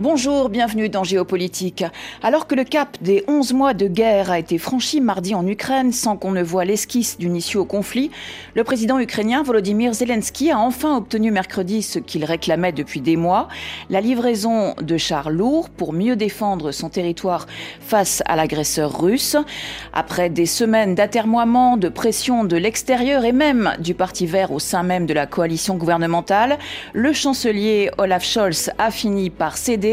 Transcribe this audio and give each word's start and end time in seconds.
Bonjour, 0.00 0.48
bienvenue 0.48 0.88
dans 0.88 1.02
Géopolitique. 1.02 1.84
Alors 2.22 2.46
que 2.46 2.54
le 2.54 2.62
cap 2.62 2.96
des 3.00 3.24
11 3.26 3.52
mois 3.52 3.74
de 3.74 3.88
guerre 3.88 4.30
a 4.30 4.38
été 4.38 4.56
franchi 4.56 5.00
mardi 5.00 5.34
en 5.34 5.44
Ukraine 5.44 5.90
sans 5.90 6.16
qu'on 6.16 6.30
ne 6.30 6.40
voit 6.40 6.64
l'esquisse 6.64 7.18
d'une 7.18 7.34
issue 7.34 7.56
au 7.56 7.64
conflit, 7.64 8.12
le 8.54 8.62
président 8.62 9.00
ukrainien 9.00 9.42
Volodymyr 9.42 9.94
Zelensky 9.94 10.52
a 10.52 10.60
enfin 10.60 10.96
obtenu 10.96 11.32
mercredi 11.32 11.82
ce 11.82 11.98
qu'il 11.98 12.24
réclamait 12.24 12.70
depuis 12.70 13.00
des 13.00 13.16
mois, 13.16 13.48
la 13.90 14.00
livraison 14.00 14.76
de 14.80 14.96
chars 14.98 15.30
lourds 15.30 15.68
pour 15.68 15.92
mieux 15.92 16.14
défendre 16.14 16.70
son 16.70 16.90
territoire 16.90 17.48
face 17.80 18.22
à 18.26 18.36
l'agresseur 18.36 19.02
russe. 19.02 19.34
Après 19.92 20.30
des 20.30 20.46
semaines 20.46 20.94
d'atermoiement, 20.94 21.76
de 21.76 21.88
pression 21.88 22.44
de 22.44 22.56
l'extérieur 22.56 23.24
et 23.24 23.32
même 23.32 23.72
du 23.80 23.94
Parti 23.94 24.26
vert 24.26 24.52
au 24.52 24.60
sein 24.60 24.84
même 24.84 25.06
de 25.06 25.14
la 25.14 25.26
coalition 25.26 25.74
gouvernementale, 25.74 26.56
le 26.92 27.12
chancelier 27.12 27.90
Olaf 27.98 28.24
Scholz 28.24 28.70
a 28.78 28.92
fini 28.92 29.30
par 29.30 29.56
céder 29.56 29.87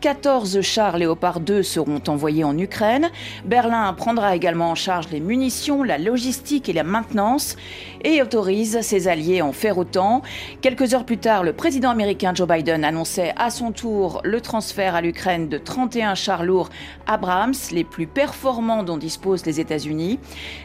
14 0.00 0.60
chars 0.60 0.98
Léopard 0.98 1.40
2 1.40 1.62
seront 1.62 2.02
envoyés 2.08 2.44
en 2.44 2.56
Ukraine. 2.56 3.10
Berlin 3.44 3.92
prendra 3.92 4.36
également 4.36 4.70
en 4.70 4.74
charge 4.74 5.08
les 5.10 5.20
munitions, 5.20 5.82
la 5.82 5.98
logistique 5.98 6.68
et 6.68 6.72
la 6.72 6.84
maintenance 6.84 7.56
et 8.04 8.22
autorise 8.22 8.80
ses 8.82 9.08
alliés 9.08 9.40
à 9.40 9.46
en 9.46 9.52
faire 9.52 9.78
autant. 9.78 10.22
Quelques 10.60 10.94
heures 10.94 11.04
plus 11.04 11.18
tard, 11.18 11.42
le 11.42 11.52
président 11.52 11.90
américain 11.90 12.32
Joe 12.34 12.46
Biden 12.46 12.84
annonçait 12.84 13.32
à 13.36 13.50
son 13.50 13.72
tour 13.72 14.20
le 14.24 14.40
transfert 14.40 14.94
à 14.94 15.00
l'Ukraine 15.00 15.48
de 15.48 15.58
31 15.58 16.14
chars 16.14 16.44
lourds 16.44 16.70
Abrams, 17.06 17.54
les 17.72 17.84
plus 17.84 18.06
performants 18.06 18.82
dont 18.82 18.96
disposent 18.96 19.46
les 19.46 19.60
États-Unis. 19.60 20.18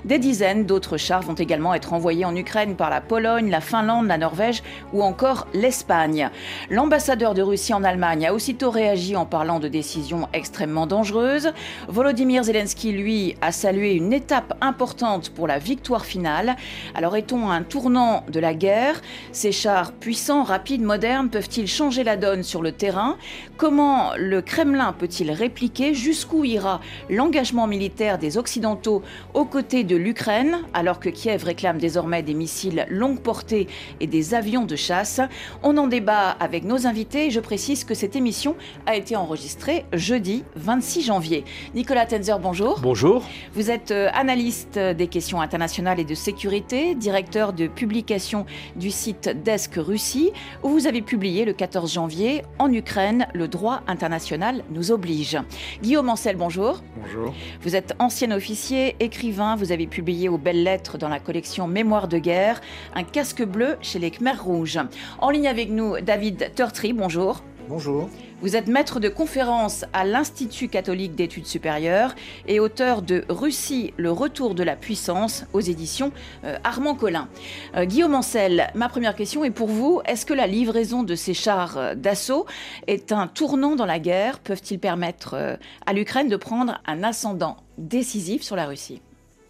Des 0.05 0.19
dizaines 0.19 0.65
d'autres 0.65 0.97
chars 0.97 1.21
vont 1.21 1.33
également 1.33 1.73
être 1.73 1.93
envoyés 1.93 2.25
en 2.25 2.35
Ukraine 2.35 2.75
par 2.75 2.89
la 2.89 3.01
Pologne, 3.01 3.49
la 3.49 3.61
Finlande, 3.61 4.07
la 4.07 4.17
Norvège 4.17 4.63
ou 4.93 5.03
encore 5.03 5.47
l'Espagne. 5.53 6.29
L'ambassadeur 6.69 7.33
de 7.33 7.41
Russie 7.41 7.73
en 7.73 7.83
Allemagne 7.83 8.27
a 8.27 8.33
aussitôt 8.33 8.68
réagi 8.69 9.15
en 9.15 9.25
parlant 9.25 9.59
de 9.59 9.67
décisions 9.67 10.27
extrêmement 10.33 10.87
dangereuses. 10.87 11.51
Volodymyr 11.87 12.43
Zelensky, 12.43 12.91
lui, 12.91 13.35
a 13.41 13.51
salué 13.51 13.93
une 13.93 14.13
étape 14.13 14.57
importante 14.61 15.29
pour 15.29 15.47
la 15.47 15.59
victoire 15.59 16.05
finale. 16.05 16.55
Alors 16.95 17.15
est-on 17.15 17.49
un 17.49 17.63
tournant 17.63 18.23
de 18.29 18.39
la 18.39 18.53
guerre? 18.53 19.01
Ces 19.31 19.51
chars 19.51 19.91
puissants, 19.91 20.43
rapides, 20.43 20.81
modernes 20.81 21.29
peuvent-ils 21.29 21.67
changer 21.67 22.03
la 22.03 22.17
donne 22.17 22.43
sur 22.43 22.61
le 22.61 22.71
terrain? 22.71 23.17
Comment 23.57 24.11
le 24.17 24.41
Kremlin 24.41 24.93
peut-il 24.93 25.31
répliquer? 25.31 25.93
Jusqu'où 25.93 26.43
ira 26.45 26.81
l'engagement 27.09 27.67
militaire 27.67 28.17
des 28.17 28.37
Occidentaux 28.37 29.03
aux 29.33 29.45
côtés 29.45 29.83
de 29.83 29.95
l'Ukraine, 29.95 30.59
alors 30.73 30.99
que 30.99 31.09
Kiev 31.09 31.43
réclame 31.43 31.77
désormais 31.77 32.23
des 32.23 32.33
missiles 32.33 32.85
longue 32.89 33.19
portée 33.19 33.67
et 33.99 34.07
des 34.07 34.33
avions 34.33 34.65
de 34.65 34.75
chasse? 34.75 35.21
On 35.63 35.77
en 35.77 35.87
débat 35.87 36.29
avec 36.39 36.63
nos 36.63 36.87
invités. 36.87 37.31
Je 37.31 37.39
précise 37.39 37.83
que 37.83 37.93
cette 37.93 38.15
émission 38.15 38.55
a 38.85 38.95
été 38.95 39.15
enregistré 39.15 39.85
jeudi 39.93 40.43
26 40.55 41.03
janvier. 41.03 41.43
Nicolas 41.75 42.05
Tenzer, 42.05 42.39
bonjour. 42.39 42.79
Bonjour. 42.81 43.23
Vous 43.53 43.71
êtes 43.71 43.91
euh, 43.91 44.09
analyste 44.13 44.77
des 44.77 45.07
questions 45.07 45.41
internationales 45.41 45.99
et 45.99 46.05
de 46.05 46.15
sécurité, 46.15 46.95
directeur 46.95 47.53
de 47.53 47.67
publication 47.67 48.45
du 48.75 48.91
site 48.91 49.29
Desk 49.43 49.75
Russie, 49.77 50.31
où 50.63 50.69
vous 50.69 50.87
avez 50.87 51.01
publié 51.01 51.45
le 51.45 51.53
14 51.53 51.93
janvier 51.93 52.43
En 52.57 52.71
Ukraine, 52.71 53.27
le 53.33 53.47
droit 53.47 53.81
international 53.87 54.63
nous 54.71 54.91
oblige. 54.91 55.37
Guillaume 55.81 56.09
Ancel, 56.09 56.35
bonjour. 56.35 56.81
Bonjour. 57.01 57.33
Vous 57.61 57.75
êtes 57.75 57.93
ancien 57.99 58.31
officier, 58.31 58.95
écrivain, 58.99 59.55
vous 59.55 59.71
avez 59.71 59.87
publié 59.87 60.29
aux 60.29 60.37
belles 60.37 60.63
lettres 60.63 60.97
dans 60.97 61.09
la 61.09 61.19
collection 61.19 61.67
Mémoire 61.67 62.07
de 62.07 62.17
guerre, 62.17 62.61
un 62.95 63.03
casque 63.03 63.43
bleu 63.43 63.77
chez 63.81 63.99
les 63.99 64.11
Khmers 64.11 64.43
rouges. 64.43 64.79
En 65.19 65.29
ligne 65.29 65.47
avec 65.47 65.69
nous, 65.69 65.99
David 66.01 66.51
Turtry, 66.55 66.93
bonjour. 66.93 67.43
Bonjour. 67.67 68.09
Vous 68.41 68.55
êtes 68.55 68.67
maître 68.67 69.01
de 69.01 69.09
conférence 69.09 69.83
à 69.91 70.05
l'Institut 70.05 70.69
catholique 70.69 71.13
d'études 71.13 71.45
supérieures 71.45 72.15
et 72.47 72.61
auteur 72.61 73.01
de 73.01 73.25
Russie, 73.27 73.93
le 73.97 74.13
retour 74.13 74.55
de 74.55 74.63
la 74.63 74.77
puissance 74.77 75.43
aux 75.51 75.59
éditions 75.59 76.13
euh, 76.45 76.57
Armand 76.63 76.95
Collin. 76.95 77.27
Euh, 77.75 77.83
Guillaume 77.83 78.15
Ancel, 78.15 78.71
ma 78.75 78.87
première 78.87 79.13
question 79.13 79.43
est 79.43 79.51
pour 79.51 79.67
vous. 79.67 79.99
Est-ce 80.05 80.25
que 80.25 80.33
la 80.33 80.47
livraison 80.47 81.03
de 81.03 81.15
ces 81.15 81.33
chars 81.33 81.77
euh, 81.77 81.95
d'assaut 81.95 82.45
est 82.87 83.11
un 83.11 83.27
tournant 83.27 83.75
dans 83.75 83.85
la 83.85 83.99
guerre? 83.99 84.39
Peuvent-ils 84.39 84.79
permettre 84.79 85.59
à 85.85 85.93
l'Ukraine 85.93 86.29
de 86.29 86.37
prendre 86.37 86.79
un 86.85 87.03
ascendant 87.03 87.57
décisif 87.77 88.41
sur 88.41 88.55
la 88.55 88.67
Russie? 88.67 89.01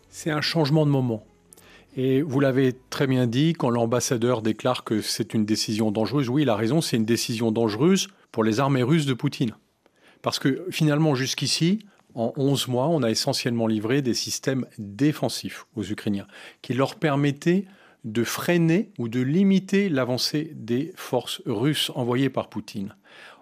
C'est 0.10 0.32
un 0.32 0.42
changement 0.42 0.88
de 0.88 0.92
moment. 0.92 1.24
Et 1.96 2.24
vous 2.24 2.40
l'avez 2.40 2.76
très 2.90 3.06
bien 3.06 3.28
dit, 3.28 3.54
quand 3.54 3.70
l'ambassadeur 3.70 4.42
déclare 4.42 4.84
que 4.84 5.02
c'est 5.02 5.36
une 5.36 5.46
décision 5.46 5.92
dangereuse, 5.92 6.30
oui, 6.30 6.42
il 6.42 6.50
a 6.50 6.56
raison, 6.56 6.82
c'est 6.82 6.98
une 6.98 7.06
décision 7.06 7.52
dangereuse 7.52 8.08
pour 8.32 8.44
les 8.44 8.60
armées 8.60 8.84
russes 8.84 9.06
de 9.06 9.14
Poutine. 9.14 9.56
Parce 10.22 10.40
que 10.40 10.66
finalement, 10.70 11.16
jusqu'ici, 11.16 11.80
en 12.16 12.34
11 12.36 12.68
mois, 12.68 12.88
on 12.88 13.04
a 13.04 13.10
essentiellement 13.10 13.68
livré 13.68 14.02
des 14.02 14.14
systèmes 14.14 14.66
défensifs 14.78 15.66
aux 15.76 15.84
Ukrainiens, 15.84 16.28
qui 16.62 16.74
leur 16.74 16.96
permettaient 16.96 17.66
de 18.06 18.24
freiner 18.24 18.92
ou 18.98 19.08
de 19.08 19.20
limiter 19.20 19.90
l'avancée 19.90 20.52
des 20.56 20.94
forces 20.96 21.42
russes 21.46 21.92
envoyées 21.96 22.30
par 22.30 22.50
Poutine. 22.50 22.96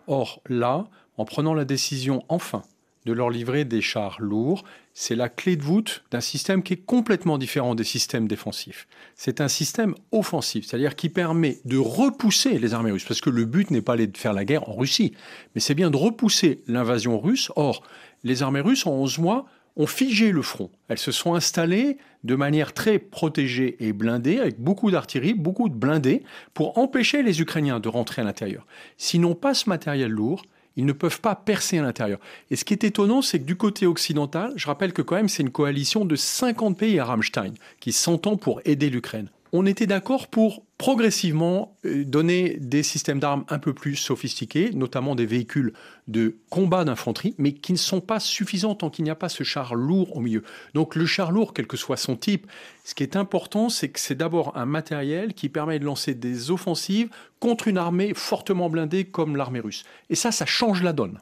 Or, 0.07 0.41
là, 0.47 0.87
en 1.17 1.25
prenant 1.25 1.53
la 1.53 1.65
décision 1.65 2.23
enfin 2.29 2.63
de 3.05 3.13
leur 3.13 3.29
livrer 3.29 3.65
des 3.65 3.81
chars 3.81 4.17
lourds, 4.19 4.63
c'est 4.99 5.15
la 5.15 5.29
clé 5.29 5.57
de 5.57 5.61
voûte 5.61 6.03
d'un 6.09 6.21
système 6.21 6.63
qui 6.63 6.73
est 6.73 6.83
complètement 6.83 7.37
différent 7.37 7.75
des 7.75 7.83
systèmes 7.83 8.27
défensifs. 8.27 8.87
C'est 9.13 9.41
un 9.41 9.47
système 9.47 9.93
offensif, 10.11 10.65
c'est-à-dire 10.65 10.95
qui 10.95 11.09
permet 11.09 11.59
de 11.65 11.77
repousser 11.77 12.57
les 12.57 12.73
armées 12.73 12.89
russes, 12.89 13.05
parce 13.05 13.21
que 13.21 13.29
le 13.29 13.45
but 13.45 13.69
n'est 13.69 13.83
pas 13.83 13.95
de 13.95 14.17
faire 14.17 14.33
la 14.33 14.43
guerre 14.43 14.67
en 14.67 14.73
Russie, 14.73 15.13
mais 15.53 15.61
c'est 15.61 15.75
bien 15.75 15.91
de 15.91 15.97
repousser 15.97 16.63
l'invasion 16.65 17.19
russe. 17.19 17.51
Or, 17.55 17.83
les 18.23 18.41
armées 18.41 18.59
russes, 18.59 18.87
en 18.87 18.93
11 18.93 19.19
mois, 19.19 19.45
ont 19.75 19.85
figé 19.85 20.31
le 20.31 20.41
front. 20.41 20.71
Elles 20.87 20.97
se 20.97 21.11
sont 21.11 21.35
installées 21.35 21.99
de 22.23 22.33
manière 22.33 22.73
très 22.73 22.97
protégée 22.97 23.77
et 23.79 23.93
blindée, 23.93 24.39
avec 24.39 24.59
beaucoup 24.59 24.89
d'artillerie, 24.89 25.35
beaucoup 25.35 25.69
de 25.69 25.75
blindés, 25.75 26.23
pour 26.55 26.79
empêcher 26.79 27.21
les 27.21 27.39
Ukrainiens 27.39 27.79
de 27.79 27.87
rentrer 27.87 28.23
à 28.23 28.25
l'intérieur. 28.25 28.65
S'ils 28.97 29.21
n'ont 29.21 29.35
pas 29.35 29.53
ce 29.53 29.69
matériel 29.69 30.09
lourd, 30.09 30.43
ils 30.77 30.85
ne 30.85 30.93
peuvent 30.93 31.19
pas 31.19 31.35
percer 31.35 31.79
à 31.79 31.81
l'intérieur. 31.81 32.19
Et 32.49 32.55
ce 32.55 32.63
qui 32.63 32.73
est 32.73 32.85
étonnant, 32.85 33.21
c'est 33.21 33.39
que 33.39 33.45
du 33.45 33.57
côté 33.57 33.85
occidental, 33.85 34.53
je 34.55 34.67
rappelle 34.67 34.93
que 34.93 35.01
quand 35.01 35.15
même 35.15 35.27
c'est 35.27 35.43
une 35.43 35.51
coalition 35.51 36.05
de 36.05 36.15
50 36.15 36.77
pays 36.77 36.99
à 36.99 37.05
Rammstein 37.05 37.53
qui 37.81 37.91
s'entend 37.91 38.37
pour 38.37 38.61
aider 38.63 38.89
l'Ukraine 38.89 39.29
on 39.53 39.65
était 39.65 39.87
d'accord 39.87 40.27
pour 40.27 40.63
progressivement 40.77 41.75
euh, 41.85 42.05
donner 42.05 42.57
des 42.59 42.83
systèmes 42.83 43.19
d'armes 43.19 43.45
un 43.49 43.57
peu 43.57 43.73
plus 43.73 43.95
sophistiqués, 43.95 44.71
notamment 44.73 45.15
des 45.15 45.25
véhicules 45.25 45.73
de 46.07 46.37
combat 46.49 46.83
d'infanterie, 46.83 47.33
mais 47.37 47.53
qui 47.53 47.73
ne 47.73 47.77
sont 47.77 48.01
pas 48.01 48.19
suffisants 48.19 48.75
tant 48.75 48.89
qu'il 48.89 49.03
n'y 49.03 49.09
a 49.09 49.15
pas 49.15 49.29
ce 49.29 49.43
char 49.43 49.73
lourd 49.73 50.15
au 50.15 50.19
milieu. 50.19 50.43
Donc 50.75 50.95
le 50.95 51.05
char 51.05 51.31
lourd, 51.31 51.53
quel 51.53 51.67
que 51.67 51.77
soit 51.77 51.97
son 51.97 52.15
type, 52.15 52.47
ce 52.83 52.93
qui 52.93 53.03
est 53.03 53.15
important, 53.15 53.69
c'est 53.69 53.89
que 53.89 53.99
c'est 53.99 54.15
d'abord 54.15 54.55
un 54.55 54.65
matériel 54.65 55.33
qui 55.33 55.49
permet 55.49 55.79
de 55.79 55.85
lancer 55.85 56.13
des 56.13 56.51
offensives 56.51 57.09
contre 57.39 57.67
une 57.67 57.77
armée 57.77 58.13
fortement 58.13 58.69
blindée 58.69 59.05
comme 59.05 59.35
l'armée 59.35 59.59
russe. 59.59 59.83
Et 60.09 60.15
ça, 60.15 60.31
ça 60.31 60.45
change 60.45 60.83
la 60.83 60.93
donne. 60.93 61.19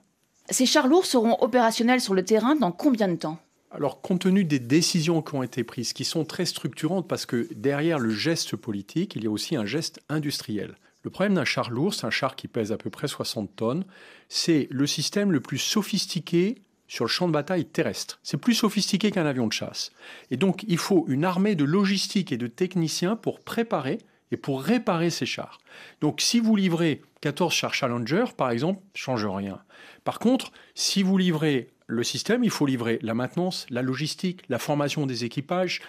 Ces 0.50 0.66
chars 0.66 0.88
lourds 0.88 1.06
seront 1.06 1.38
opérationnels 1.42 2.02
sur 2.02 2.14
le 2.14 2.24
terrain 2.24 2.56
dans 2.56 2.72
combien 2.72 3.08
de 3.08 3.16
temps? 3.16 3.40
Alors, 3.72 4.02
compte 4.02 4.22
tenu 4.22 4.46
des 4.46 4.60
décisions 4.60 5.22
qui 5.22 5.36
ont 5.36 5.44
été 5.44 5.64
prises, 5.66 5.92
qui 5.92 6.06
sont 6.06 6.24
très 6.24 6.46
structurantes, 6.46 7.08
parce 7.08 7.26
que 7.26 7.50
derrière 7.54 8.00
le 8.00 8.10
geste 8.10 8.56
politique, 8.56 9.16
il 9.16 9.24
y 9.24 9.28
a 9.28 9.30
aussi 9.30 9.56
un 9.58 9.66
geste 9.66 10.02
industriel. 10.08 10.76
Le 11.04 11.10
problème 11.10 11.36
d'un 11.36 11.46
char 11.46 11.70
lourd, 11.70 11.94
c'est 11.94 12.06
un 12.06 12.12
char 12.12 12.36
qui 12.36 12.48
pèse 12.48 12.72
à 12.72 12.78
peu 12.78 12.90
près 12.90 13.08
60 13.08 13.56
tonnes, 13.56 13.86
c'est 14.30 14.68
le 14.72 14.88
système 14.88 15.32
le 15.32 15.40
plus 15.40 15.58
sophistiqué 15.58 16.56
sur 16.88 17.06
le 17.06 17.10
champ 17.10 17.28
de 17.28 17.34
bataille 17.34 17.66
terrestre. 17.66 18.20
C'est 18.24 18.38
plus 18.38 18.54
sophistiqué 18.54 19.12
qu'un 19.12 19.26
avion 19.26 19.48
de 19.48 19.54
chasse. 19.54 19.92
Et 20.32 20.38
donc, 20.38 20.64
il 20.68 20.78
faut 20.78 21.06
une 21.08 21.26
armée 21.26 21.56
de 21.56 21.64
logistique 21.64 22.32
et 22.32 22.38
de 22.38 22.48
techniciens 22.48 23.16
pour 23.16 23.40
préparer 23.40 24.00
et 24.32 24.38
pour 24.38 24.62
réparer 24.62 25.10
ces 25.10 25.26
chars. 25.26 25.60
Donc, 26.02 26.22
si 26.22 26.40
vous 26.40 26.56
livrez 26.56 27.02
14 27.22 27.54
chars 27.54 27.74
Challenger, 27.74 28.26
par 28.38 28.50
exemple, 28.52 28.82
change 28.94 29.26
rien. 29.26 29.60
Par 30.04 30.20
contre, 30.20 30.52
si 30.76 31.04
vous 31.04 31.18
livrez 31.18 31.70
le 31.88 32.04
système, 32.04 32.44
il 32.44 32.50
faut 32.50 32.66
livrer 32.66 33.00
la 33.02 33.14
maintenance, 33.14 33.66
la 33.70 33.82
logistique, 33.82 34.42
la 34.50 34.60
formation 34.60 35.06
des 35.06 35.24
équipages. 35.24 35.82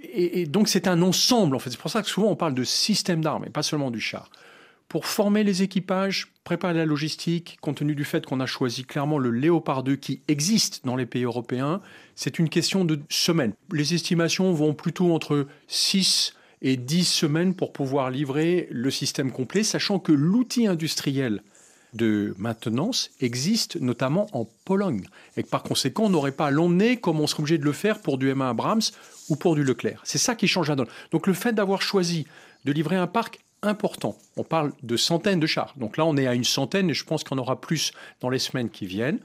Et, 0.00 0.46
donc 0.46 0.68
c'est 0.68 0.86
un 0.86 1.02
ensemble, 1.02 1.56
en 1.56 1.58
fait. 1.58 1.70
C'est 1.70 1.80
pour 1.80 1.90
ça 1.90 2.02
que 2.02 2.08
souvent 2.08 2.28
on 2.28 2.36
parle 2.36 2.54
de 2.54 2.64
système 2.64 3.22
d'armes 3.22 3.44
et 3.46 3.50
pas 3.50 3.62
seulement 3.62 3.90
du 3.90 4.00
char. 4.00 4.30
Pour 4.88 5.06
former 5.06 5.44
les 5.44 5.62
équipages, 5.62 6.32
préparer 6.42 6.74
la 6.74 6.84
logistique, 6.84 7.58
compte 7.60 7.76
tenu 7.76 7.94
du 7.94 8.04
fait 8.04 8.26
qu'on 8.26 8.40
a 8.40 8.46
choisi 8.46 8.84
clairement 8.84 9.18
le 9.18 9.30
Léopard 9.30 9.84
2 9.84 9.96
qui 9.96 10.20
existe 10.26 10.84
dans 10.84 10.96
les 10.96 11.06
pays 11.06 11.22
européens, 11.22 11.80
c'est 12.16 12.40
une 12.40 12.48
question 12.48 12.84
de 12.84 13.00
semaines. 13.08 13.52
Les 13.72 13.94
estimations 13.94 14.52
vont 14.52 14.74
plutôt 14.74 15.14
entre 15.14 15.46
6 15.68 16.34
et 16.62 16.76
10 16.76 17.04
semaines 17.04 17.54
pour 17.54 17.72
pouvoir 17.72 18.10
livrer 18.10 18.68
le 18.70 18.90
système 18.90 19.30
complet, 19.30 19.62
sachant 19.62 20.00
que 20.00 20.12
l'outil 20.12 20.66
industriel 20.66 21.42
de 21.94 22.34
maintenance 22.38 23.10
existe 23.20 23.76
notamment 23.80 24.28
en 24.32 24.46
Pologne. 24.64 25.04
Et 25.36 25.42
que 25.42 25.48
par 25.48 25.62
conséquent, 25.62 26.04
on 26.04 26.10
n'aurait 26.10 26.32
pas 26.32 26.46
à 26.46 26.50
l'emmener 26.50 26.98
comme 26.98 27.20
on 27.20 27.26
serait 27.26 27.40
obligé 27.40 27.58
de 27.58 27.64
le 27.64 27.72
faire 27.72 28.00
pour 28.00 28.18
du 28.18 28.32
M1 28.32 28.50
Abrams 28.50 28.82
ou 29.28 29.36
pour 29.36 29.54
du 29.54 29.64
Leclerc. 29.64 30.00
C'est 30.04 30.18
ça 30.18 30.34
qui 30.34 30.48
change 30.48 30.68
la 30.68 30.76
donne. 30.76 30.88
Donc 31.10 31.26
le 31.26 31.34
fait 31.34 31.52
d'avoir 31.52 31.82
choisi 31.82 32.26
de 32.64 32.72
livrer 32.72 32.96
un 32.96 33.06
parc 33.06 33.40
important. 33.62 34.16
On 34.36 34.44
parle 34.44 34.72
de 34.82 34.96
centaines 34.96 35.40
de 35.40 35.46
chars. 35.46 35.74
Donc 35.76 35.96
là, 35.96 36.04
on 36.04 36.16
est 36.16 36.26
à 36.26 36.34
une 36.34 36.44
centaine 36.44 36.90
et 36.90 36.94
je 36.94 37.04
pense 37.04 37.24
qu'on 37.24 37.38
aura 37.38 37.60
plus 37.60 37.92
dans 38.20 38.30
les 38.30 38.38
semaines 38.38 38.70
qui 38.70 38.86
viennent. 38.86 39.18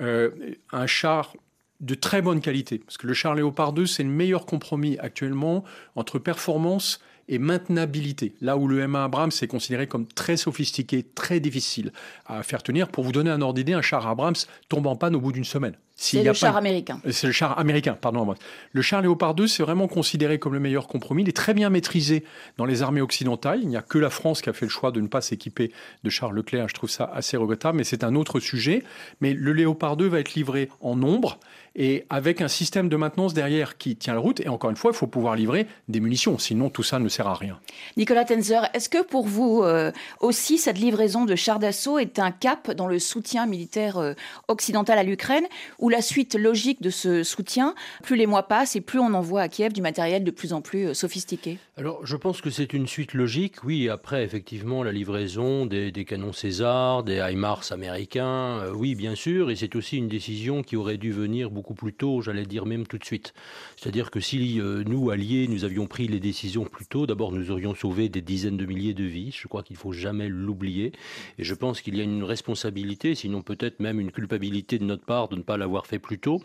Euh, 0.00 0.30
un 0.72 0.86
char 0.86 1.34
de 1.80 1.94
très 1.94 2.20
bonne 2.20 2.40
qualité, 2.40 2.78
parce 2.78 2.98
que 2.98 3.06
le 3.06 3.14
char 3.14 3.34
Léopard 3.34 3.72
2, 3.72 3.86
c'est 3.86 4.02
le 4.02 4.10
meilleur 4.10 4.44
compromis 4.44 4.98
actuellement 4.98 5.64
entre 5.96 6.18
performance 6.18 7.00
et 7.30 7.38
maintenabilité. 7.38 8.34
Là 8.42 8.58
où 8.58 8.68
le 8.68 8.84
M1 8.84 9.04
Abrams 9.04 9.30
est 9.40 9.46
considéré 9.46 9.86
comme 9.86 10.06
très 10.06 10.36
sophistiqué, 10.36 11.02
très 11.14 11.40
difficile 11.40 11.92
à 12.26 12.42
faire 12.42 12.62
tenir. 12.62 12.88
Pour 12.88 13.04
vous 13.04 13.12
donner 13.12 13.30
un 13.30 13.40
ordre 13.40 13.54
d'idée, 13.54 13.72
un 13.72 13.82
char 13.82 14.06
Abrams 14.06 14.34
tombe 14.68 14.86
en 14.86 14.96
panne 14.96 15.14
au 15.14 15.20
bout 15.20 15.32
d'une 15.32 15.44
semaine. 15.44 15.76
C'est 16.02 16.22
le 16.22 16.32
char 16.32 16.56
américain. 16.56 16.98
C'est 17.10 17.26
le 17.26 17.32
char 17.32 17.58
américain, 17.58 17.92
pardon. 17.92 18.34
Le 18.72 18.82
char 18.82 19.02
Léopard 19.02 19.34
2, 19.34 19.46
c'est 19.46 19.62
vraiment 19.62 19.86
considéré 19.86 20.38
comme 20.38 20.54
le 20.54 20.60
meilleur 20.60 20.88
compromis. 20.88 21.22
Il 21.22 21.28
est 21.28 21.36
très 21.36 21.52
bien 21.52 21.68
maîtrisé 21.68 22.24
dans 22.56 22.64
les 22.64 22.82
armées 22.82 23.02
occidentales. 23.02 23.60
Il 23.62 23.68
n'y 23.68 23.76
a 23.76 23.82
que 23.82 23.98
la 23.98 24.08
France 24.08 24.40
qui 24.40 24.48
a 24.48 24.54
fait 24.54 24.64
le 24.64 24.70
choix 24.70 24.92
de 24.92 25.00
ne 25.02 25.08
pas 25.08 25.20
s'équiper 25.20 25.72
de 26.02 26.10
chars 26.10 26.32
Leclerc. 26.32 26.68
Je 26.68 26.74
trouve 26.74 26.88
ça 26.88 27.10
assez 27.14 27.36
regrettable, 27.36 27.76
mais 27.76 27.84
c'est 27.84 28.02
un 28.02 28.14
autre 28.14 28.40
sujet. 28.40 28.82
Mais 29.20 29.34
le 29.34 29.52
Léopard 29.52 29.98
2 29.98 30.08
va 30.08 30.20
être 30.20 30.34
livré 30.34 30.70
en 30.80 30.96
nombre 30.96 31.38
et 31.76 32.04
avec 32.10 32.40
un 32.40 32.48
système 32.48 32.88
de 32.88 32.96
maintenance 32.96 33.34
derrière 33.34 33.78
qui 33.78 33.96
tient 33.96 34.14
la 34.14 34.20
route. 34.20 34.40
Et 34.40 34.48
encore 34.48 34.70
une 34.70 34.76
fois, 34.76 34.90
il 34.92 34.96
faut 34.96 35.06
pouvoir 35.06 35.36
livrer 35.36 35.66
des 35.88 36.00
munitions, 36.00 36.38
sinon 36.38 36.70
tout 36.70 36.82
ça 36.82 36.98
ne 36.98 37.08
sert 37.08 37.26
à 37.26 37.34
rien. 37.34 37.58
Nicolas 37.96 38.24
Tenzer, 38.24 38.68
est-ce 38.74 38.88
que 38.88 39.02
pour 39.02 39.26
vous 39.26 39.62
euh, 39.62 39.92
aussi, 40.20 40.58
cette 40.58 40.78
livraison 40.78 41.24
de 41.24 41.34
chars 41.34 41.58
d'assaut 41.58 41.98
est 41.98 42.18
un 42.18 42.30
cap 42.30 42.70
dans 42.72 42.86
le 42.86 42.98
soutien 42.98 43.46
militaire 43.46 43.98
euh, 43.98 44.14
occidental 44.48 44.98
à 44.98 45.02
l'Ukraine, 45.02 45.44
ou 45.78 45.88
la 45.88 46.02
suite 46.02 46.34
logique 46.34 46.82
de 46.82 46.90
ce 46.90 47.22
soutien, 47.22 47.74
plus 48.02 48.16
les 48.16 48.26
mois 48.26 48.44
passent 48.44 48.76
et 48.76 48.80
plus 48.80 48.98
on 48.98 49.14
envoie 49.14 49.42
à 49.42 49.48
Kiev 49.48 49.72
du 49.72 49.82
matériel 49.82 50.24
de 50.24 50.30
plus 50.30 50.52
en 50.52 50.60
plus 50.60 50.88
euh, 50.88 50.94
sophistiqué? 50.94 51.58
Alors, 51.76 52.04
je 52.04 52.16
pense 52.16 52.40
que 52.40 52.50
c'est 52.50 52.72
une 52.72 52.86
suite 52.86 53.14
logique, 53.14 53.64
oui. 53.64 53.88
Après, 53.88 54.24
effectivement, 54.24 54.82
la 54.82 54.92
livraison 54.92 55.66
des, 55.66 55.92
canons 56.06 56.32
César, 56.32 57.02
des 57.04 57.16
HIMARS 57.18 57.72
américains, 57.72 58.64
oui, 58.74 58.94
bien 58.94 59.14
sûr, 59.14 59.50
et 59.50 59.56
c'est 59.56 59.74
aussi 59.76 59.96
une 59.96 60.08
décision 60.08 60.62
qui 60.62 60.76
aurait 60.76 60.98
dû 60.98 61.12
venir 61.12 61.50
beaucoup 61.50 61.59
plus 61.62 61.92
tôt, 61.92 62.20
j'allais 62.22 62.46
dire 62.46 62.66
même 62.66 62.86
tout 62.86 62.98
de 62.98 63.04
suite. 63.04 63.34
C'est-à-dire 63.76 64.10
que 64.10 64.20
si 64.20 64.60
euh, 64.60 64.82
nous, 64.86 65.10
alliés, 65.10 65.46
nous 65.48 65.64
avions 65.64 65.86
pris 65.86 66.08
les 66.08 66.20
décisions 66.20 66.64
plus 66.64 66.86
tôt, 66.86 67.06
d'abord 67.06 67.32
nous 67.32 67.50
aurions 67.50 67.74
sauvé 67.74 68.08
des 68.08 68.20
dizaines 68.20 68.56
de 68.56 68.66
milliers 68.66 68.94
de 68.94 69.04
vies. 69.04 69.34
Je 69.36 69.48
crois 69.48 69.62
qu'il 69.62 69.76
faut 69.76 69.92
jamais 69.92 70.28
l'oublier. 70.28 70.92
Et 71.38 71.44
je 71.44 71.54
pense 71.54 71.80
qu'il 71.80 71.96
y 71.96 72.00
a 72.00 72.04
une 72.04 72.24
responsabilité, 72.24 73.14
sinon 73.14 73.42
peut-être 73.42 73.80
même 73.80 74.00
une 74.00 74.10
culpabilité 74.10 74.78
de 74.78 74.84
notre 74.84 75.04
part 75.04 75.28
de 75.28 75.36
ne 75.36 75.42
pas 75.42 75.56
l'avoir 75.56 75.86
fait 75.86 75.98
plus 75.98 76.18
tôt. 76.18 76.42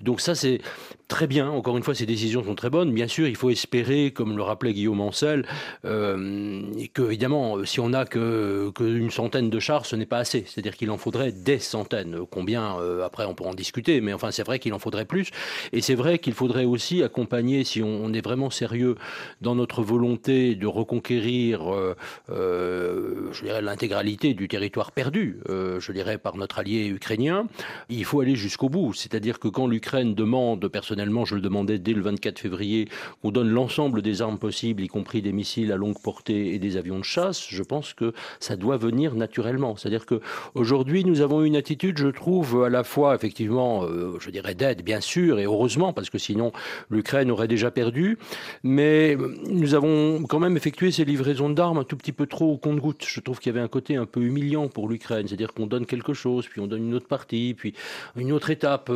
Donc 0.00 0.20
ça, 0.20 0.34
c'est 0.34 0.60
très 1.08 1.26
bien. 1.26 1.50
Encore 1.50 1.76
une 1.76 1.82
fois, 1.82 1.94
ces 1.94 2.06
décisions 2.06 2.44
sont 2.44 2.54
très 2.54 2.70
bonnes. 2.70 2.92
Bien 2.92 3.08
sûr, 3.08 3.26
il 3.28 3.36
faut 3.36 3.50
espérer, 3.50 4.12
comme 4.12 4.36
le 4.36 4.42
rappelait 4.42 4.72
Guillaume 4.72 5.00
Ancel, 5.00 5.46
euh, 5.84 6.62
que 6.94 7.02
évidemment, 7.02 7.64
si 7.64 7.80
on 7.80 7.90
n'a 7.90 8.04
que 8.04 8.70
qu'une 8.74 9.10
centaine 9.10 9.50
de 9.50 9.58
chars, 9.58 9.86
ce 9.86 9.96
n'est 9.96 10.06
pas 10.06 10.18
assez. 10.18 10.44
C'est-à-dire 10.46 10.76
qu'il 10.76 10.90
en 10.90 10.98
faudrait 10.98 11.32
des 11.32 11.58
centaines. 11.58 12.18
Combien 12.30 12.78
euh, 12.80 13.04
Après, 13.04 13.24
on 13.24 13.34
pourra 13.34 13.50
en 13.50 13.54
discuter. 13.54 14.00
Mais 14.00 14.12
enfin, 14.12 14.30
c'est 14.30 14.44
vrai 14.44 14.57
qu'il 14.58 14.74
en 14.74 14.78
faudrait 14.78 15.04
plus. 15.04 15.30
Et 15.72 15.80
c'est 15.80 15.94
vrai 15.94 16.18
qu'il 16.18 16.34
faudrait 16.34 16.64
aussi 16.64 17.02
accompagner, 17.02 17.64
si 17.64 17.82
on, 17.82 18.12
est 18.12 18.24
vraiment 18.24 18.50
sérieux 18.50 18.96
dans 19.40 19.54
notre 19.54 19.82
volonté 19.82 20.54
de 20.54 20.66
reconquérir, 20.66 21.72
euh, 21.72 21.94
euh, 22.30 23.28
je 23.32 23.44
dirais, 23.44 23.60
l'intégralité 23.62 24.34
du 24.34 24.48
territoire 24.48 24.92
perdu, 24.92 25.40
euh, 25.48 25.78
je 25.80 25.92
dirais, 25.92 26.18
par 26.18 26.36
notre 26.36 26.58
allié 26.58 26.86
ukrainien, 26.86 27.46
il 27.88 28.04
faut 28.04 28.20
aller 28.20 28.36
jusqu'au 28.36 28.68
bout. 28.68 28.94
C'est-à-dire 28.94 29.38
que 29.38 29.48
quand 29.48 29.66
l'Ukraine 29.66 30.14
demande, 30.14 30.68
personnellement, 30.68 31.24
je 31.24 31.34
le 31.34 31.40
demandais 31.40 31.78
dès 31.78 31.92
le 31.92 32.02
24 32.02 32.38
février, 32.38 32.88
qu'on 33.22 33.30
donne 33.30 33.50
l'ensemble 33.50 34.02
des 34.02 34.22
armes 34.22 34.38
possibles, 34.38 34.82
y 34.82 34.88
compris 34.88 35.22
des 35.22 35.32
missiles 35.32 35.72
à 35.72 35.76
longue 35.76 36.00
portée 36.02 36.54
et 36.54 36.58
des 36.58 36.76
avions 36.76 36.98
de 36.98 37.04
chasse, 37.04 37.46
je 37.48 37.62
pense 37.62 37.92
que 37.94 38.12
ça 38.40 38.56
doit 38.56 38.76
venir 38.76 39.14
naturellement. 39.14 39.76
C'est-à-dire 39.76 40.06
que 40.06 40.20
aujourd'hui, 40.54 41.04
nous 41.04 41.20
avons 41.20 41.42
une 41.42 41.56
attitude, 41.56 41.98
je 41.98 42.08
trouve, 42.08 42.64
à 42.64 42.68
la 42.68 42.84
fois, 42.84 43.14
effectivement, 43.14 43.86
je 44.18 44.30
dirais, 44.30 44.47
d'aide, 44.54 44.82
bien 44.82 45.00
sûr, 45.00 45.38
et 45.38 45.44
heureusement, 45.44 45.92
parce 45.92 46.10
que 46.10 46.18
sinon 46.18 46.52
l'Ukraine 46.90 47.30
aurait 47.30 47.48
déjà 47.48 47.70
perdu. 47.70 48.18
Mais 48.62 49.16
nous 49.46 49.74
avons 49.74 50.24
quand 50.24 50.38
même 50.38 50.56
effectué 50.56 50.90
ces 50.90 51.04
livraisons 51.04 51.50
d'armes 51.50 51.78
un 51.78 51.84
tout 51.84 51.96
petit 51.96 52.12
peu 52.12 52.26
trop 52.26 52.52
au 52.52 52.56
compte-goutte. 52.56 53.04
Je 53.06 53.20
trouve 53.20 53.38
qu'il 53.38 53.52
y 53.52 53.56
avait 53.56 53.64
un 53.64 53.68
côté 53.68 53.96
un 53.96 54.06
peu 54.06 54.20
humiliant 54.20 54.68
pour 54.68 54.88
l'Ukraine, 54.88 55.26
c'est-à-dire 55.26 55.52
qu'on 55.52 55.66
donne 55.66 55.86
quelque 55.86 56.14
chose, 56.14 56.46
puis 56.46 56.60
on 56.60 56.66
donne 56.66 56.86
une 56.86 56.94
autre 56.94 57.08
partie, 57.08 57.54
puis 57.56 57.74
une 58.16 58.32
autre 58.32 58.50
étape. 58.50 58.90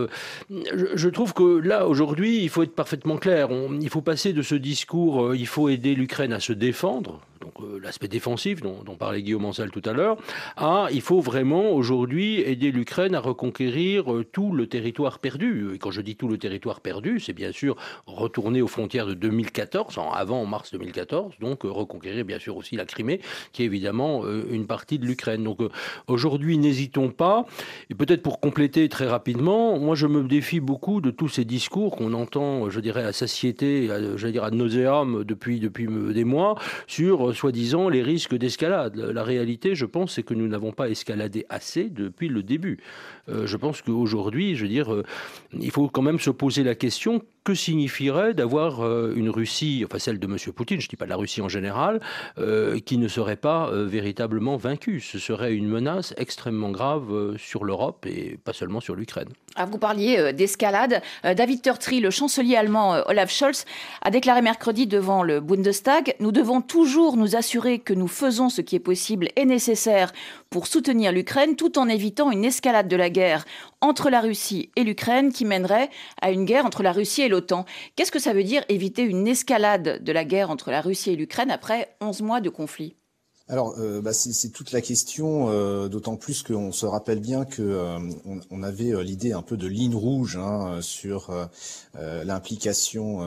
Je, 0.51 1.09
trouve 1.09 1.35
que 1.35 1.59
là, 1.59 1.87
aujourd'hui, 1.87 2.43
il 2.43 2.49
faut 2.49 2.63
être 2.63 2.75
parfaitement 2.75 3.17
clair. 3.17 3.49
il 3.81 3.89
faut 3.89 4.01
passer 4.01 4.33
de 4.33 4.43
ce 4.43 4.55
discours, 4.55 5.27
euh, 5.27 5.37
il 5.37 5.47
faut 5.47 5.69
aider 5.69 5.95
l'Ukraine 5.95 6.33
à 6.33 6.41
se 6.41 6.53
défendre, 6.53 7.21
euh, 7.21 7.32
l'aspect 7.83 8.09
défensif 8.09 8.61
dont, 8.61 8.83
parlait 8.99 9.23
Guillaume 9.23 9.45
Ancel 9.45 9.71
tout 9.71 9.83
à 9.85 9.93
l'heure, 9.93 10.17
à 10.57 10.89
il 10.93 11.01
faut 11.01 11.21
vraiment 11.21 11.73
aujourd'hui 11.73 12.41
aider 12.41 12.71
l'Ukraine 12.71 13.15
à 13.15 13.21
reconquérir 13.21 14.13
euh, 14.13 14.25
tout 14.25 14.53
le 14.53 14.67
territoire 14.67 15.19
perdu. 15.19 15.75
Et 15.75 15.79
quand 15.79 15.91
je 15.91 16.01
dis 16.01 16.17
tout 16.17 16.29
le 16.29 16.39
territoire 16.39 16.81
perdu, 16.81 17.21
c'est 17.21 17.33
bien 17.33 17.53
sûr 17.53 17.77
retourner 18.07 18.63
aux 18.63 18.67
frontières 18.67 19.07
de 19.07 19.15
2014, 19.15 19.99
avant 20.13 20.45
mars 20.47 20.73
2014, 20.73 21.35
donc 21.41 21.65
euh, 21.65 21.71
reconquérir 21.71 22.25
bien 22.25 22.39
sûr 22.39 22.57
aussi 22.57 22.77
la 22.77 22.85
Crimée, 22.85 23.21
qui 23.53 23.63
est 23.63 23.67
évidemment 23.67 24.25
une 24.51 24.67
partie 24.67 24.99
de 24.99 25.07
l'Ukraine. 25.07 25.45
Donc 25.45 25.59
aujourd'hui, 26.07 26.59
n'hésitons 26.59 27.11
pas. 27.11 27.47
Et 27.91 27.95
peut-être 27.95 28.23
pour 28.23 28.41
compléter 28.41 28.89
très 28.89 29.07
rapidement, 29.07 29.79
moi 29.79 29.95
je 29.95 30.07
me 30.07 30.23
défie 30.23 30.61
beaucoup 30.61 31.01
de 31.01 31.11
tous 31.11 31.29
ces 31.29 31.45
discours 31.45 31.97
qu'on 31.97 32.13
entend, 32.13 32.71
je 32.71 32.81
dirais, 32.81 33.05
à 33.05 33.13
satiété, 33.13 33.89
je 34.17 34.27
dire 34.33 34.45
à 34.45 34.51
nauséam 34.51 35.23
depuis, 35.25 35.61
depuis 35.61 35.87
des 35.87 36.25
mois, 36.25 36.57
sur 36.87 37.32
soi-disant 37.33 37.89
les 37.89 38.03
risques 38.03 38.35
d'escalade. 38.35 38.97
La 38.97 39.23
réalité, 39.23 39.75
je 39.75 39.87
pense, 39.87 40.15
c'est 40.15 40.23
que 40.23 40.35
nous 40.35 40.49
n'avons 40.49 40.73
pas 40.73 40.89
escaladé 40.89 41.47
assez 41.49 41.89
depuis 41.89 42.29
le 42.29 42.43
début. 42.43 42.79
Euh, 43.29 43.47
je 43.47 43.57
pense 43.57 43.83
qu'aujourd'hui, 43.83 44.57
je 44.57 44.63
veux 44.63 44.69
dire, 44.69 44.93
euh, 44.93 45.05
il 45.59 45.71
faut 45.71 45.89
quand 45.89 46.03
même 46.03 46.19
se 46.19 46.31
poser 46.31 46.65
la 46.65 46.75
question 46.75 47.23
que 47.45 47.55
signifierait 47.55 48.35
d'avoir 48.35 48.85
euh, 48.85 49.13
une 49.17 49.31
Russie, 49.31 49.85
enfin 49.87 49.99
celle 49.99 50.19
de 50.19 50.27
M. 50.27 50.37
Poutine, 50.55 50.81
je 50.81 50.87
ne 50.87 50.91
dis 50.91 50.97
pas 50.97 51.05
de 51.05 51.11
la 51.11 51.17
Russie 51.17 51.41
en 51.41 51.49
général, 51.49 52.01
qui 52.87 52.99
ne 52.99 53.09
serait 53.09 53.37
pas 53.37 53.71
véritablement 53.73 54.57
vaincue. 54.57 55.01
Ce 55.01 55.19
serait 55.19 55.55
une 55.55 55.69
menace 55.69 56.15
extrêmement 56.17 56.71
grave 56.71 57.37
sur 57.37 57.65
l'Europe 57.65 58.07
et 58.07 58.39
pas 58.45 58.53
seulement 58.53 58.81
sur 58.81 58.95
l'Ukraine. 58.95 59.29
Ah, 59.57 59.67
vous 59.67 59.79
parliez 59.79 60.33
d'escalade. 60.33 61.03
David 61.23 61.63
Turtri, 61.63 62.01
le 62.01 62.11
chancelier 62.11 62.57
allemand 62.57 63.03
Olaf 63.07 63.31
Scholz, 63.31 63.65
a 64.03 64.11
déclaré 64.11 64.43
mercredi 64.43 64.87
devant 64.87 65.23
le 65.23 65.41
Bundestag 65.41 66.15
Nous 66.21 66.33
devons 66.33 66.61
toujours 66.61 67.17
nous 67.17 67.37
assurer 67.37 67.79
que 67.79 67.95
nous 67.95 68.09
faisons 68.09 68.49
ce 68.49 68.61
qui 68.61 68.77
est 68.77 68.81
possible 68.81 69.29
et 69.37 69.45
nécessaire 69.45 70.13
pour 70.51 70.67
soutenir 70.67 71.13
l'Ukraine 71.13 71.57
tout 71.57 71.79
en 71.79 71.89
évitant 71.89 72.31
une 72.31 72.45
escalade 72.45 72.89
de 72.89 72.97
la 72.97 73.11
guerre 73.11 73.45
entre 73.81 74.11
la 74.11 74.21
Russie 74.21 74.71
et 74.77 74.85
l'Ukraine 74.85 75.33
qui 75.33 75.45
mènerait 75.45 75.91
à 76.21 76.31
une 76.31 76.45
guerre 76.45 76.67
entre 76.67 76.83
la 76.83 76.93
Russie 76.93 77.23
et 77.23 77.29
Qu'est-ce 77.97 78.13
que 78.13 78.19
ça 78.19 78.33
veut 78.33 78.45
dire 78.45 78.65
éviter 78.69 79.03
une 79.03 79.27
escalade 79.27 80.03
de 80.03 80.13
la 80.13 80.25
guerre 80.25 80.51
entre 80.51 80.71
la 80.71 80.81
Russie 80.81 81.11
et 81.11 81.17
l'Ukraine 81.17 81.51
après 81.51 81.97
11 82.01 82.23
mois 82.23 82.41
de 82.41 82.51
conflit? 82.51 82.95
Alors, 83.49 83.75
euh, 83.79 84.01
bah, 84.01 84.13
c'est 84.13 84.49
toute 84.51 84.73
la 84.73 84.81
question, 84.81 85.51
euh, 85.51 85.89
d'autant 85.89 86.17
plus 86.17 86.43
qu'on 86.43 86.73
se 86.73 86.87
rappelle 86.87 87.21
bien 87.21 87.45
que 87.45 87.61
euh, 87.61 87.99
on, 88.51 88.63
avait 88.63 89.05
l'idée 89.05 89.33
un 89.33 89.43
peu 89.43 89.57
de 89.57 89.67
ligne 89.67 89.95
rouge 89.95 90.37
hein, 90.37 90.79
sur 90.81 91.31
l'implication, 91.95 93.21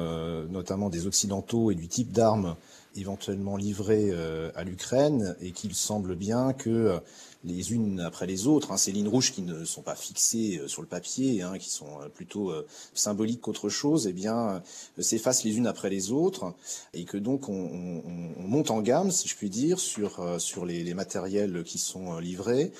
notamment 0.49 0.89
des 0.89 1.05
occidentaux 1.07 1.71
et 1.71 1.75
du 1.75 1.87
type 1.87 2.11
d'armes 2.11 2.55
éventuellement 2.95 3.57
livrées 3.57 4.11
à 4.55 4.63
l'Ukraine, 4.63 5.35
et 5.41 5.51
qu'il 5.51 5.75
semble 5.75 6.15
bien 6.15 6.53
que 6.53 6.97
les 7.45 7.73
unes 7.73 7.99
après 7.99 8.25
les 8.25 8.47
autres, 8.47 8.71
hein, 8.71 8.77
ces 8.77 8.91
lignes 8.91 9.07
rouges 9.07 9.31
qui 9.31 9.41
ne 9.41 9.65
sont 9.65 9.81
pas 9.81 9.95
fixées 9.95 10.59
euh, 10.61 10.67
sur 10.67 10.81
le 10.81 10.87
papier, 10.87 11.41
hein, 11.41 11.57
qui 11.57 11.69
sont 11.69 12.01
euh, 12.01 12.09
plutôt 12.09 12.51
euh, 12.51 12.65
symboliques 12.93 13.41
qu'autre 13.41 13.69
chose, 13.69 14.07
eh 14.07 14.13
bien, 14.13 14.61
s'effacent 14.99 15.43
les 15.43 15.57
unes 15.57 15.67
après 15.67 15.89
les 15.89 16.11
autres, 16.11 16.53
et 16.93 17.05
que 17.05 17.17
donc 17.17 17.49
on, 17.49 18.01
monte 18.39 18.71
en 18.71 18.81
gamme, 18.81 19.11
si 19.11 19.27
je 19.27 19.35
puis 19.35 19.49
dire, 19.49 19.79
sur 19.79 20.39
sur 20.39 20.65
les, 20.65 20.83
les 20.83 20.93
matériels 20.93 21.63
qui 21.63 21.77
sont 21.77 22.17
livrés. 22.19 22.71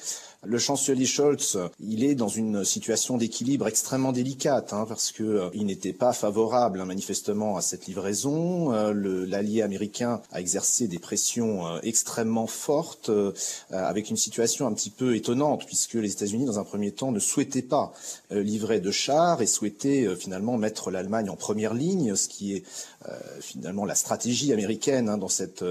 Le 0.47 0.59
chancelier 0.59 1.05
Scholz, 1.05 1.57
il 1.79 2.03
est 2.03 2.13
dans 2.13 2.27
une 2.27 2.63
situation 2.63 3.17
d'équilibre 3.17 3.67
extrêmement 3.67 4.11
délicate, 4.11 4.73
hein, 4.73 4.85
parce 4.87 5.11
que 5.11 5.23
euh, 5.23 5.49
il 5.53 5.65
n'était 5.65 5.93
pas 5.93 6.13
favorable 6.13 6.81
hein, 6.81 6.85
manifestement 6.85 7.57
à 7.57 7.61
cette 7.61 7.87
livraison. 7.87 8.73
Euh, 8.73 8.93
L'allié 9.27 9.61
américain 9.61 10.21
a 10.31 10.41
exercé 10.41 10.87
des 10.87 10.99
pressions 10.99 11.65
euh, 11.67 11.79
extrêmement 11.83 12.47
fortes, 12.47 13.11
avec 13.71 14.09
une 14.09 14.17
situation 14.17 14.67
un 14.67 14.73
petit 14.73 14.89
peu 14.89 15.15
étonnante, 15.15 15.65
puisque 15.65 15.93
les 15.93 16.11
États-Unis, 16.11 16.45
dans 16.45 16.59
un 16.59 16.63
premier 16.63 16.91
temps, 16.91 17.11
ne 17.11 17.19
souhaitaient 17.19 17.61
pas 17.61 17.93
livrer 18.31 18.79
de 18.79 18.91
chars 18.91 19.41
et 19.41 19.47
souhaitaient 19.47 20.15
finalement 20.15 20.57
mettre 20.57 20.91
l'Allemagne 20.91 21.29
en 21.29 21.35
première 21.35 21.73
ligne, 21.73 22.15
ce 22.15 22.27
qui 22.27 22.55
est 22.55 22.63
finalement 23.39 23.85
la 23.85 23.95
stratégie 23.95 24.53
américaine 24.53 25.09
hein, 25.09 25.17
dans 25.17 25.27
cette 25.27 25.63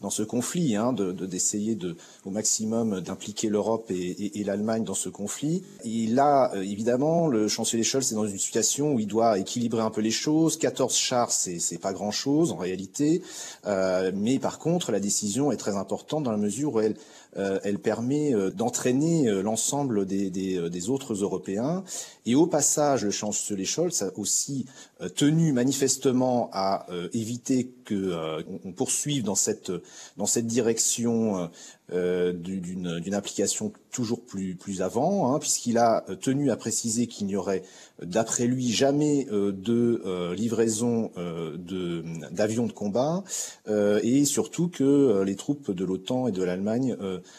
dans 0.00 0.10
ce 0.10 0.22
conflit, 0.22 0.76
hein, 0.76 0.92
de 0.92 1.12
d'essayer 1.12 1.74
de, 1.74 1.96
au 2.24 2.30
maximum 2.30 3.00
d'impliquer 3.00 3.48
l'Europe 3.48 3.90
et, 3.90 4.42
l'Allemagne 4.44 4.84
dans 4.84 4.94
ce 4.94 5.08
conflit. 5.08 5.62
Et 5.84 6.06
là, 6.06 6.52
évidemment, 6.54 7.28
le 7.28 7.48
chancelier 7.48 7.82
Scholz 7.82 8.12
est 8.12 8.14
dans 8.14 8.26
une 8.26 8.38
situation 8.38 8.94
où 8.94 9.00
il 9.00 9.06
doit 9.06 9.38
équilibrer 9.38 9.82
un 9.82 9.90
peu 9.90 10.00
les 10.00 10.10
choses. 10.10 10.58
14 10.58 10.96
chars, 10.96 11.30
c'est 11.30 11.58
c'est 11.58 11.78
pas 11.78 11.92
grand 11.92 12.10
chose 12.10 12.52
en 12.52 12.56
réalité, 12.56 13.22
mais 13.66 14.38
par 14.38 14.58
contre, 14.58 14.92
la 14.92 15.00
décision 15.00 15.52
est 15.52 15.56
très 15.56 15.76
importante 15.76 16.24
dans 16.24 16.32
la 16.32 16.38
mesure 16.38 16.74
où 16.74 16.80
elle 16.80 16.96
euh, 17.29 17.29
elle 17.36 17.78
permet 17.78 18.34
euh, 18.34 18.50
d'entraîner 18.50 19.28
euh, 19.28 19.42
l'ensemble 19.42 20.06
des, 20.06 20.30
des, 20.30 20.88
autres 20.88 21.14
Européens. 21.14 21.84
Et 22.26 22.34
au 22.34 22.46
passage, 22.46 23.04
le 23.04 23.10
chancelier 23.10 23.64
Scholz 23.64 24.02
a 24.02 24.10
aussi 24.18 24.66
tenu 25.14 25.52
manifestement 25.52 26.50
à 26.52 26.86
éviter 27.12 27.72
que 27.84 28.42
on 28.64 28.72
poursuive 28.72 29.22
dans 29.22 29.34
cette 29.34 29.72
dans 30.16 30.26
cette 30.26 30.46
direction 30.46 31.50
d'une 31.90 33.14
application 33.14 33.72
toujours 33.90 34.20
plus 34.20 34.54
plus 34.54 34.82
avant, 34.82 35.34
hein, 35.34 35.38
puisqu'il 35.38 35.78
a 35.78 36.04
tenu 36.20 36.50
à 36.50 36.56
préciser 36.56 37.06
qu'il 37.08 37.26
n'y 37.26 37.36
aurait, 37.36 37.62
d'après 38.02 38.46
lui, 38.46 38.70
jamais 38.70 39.26
de 39.30 40.32
livraison 40.34 41.10
d'avions 42.30 42.66
de 42.66 42.72
combat, 42.72 43.24
et 43.68 44.24
surtout 44.24 44.68
que 44.68 45.22
les 45.24 45.36
troupes 45.36 45.70
de 45.72 45.84
l'OTAN 45.84 46.28
et 46.28 46.32
de 46.32 46.42
l'Allemagne 46.42 46.96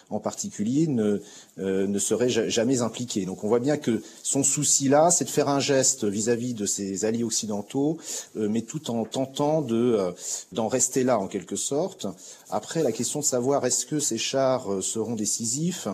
en 0.09 0.19
particulier 0.19 0.87
ne, 0.87 1.21
euh, 1.59 1.87
ne 1.87 1.99
serait 1.99 2.29
jamais 2.29 2.81
impliqué. 2.81 3.25
Donc 3.25 3.43
on 3.43 3.47
voit 3.47 3.59
bien 3.59 3.77
que 3.77 4.01
son 4.23 4.43
souci 4.43 4.87
là, 4.87 5.11
c'est 5.11 5.25
de 5.25 5.29
faire 5.29 5.49
un 5.49 5.59
geste 5.59 6.05
vis-à-vis 6.05 6.53
de 6.53 6.65
ses 6.65 7.05
alliés 7.05 7.23
occidentaux, 7.23 7.97
euh, 8.37 8.47
mais 8.49 8.61
tout 8.61 8.89
en 8.89 9.05
tentant 9.05 9.61
de 9.61 9.75
euh, 9.75 10.11
d'en 10.51 10.67
rester 10.67 11.03
là 11.03 11.19
en 11.19 11.27
quelque 11.27 11.55
sorte. 11.55 12.07
Après, 12.51 12.83
la 12.83 12.91
question 12.91 13.19
de 13.19 13.25
savoir 13.25 13.65
est-ce 13.65 13.85
que 13.85 13.99
ces 13.99 14.17
chars 14.17 14.67
seront 14.81 15.15
décisifs. 15.15 15.87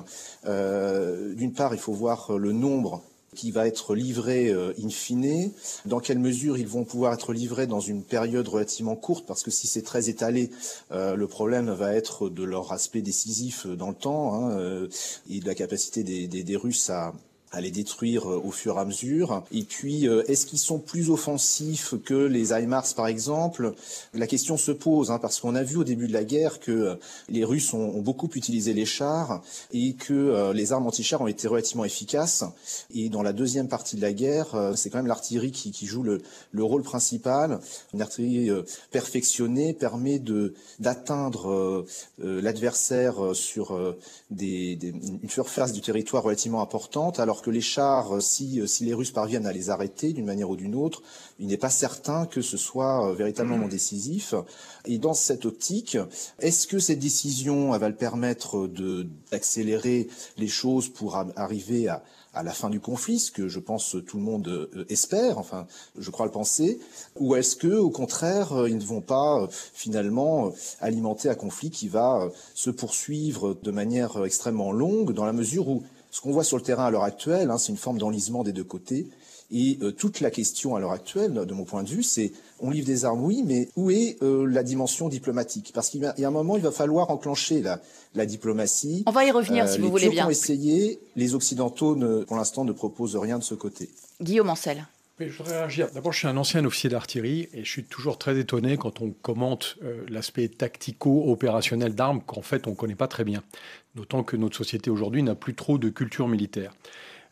D'une 0.46 1.54
part, 1.54 1.74
il 1.74 1.80
faut 1.80 1.94
voir 1.94 2.38
le 2.38 2.52
nombre 2.52 3.02
qui 3.38 3.52
va 3.52 3.68
être 3.68 3.96
livré 3.96 4.50
euh, 4.50 4.74
in 4.84 4.90
fine, 4.90 5.52
dans 5.86 6.00
quelle 6.00 6.20
mesure 6.20 6.58
ils 6.58 6.68
vont 6.68 6.84
pouvoir 6.84 7.14
être 7.14 7.34
livrés 7.34 7.68
dans 7.68 7.80
une 7.80 8.04
période 8.04 8.48
relativement 8.48 8.96
courte, 8.96 9.26
parce 9.28 9.44
que 9.44 9.52
si 9.52 9.68
c'est 9.68 9.84
très 9.84 10.10
étalé, 10.10 10.50
euh, 10.92 11.16
le 11.16 11.28
problème 11.28 11.70
va 11.70 11.94
être 11.94 12.30
de 12.30 12.44
leur 12.44 12.74
aspect 12.74 13.02
décisif 13.02 13.68
dans 13.68 13.90
le 13.90 13.96
temps 13.96 14.34
hein, 14.34 14.52
euh, 14.58 14.88
et 15.30 15.40
de 15.40 15.46
la 15.46 15.56
capacité 15.56 16.04
des 16.04 16.56
Russes 16.56 16.90
à, 16.90 17.14
à 17.52 17.62
les 17.62 17.72
détruire 17.72 18.30
euh, 18.30 18.42
au 18.44 18.52
fur 18.52 18.78
et 18.78 18.80
à 18.80 18.86
mesure. 18.86 19.44
Et 19.52 19.64
puis, 19.64 20.08
euh, 20.08 20.24
est-ce 20.28 20.46
qu'ils 20.46 20.60
sont 20.60 20.80
plus 20.80 21.10
offensifs 21.10 21.96
que 22.04 22.14
les 22.14 22.52
HIMARS, 22.52 22.94
par 22.96 23.08
exemple? 23.08 23.74
La 24.14 24.28
question 24.28 24.58
se 24.58 24.72
pose, 24.72 25.12
hein, 25.12 25.20
parce 25.20 25.40
qu'on 25.40 25.56
a 25.56 25.64
vu 25.64 25.78
au 25.78 25.84
début 25.84 26.08
de 26.08 26.14
la 26.14 26.26
guerre 26.26 26.60
que 26.60 26.72
euh, 26.72 26.96
les 27.30 27.46
Russes 27.46 27.74
ont, 27.74 28.02
beaucoup 28.02 28.30
utilisé 28.36 28.74
les 28.74 28.86
chars 28.86 29.42
et 29.74 29.94
que 29.94 30.52
les 30.54 30.72
armes 30.72 30.86
anti-chars 30.88 31.22
ont 31.22 31.28
été 31.28 31.48
relativement 31.48 31.84
efficaces. 31.84 32.46
Et 32.94 33.10
dans 33.10 33.22
la 33.22 33.34
deuxième 33.34 33.68
partie 33.68 33.96
de 33.96 34.02
la 34.02 34.14
guerre, 34.14 34.74
c'est 34.76 34.90
quand 34.90 35.00
même 35.00 35.08
l'artillerie 35.08 35.52
qui, 35.52 35.86
joue 35.86 36.04
le, 36.04 36.22
le, 36.52 36.64
rôle 36.64 36.84
principal. 36.84 37.60
Une 37.94 38.02
artillerie 38.02 38.52
perfectionnée 38.92 39.74
permet 39.74 40.20
de 40.20 40.54
d'atteindre 40.80 41.86
l'adversaire 42.20 43.16
sur 43.34 43.78
une 44.32 45.30
surface 45.30 45.74
du 45.74 45.82
territoire 45.82 46.24
relativement 46.24 46.62
importante, 46.62 47.20
alors 47.20 47.37
que 47.42 47.50
les 47.50 47.62
chars, 47.62 48.16
euh, 48.16 48.20
si, 48.20 48.62
euh, 48.62 48.68
si 48.68 48.86
les 48.86 48.94
Russes 48.94 49.12
parviennent 49.12 49.46
à 49.46 49.54
les 49.54 49.70
arrêter 49.70 50.14
d'une 50.14 50.26
manière 50.26 50.50
ou 50.50 50.56
d'une 50.56 50.76
autre, 50.76 51.02
il 51.40 51.48
n'est 51.48 51.58
pas 51.58 51.70
certain 51.70 52.26
que 52.26 52.42
ce 52.42 52.58
soit 52.58 53.10
euh, 53.10 53.14
véritablement 53.14 53.68
décisif. 53.68 54.34
Et 54.86 54.98
dans 54.98 55.14
cette 55.14 55.46
optique, 55.46 55.98
est-ce 56.40 56.68
que 56.68 56.80
cette 56.80 57.00
décision 57.00 57.78
va 57.78 57.90
le 57.90 57.96
permettre 57.96 58.68
d'accélérer 59.32 60.08
les 60.38 60.48
choses 60.48 60.88
pour 60.88 61.18
arriver 61.36 61.90
à, 61.90 62.04
à 62.34 62.44
la 62.44 62.52
fin 62.52 62.70
du 62.70 62.80
conflit, 62.80 63.20
ce 63.20 63.32
que 63.32 63.48
je 63.48 63.60
pense 63.60 63.98
tout 64.06 64.18
le 64.18 64.24
monde 64.24 64.70
espère, 64.90 65.38
enfin, 65.40 65.68
je 65.98 66.10
crois 66.10 66.26
le 66.26 66.32
penser, 66.32 66.80
ou 67.20 67.36
est-ce 67.36 67.56
que, 67.56 67.76
au 67.76 67.90
contraire, 67.90 68.68
ils 68.68 68.78
ne 68.78 68.84
vont 68.84 69.02
pas 69.02 69.48
finalement 69.74 70.54
alimenter 70.80 71.30
un 71.30 71.36
conflit 71.36 71.70
qui 71.70 71.90
va 71.90 72.30
se 72.54 72.70
poursuivre 72.70 73.58
de 73.62 73.72
manière 73.72 74.24
extrêmement 74.24 74.72
longue, 74.72 75.14
dans 75.14 75.26
la 75.26 75.34
mesure 75.34 75.68
où 75.68 75.84
ce 76.12 76.22
qu'on 76.22 76.32
voit 76.32 76.44
sur 76.44 76.58
le 76.58 76.64
terrain 76.64 76.86
à 76.86 76.92
l'heure 76.92 77.04
actuelle, 77.04 77.50
hein, 77.52 77.58
c'est 77.58 77.72
une 77.72 77.78
forme 77.78 77.98
d'enlisement 77.98 78.44
des 78.44 78.54
deux 78.54 78.64
côtés. 78.64 79.08
Et 79.50 79.78
euh, 79.82 79.92
toute 79.92 80.20
la 80.20 80.30
question 80.30 80.76
à 80.76 80.80
l'heure 80.80 80.92
actuelle, 80.92 81.34
de 81.34 81.54
mon 81.54 81.64
point 81.64 81.84
de 81.84 81.88
vue, 81.90 82.04
c'est 82.04 82.34
on 82.60 82.70
livre 82.70 82.86
des 82.86 83.06
armes, 83.06 83.24
oui, 83.24 83.44
mais 83.46 83.70
où 83.78 83.92
est 83.92 84.18
euh, 84.22 84.46
la 84.46 84.62
dimension 84.62 85.08
diplomatique? 85.08 85.72
Parce 85.74 85.90
qu'il 85.90 86.02
y 86.02 86.26
a 86.26 86.28
un 86.28 86.32
moment, 86.32 86.58
il 86.58 86.64
va 86.64 86.72
falloir 86.72 87.12
enclencher 87.12 87.62
la, 87.62 87.80
la 88.14 88.26
diplomatie. 88.26 89.04
On 89.06 89.12
va 89.12 89.24
y 89.24 89.32
revenir, 89.32 89.70
si 89.70 89.80
euh, 89.80 89.84
vous 89.84 89.90
voulez 89.90 90.10
bien. 90.10 90.28
ont 90.28 90.30
essayé, 90.30 91.00
les 91.16 91.34
Occidentaux, 91.34 91.96
ne, 91.96 92.24
pour 92.26 92.36
l'instant, 92.36 92.66
ne 92.66 92.74
proposent 92.74 93.16
rien 93.16 93.38
de 93.40 93.44
ce 93.44 93.56
côté. 93.56 93.90
Guillaume 94.22 94.50
Ancel. 94.50 94.86
Je 95.20 95.36
voudrais 95.38 95.58
réagir. 95.58 95.90
D'abord, 95.94 96.14
je 96.14 96.20
suis 96.20 96.28
un 96.28 96.38
ancien 96.38 96.64
officier 96.64 96.90
d'artillerie 96.90 97.50
et 97.54 97.64
je 97.64 97.70
suis 97.70 97.84
toujours 97.84 98.20
très 98.20 98.38
étonné 98.38 98.78
quand 98.78 99.02
on 99.02 99.12
commente 99.12 99.78
l'aspect 100.10 100.48
tactico-opérationnel 100.48 101.96
d'armes 101.96 102.22
qu'en 102.22 102.44
fait 102.44 102.68
on 102.68 102.72
ne 102.72 102.76
connaît 102.76 102.96
pas 102.96 103.08
très 103.08 103.24
bien. 103.24 103.42
D'autant 103.96 104.24
que 104.24 104.38
notre 104.38 104.56
société 104.56 104.92
aujourd'hui 104.92 105.24
n'a 105.24 105.34
plus 105.34 105.56
trop 105.56 105.80
de 105.80 105.90
culture 105.90 106.28
militaire. 106.28 106.72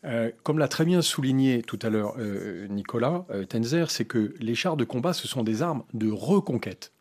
Euh, 0.05 0.29
comme 0.43 0.59
l'a 0.59 0.67
très 0.67 0.85
bien 0.85 1.01
souligné 1.01 1.63
tout 1.63 1.79
à 1.81 1.89
l'heure 1.89 2.15
euh, 2.19 2.67
Nicolas 2.67 3.25
euh, 3.31 3.43
Tenzer, 3.45 3.89
c'est 3.89 4.05
que 4.05 4.35
les 4.39 4.53
chars 4.53 4.77
de 4.77 4.83
combat, 4.83 5.13
ce 5.13 5.27
sont 5.27 5.43
des 5.43 5.61
armes 5.61 5.83
de 5.93 6.11
reconquête. 6.11 6.91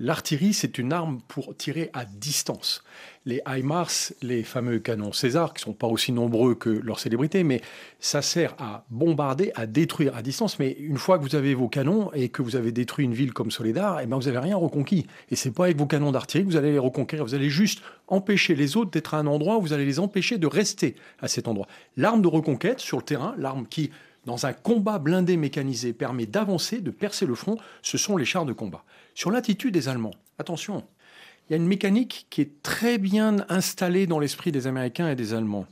L'artillerie, 0.00 0.54
c'est 0.54 0.78
une 0.78 0.92
arme 0.92 1.18
pour 1.26 1.56
tirer 1.56 1.90
à 1.92 2.04
distance. 2.04 2.84
Les 3.26 3.42
HIMARS, 3.48 4.12
les 4.22 4.44
fameux 4.44 4.78
canons 4.78 5.12
César, 5.12 5.52
qui 5.52 5.62
sont 5.62 5.72
pas 5.72 5.88
aussi 5.88 6.12
nombreux 6.12 6.54
que 6.54 6.70
leurs 6.70 7.00
célébrités, 7.00 7.42
mais 7.42 7.60
ça 7.98 8.22
sert 8.22 8.54
à 8.58 8.84
bombarder, 8.90 9.50
à 9.56 9.66
détruire 9.66 10.14
à 10.14 10.22
distance. 10.22 10.60
Mais 10.60 10.70
une 10.78 10.98
fois 10.98 11.18
que 11.18 11.24
vous 11.24 11.34
avez 11.34 11.52
vos 11.52 11.68
canons 11.68 12.12
et 12.12 12.28
que 12.28 12.42
vous 12.42 12.54
avez 12.54 12.70
détruit 12.70 13.06
une 13.06 13.12
ville 13.12 13.32
comme 13.32 13.50
Soledar, 13.50 14.00
eh 14.00 14.06
ben 14.06 14.16
vous 14.16 14.26
n'avez 14.26 14.38
rien 14.38 14.56
reconquis. 14.56 15.08
Et 15.32 15.36
c'est 15.36 15.50
pas 15.50 15.64
avec 15.64 15.76
vos 15.76 15.86
canons 15.86 16.12
d'artillerie 16.12 16.46
que 16.46 16.52
vous 16.52 16.58
allez 16.58 16.72
les 16.72 16.78
reconquérir. 16.78 17.24
Vous 17.24 17.34
allez 17.34 17.50
juste 17.50 17.82
empêcher 18.06 18.54
les 18.54 18.76
autres 18.76 18.92
d'être 18.92 19.14
à 19.14 19.18
un 19.18 19.26
endroit 19.26 19.58
où 19.58 19.62
vous 19.62 19.72
allez 19.72 19.84
les 19.84 19.98
empêcher 19.98 20.38
de 20.38 20.46
rester 20.46 20.94
à 21.20 21.26
cet 21.26 21.48
endroit. 21.48 21.66
L'arme 21.96 22.22
de 22.22 22.28
reconquête 22.28 22.78
sur 22.78 22.98
le 22.98 23.02
terrain, 23.02 23.34
l'arme 23.36 23.66
qui 23.66 23.90
dans 24.26 24.46
un 24.46 24.52
combat 24.52 24.98
blindé 24.98 25.36
mécanisé 25.38 25.92
permet 25.94 26.26
d'avancer, 26.26 26.80
de 26.80 26.90
percer 26.90 27.24
le 27.24 27.34
front, 27.34 27.56
ce 27.82 27.96
sont 27.96 28.16
les 28.16 28.26
chars 28.26 28.44
de 28.44 28.52
combat. 28.52 28.84
Sur 29.18 29.32
l'attitude 29.32 29.74
des 29.74 29.88
Allemands, 29.88 30.14
attention, 30.38 30.84
il 31.48 31.52
y 31.52 31.54
a 31.54 31.56
une 31.56 31.66
mécanique 31.66 32.28
qui 32.30 32.40
est 32.40 32.62
très 32.62 32.98
bien 32.98 33.38
installée 33.48 34.06
dans 34.06 34.20
l'esprit 34.20 34.52
des 34.52 34.68
Américains 34.68 35.10
et 35.10 35.16
des 35.16 35.34
Allemands. 35.34 35.66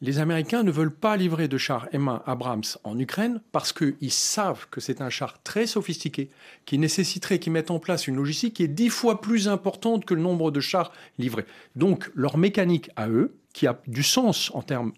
Les 0.00 0.18
Américains 0.18 0.62
ne 0.62 0.70
veulent 0.70 0.94
pas 0.94 1.18
livrer 1.18 1.46
de 1.46 1.58
chars 1.58 1.90
M1 1.92 2.22
Abrams 2.24 2.64
en 2.84 2.98
Ukraine 2.98 3.42
parce 3.52 3.74
qu'ils 3.74 4.10
savent 4.10 4.66
que 4.70 4.80
c'est 4.80 5.02
un 5.02 5.10
char 5.10 5.42
très 5.42 5.66
sophistiqué 5.66 6.30
qui 6.64 6.78
nécessiterait 6.78 7.38
qu'ils 7.38 7.52
mettent 7.52 7.70
en 7.70 7.80
place 7.80 8.06
une 8.06 8.16
logistique 8.16 8.54
qui 8.54 8.62
est 8.62 8.68
dix 8.68 8.88
fois 8.88 9.20
plus 9.20 9.46
importante 9.46 10.06
que 10.06 10.14
le 10.14 10.22
nombre 10.22 10.50
de 10.50 10.60
chars 10.60 10.90
livrés. 11.18 11.44
Donc 11.74 12.10
leur 12.14 12.38
mécanique 12.38 12.88
à 12.96 13.10
eux, 13.10 13.36
qui 13.52 13.66
a 13.66 13.78
du 13.86 14.02
sens 14.02 14.50
en 14.54 14.62
termes 14.62 14.92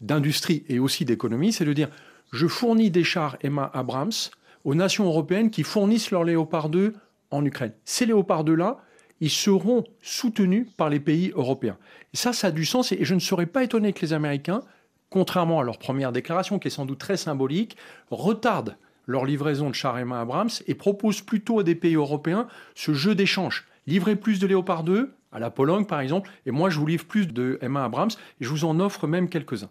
d'industrie 0.00 0.64
et 0.70 0.78
aussi 0.78 1.04
d'économie, 1.04 1.52
c'est 1.52 1.66
de 1.66 1.74
dire 1.74 1.90
je 2.32 2.46
fournis 2.46 2.90
des 2.90 3.04
chars 3.04 3.36
Emma 3.42 3.70
Abrams 3.74 4.30
aux 4.64 4.74
nations 4.74 5.04
européennes 5.04 5.50
qui 5.50 5.64
fournissent 5.64 6.10
leurs 6.10 6.24
Léopard 6.24 6.70
2 6.70 6.94
en 7.30 7.44
Ukraine. 7.44 7.72
Ces 7.84 8.06
Léopard 8.06 8.44
2-là, 8.44 8.78
ils 9.20 9.30
seront 9.30 9.84
soutenus 10.02 10.68
par 10.76 10.90
les 10.90 11.00
pays 11.00 11.32
européens. 11.34 11.78
Et 12.12 12.16
ça, 12.16 12.32
ça 12.32 12.48
a 12.48 12.50
du 12.50 12.64
sens 12.64 12.92
et 12.92 13.04
je 13.04 13.14
ne 13.14 13.20
serais 13.20 13.46
pas 13.46 13.64
étonné 13.64 13.92
que 13.92 14.00
les 14.00 14.12
Américains, 14.12 14.60
contrairement 15.10 15.60
à 15.60 15.64
leur 15.64 15.78
première 15.78 16.12
déclaration, 16.12 16.58
qui 16.58 16.68
est 16.68 16.70
sans 16.70 16.86
doute 16.86 16.98
très 16.98 17.16
symbolique, 17.16 17.76
retardent 18.10 18.76
leur 19.06 19.24
livraison 19.24 19.70
de 19.70 19.74
chars 19.74 19.96
Abrams 19.96 20.50
et 20.66 20.74
proposent 20.74 21.22
plutôt 21.22 21.60
à 21.60 21.62
des 21.62 21.74
pays 21.74 21.94
européens 21.94 22.48
ce 22.74 22.92
jeu 22.92 23.14
d'échange. 23.14 23.66
Livrez 23.86 24.16
plus 24.16 24.40
de 24.40 24.46
Léopard 24.46 24.82
2, 24.82 25.12
à 25.32 25.38
la 25.38 25.50
Pologne 25.50 25.84
par 25.84 26.00
exemple, 26.00 26.30
et 26.44 26.50
moi 26.50 26.70
je 26.70 26.78
vous 26.78 26.86
livre 26.86 27.04
plus 27.04 27.26
de 27.26 27.58
Emma 27.62 27.84
Abrams, 27.84 28.10
et 28.40 28.44
je 28.44 28.48
vous 28.48 28.64
en 28.64 28.80
offre 28.80 29.06
même 29.06 29.28
quelques-uns. 29.28 29.70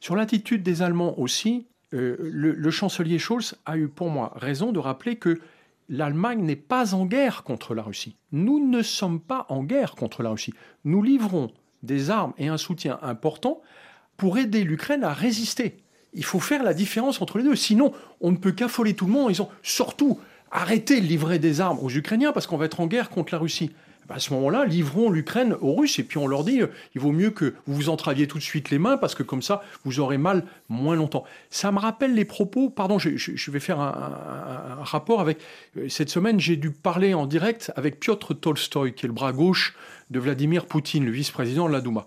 Sur 0.00 0.14
l'attitude 0.14 0.62
des 0.62 0.82
Allemands 0.82 1.18
aussi, 1.18 1.66
euh, 1.94 2.16
le, 2.20 2.70
chancelier 2.70 3.18
Scholz 3.18 3.54
a 3.64 3.78
eu 3.78 3.88
pour 3.88 4.10
moi 4.10 4.32
raison 4.36 4.72
de 4.72 4.78
rappeler 4.78 5.16
que 5.16 5.38
l'Allemagne 5.88 6.42
n'est 6.42 6.56
pas 6.56 6.94
en 6.94 7.06
guerre 7.06 7.42
contre 7.42 7.74
la 7.74 7.82
Russie. 7.82 8.16
Nous 8.32 8.66
ne 8.66 8.82
sommes 8.82 9.20
pas 9.20 9.46
en 9.48 9.62
guerre 9.62 9.94
contre 9.94 10.22
la 10.22 10.30
Russie. 10.30 10.54
Nous 10.84 11.02
livrons 11.02 11.50
des 11.82 12.10
armes 12.10 12.32
et 12.38 12.48
un 12.48 12.56
soutien 12.56 12.98
important 13.02 13.60
pour 14.16 14.38
aider 14.38 14.64
l'Ukraine 14.64 15.04
à 15.04 15.12
résister. 15.12 15.76
Il 16.12 16.24
faut 16.24 16.40
faire 16.40 16.62
la 16.62 16.74
différence 16.74 17.20
entre 17.20 17.38
les 17.38 17.44
deux. 17.44 17.56
Sinon, 17.56 17.92
on 18.20 18.32
ne 18.32 18.36
peut 18.36 18.52
qu'affoler 18.52 18.94
tout 18.94 19.06
le 19.06 19.12
monde. 19.12 19.30
Ils 19.30 19.42
ont 19.42 19.50
surtout 19.62 20.18
arrêté 20.50 21.00
de 21.00 21.06
livrer 21.06 21.38
des 21.38 21.60
armes 21.60 21.78
aux 21.80 21.90
Ukrainiens 21.90 22.32
parce 22.32 22.46
qu'on 22.46 22.56
va 22.56 22.64
être 22.64 22.80
en 22.80 22.86
guerre 22.86 23.10
contre 23.10 23.34
la 23.34 23.38
Russie. 23.38 23.72
À 24.08 24.18
ce 24.18 24.32
moment-là, 24.34 24.64
livrons 24.64 25.10
l'Ukraine 25.10 25.56
aux 25.60 25.74
Russes 25.74 25.98
et 25.98 26.04
puis 26.04 26.18
on 26.18 26.26
leur 26.26 26.44
dit 26.44 26.62
euh, 26.62 26.68
il 26.94 27.00
vaut 27.00 27.12
mieux 27.12 27.30
que 27.30 27.54
vous 27.66 27.74
vous 27.74 27.88
entraviez 27.88 28.26
tout 28.26 28.38
de 28.38 28.42
suite 28.42 28.70
les 28.70 28.78
mains 28.78 28.96
parce 28.96 29.14
que 29.14 29.22
comme 29.22 29.42
ça, 29.42 29.62
vous 29.84 30.00
aurez 30.00 30.18
mal 30.18 30.44
moins 30.68 30.96
longtemps. 30.96 31.24
Ça 31.50 31.72
me 31.72 31.78
rappelle 31.78 32.14
les 32.14 32.24
propos, 32.24 32.70
pardon, 32.70 32.98
je, 32.98 33.50
vais 33.50 33.60
faire 33.60 33.80
un, 33.80 34.82
rapport 34.82 35.20
avec. 35.20 35.38
Euh, 35.76 35.88
cette 35.88 36.10
semaine, 36.10 36.40
j'ai 36.40 36.56
dû 36.56 36.70
parler 36.70 37.14
en 37.14 37.26
direct 37.26 37.72
avec 37.76 38.00
Piotr 38.00 38.34
Tolstoï, 38.38 38.94
qui 38.94 39.06
est 39.06 39.08
le 39.08 39.14
bras 39.14 39.32
gauche 39.32 39.76
de 40.10 40.20
Vladimir 40.20 40.66
Poutine, 40.66 41.04
le 41.04 41.10
vice-président 41.10 41.68
de 41.68 41.72
la 41.72 41.80
Douma, 41.80 42.06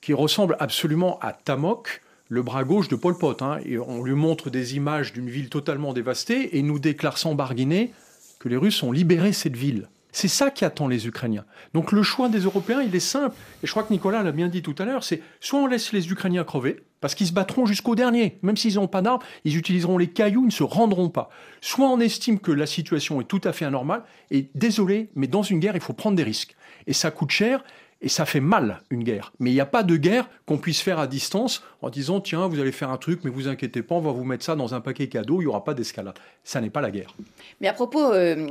qui 0.00 0.12
ressemble 0.12 0.56
absolument 0.60 1.18
à 1.20 1.32
Tamok, 1.32 2.02
le 2.28 2.42
bras 2.42 2.64
gauche 2.64 2.88
de 2.88 2.96
Pol 2.96 3.16
Pot. 3.16 3.40
Hein. 3.42 3.58
et 3.64 3.78
on 3.78 4.02
lui 4.02 4.14
montre 4.14 4.50
des 4.50 4.76
images 4.76 5.12
d'une 5.12 5.30
ville 5.30 5.48
totalement 5.48 5.92
dévastée 5.92 6.58
et 6.58 6.62
nous 6.62 6.78
déclare 6.78 7.16
sans 7.16 7.34
barguiner 7.34 7.92
que 8.38 8.48
les 8.48 8.56
Russes 8.56 8.82
ont 8.82 8.92
libéré 8.92 9.32
cette 9.32 9.56
ville. 9.56 9.88
C'est 10.12 10.28
ça 10.28 10.50
qui 10.50 10.64
attend 10.64 10.88
les 10.88 11.06
Ukrainiens. 11.06 11.44
Donc 11.74 11.92
le 11.92 12.02
choix 12.02 12.28
des 12.28 12.40
Européens, 12.40 12.82
il 12.82 12.94
est 12.94 13.00
simple. 13.00 13.36
Et 13.62 13.66
je 13.66 13.70
crois 13.70 13.82
que 13.82 13.92
Nicolas 13.92 14.22
l'a 14.22 14.32
bien 14.32 14.48
dit 14.48 14.62
tout 14.62 14.74
à 14.78 14.84
l'heure, 14.84 15.04
c'est 15.04 15.22
soit 15.40 15.60
on 15.60 15.66
laisse 15.66 15.92
les 15.92 16.10
Ukrainiens 16.10 16.44
crever, 16.44 16.82
parce 17.00 17.14
qu'ils 17.14 17.26
se 17.26 17.32
battront 17.32 17.66
jusqu'au 17.66 17.94
dernier. 17.94 18.38
Même 18.42 18.56
s'ils 18.56 18.76
n'ont 18.76 18.88
pas 18.88 19.02
d'armes, 19.02 19.20
ils 19.44 19.56
utiliseront 19.56 19.98
les 19.98 20.08
cailloux, 20.08 20.42
ils 20.42 20.46
ne 20.46 20.50
se 20.50 20.62
rendront 20.62 21.10
pas. 21.10 21.30
Soit 21.60 21.88
on 21.88 22.00
estime 22.00 22.40
que 22.40 22.52
la 22.52 22.66
situation 22.66 23.20
est 23.20 23.24
tout 23.24 23.40
à 23.44 23.52
fait 23.52 23.64
anormale, 23.64 24.02
et 24.30 24.48
désolé, 24.54 25.10
mais 25.14 25.26
dans 25.26 25.42
une 25.42 25.60
guerre, 25.60 25.76
il 25.76 25.82
faut 25.82 25.92
prendre 25.92 26.16
des 26.16 26.22
risques. 26.22 26.56
Et 26.86 26.94
ça 26.94 27.10
coûte 27.10 27.30
cher, 27.30 27.62
et 28.00 28.08
ça 28.08 28.24
fait 28.26 28.40
mal, 28.40 28.82
une 28.90 29.02
guerre. 29.02 29.32
Mais 29.40 29.50
il 29.50 29.54
n'y 29.54 29.60
a 29.60 29.66
pas 29.66 29.82
de 29.82 29.96
guerre 29.96 30.28
qu'on 30.46 30.58
puisse 30.58 30.80
faire 30.80 31.00
à 31.00 31.08
distance 31.08 31.62
en 31.82 31.90
disant 31.90 32.20
tiens, 32.20 32.46
vous 32.46 32.60
allez 32.60 32.70
faire 32.70 32.90
un 32.90 32.96
truc, 32.96 33.20
mais 33.24 33.30
vous 33.30 33.48
inquiétez 33.48 33.82
pas, 33.82 33.96
on 33.96 34.00
va 34.00 34.12
vous 34.12 34.24
mettre 34.24 34.44
ça 34.44 34.54
dans 34.54 34.74
un 34.74 34.80
paquet 34.80 35.08
cadeau, 35.08 35.40
il 35.40 35.44
n'y 35.44 35.46
aura 35.46 35.64
pas 35.64 35.74
d'escalade. 35.74 36.16
Ça 36.44 36.60
n'est 36.60 36.70
pas 36.70 36.80
la 36.80 36.92
guerre. 36.92 37.14
Mais 37.60 37.66
à 37.66 37.72
propos 37.72 38.12
euh, 38.12 38.48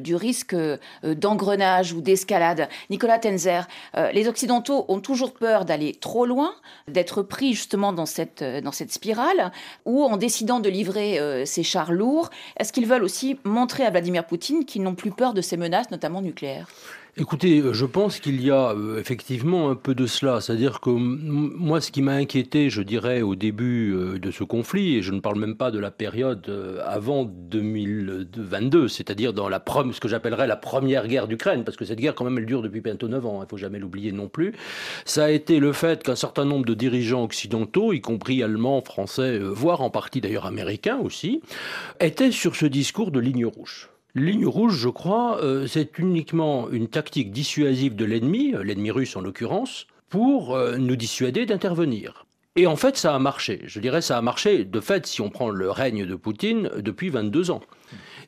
du 0.00 0.16
risque 0.16 0.54
euh, 0.54 0.78
d'engrenage 1.04 1.92
ou 1.92 2.00
d'escalade, 2.00 2.68
Nicolas 2.90 3.18
Tenzer, 3.18 3.68
euh, 3.96 4.10
les 4.10 4.26
Occidentaux 4.26 4.84
ont 4.88 5.00
toujours 5.00 5.32
peur 5.32 5.64
d'aller 5.64 5.94
trop 5.94 6.26
loin, 6.26 6.52
d'être 6.88 7.22
pris 7.22 7.54
justement 7.54 7.92
dans 7.92 8.06
cette, 8.06 8.42
dans 8.42 8.72
cette 8.72 8.92
spirale, 8.92 9.52
ou 9.84 10.02
en 10.02 10.16
décidant 10.16 10.58
de 10.58 10.68
livrer 10.68 11.46
ces 11.46 11.62
chars 11.62 11.92
lourds, 11.92 12.30
est-ce 12.58 12.72
qu'ils 12.72 12.86
veulent 12.86 13.04
aussi 13.04 13.38
montrer 13.44 13.84
à 13.84 13.90
Vladimir 13.90 14.26
Poutine 14.26 14.64
qu'ils 14.64 14.82
n'ont 14.82 14.94
plus 14.94 15.10
peur 15.10 15.34
de 15.34 15.40
ces 15.40 15.56
menaces, 15.56 15.90
notamment 15.90 16.20
nucléaires? 16.20 16.68
Écoutez, 17.18 17.60
euh, 17.60 17.74
je 17.74 17.84
pense 17.84 18.20
qu'il 18.20 18.40
y 18.40 18.50
a 18.50 18.70
euh, 18.70 18.98
effectivement 18.98 19.68
un 19.68 19.74
peu 19.74 19.94
de 19.94 20.06
cela. 20.06 20.40
C'est-à-dire 20.40 20.80
que 20.80 20.88
moi, 20.88 21.82
ce 21.82 21.90
qui 21.90 22.00
m'a 22.00 22.14
inquiété, 22.14 22.70
je 22.70 22.80
dirais, 22.80 23.20
au 23.20 23.34
début 23.34 23.92
euh, 23.92 24.18
de 24.18 24.30
ce 24.30 24.44
conflit, 24.44 24.96
et 24.96 25.02
je 25.02 25.12
ne 25.12 25.20
parle 25.20 25.38
même 25.38 25.54
pas 25.54 25.70
de 25.70 25.78
la 25.78 25.90
période 25.90 26.50
avant 26.86 27.24
2022, 27.26 28.88
c'est-à-dire 28.88 29.34
dans 29.34 29.50
la 29.50 29.62
ce 29.92 30.00
que 30.00 30.08
j'appellerais 30.08 30.46
la 30.46 30.56
première 30.56 31.06
guerre 31.06 31.28
d'Ukraine, 31.28 31.64
parce 31.64 31.76
que 31.76 31.84
cette 31.84 31.98
guerre, 32.00 32.14
quand 32.14 32.24
même, 32.24 32.38
elle 32.38 32.46
dure 32.46 32.62
depuis 32.62 32.80
bientôt 32.80 33.08
9 33.08 33.26
ans, 33.26 33.40
il 33.40 33.44
ne 33.44 33.46
faut 33.46 33.58
jamais 33.58 33.78
l'oublier 33.78 34.12
non 34.12 34.28
plus, 34.28 34.54
ça 35.04 35.24
a 35.24 35.30
été 35.30 35.60
le 35.60 35.74
fait 35.74 36.02
qu'un 36.02 36.16
certain 36.16 36.46
nombre 36.46 36.64
de 36.64 36.74
dirigeants 36.74 37.24
occidentaux, 37.24 37.92
y 37.92 38.00
compris 38.00 38.42
allemands, 38.42 38.80
français, 38.80 39.38
voire 39.38 39.82
en 39.82 39.90
partie 39.90 40.22
d'ailleurs 40.22 40.46
américains 40.46 40.98
aussi, 40.98 41.42
étaient 42.00 42.32
sur 42.32 42.56
ce 42.56 42.64
discours 42.64 43.10
de 43.10 43.20
ligne 43.20 43.44
rouge. 43.44 43.91
Ligne 44.14 44.44
rouge, 44.44 44.76
je 44.76 44.90
crois, 44.90 45.42
euh, 45.42 45.66
c'est 45.66 45.98
uniquement 45.98 46.68
une 46.68 46.88
tactique 46.88 47.30
dissuasive 47.30 47.96
de 47.96 48.04
l'ennemi, 48.04 48.54
euh, 48.54 48.62
l'ennemi 48.62 48.90
russe 48.90 49.16
en 49.16 49.22
l'occurrence, 49.22 49.86
pour 50.10 50.54
euh, 50.54 50.76
nous 50.76 50.96
dissuader 50.96 51.46
d'intervenir. 51.46 52.26
Et 52.54 52.66
en 52.66 52.76
fait, 52.76 52.98
ça 52.98 53.14
a 53.14 53.18
marché. 53.18 53.62
Je 53.64 53.80
dirais, 53.80 54.02
ça 54.02 54.18
a 54.18 54.20
marché, 54.20 54.66
de 54.66 54.80
fait, 54.80 55.06
si 55.06 55.22
on 55.22 55.30
prend 55.30 55.48
le 55.48 55.70
règne 55.70 56.04
de 56.04 56.14
Poutine, 56.14 56.68
depuis 56.76 57.08
22 57.08 57.50
ans. 57.50 57.62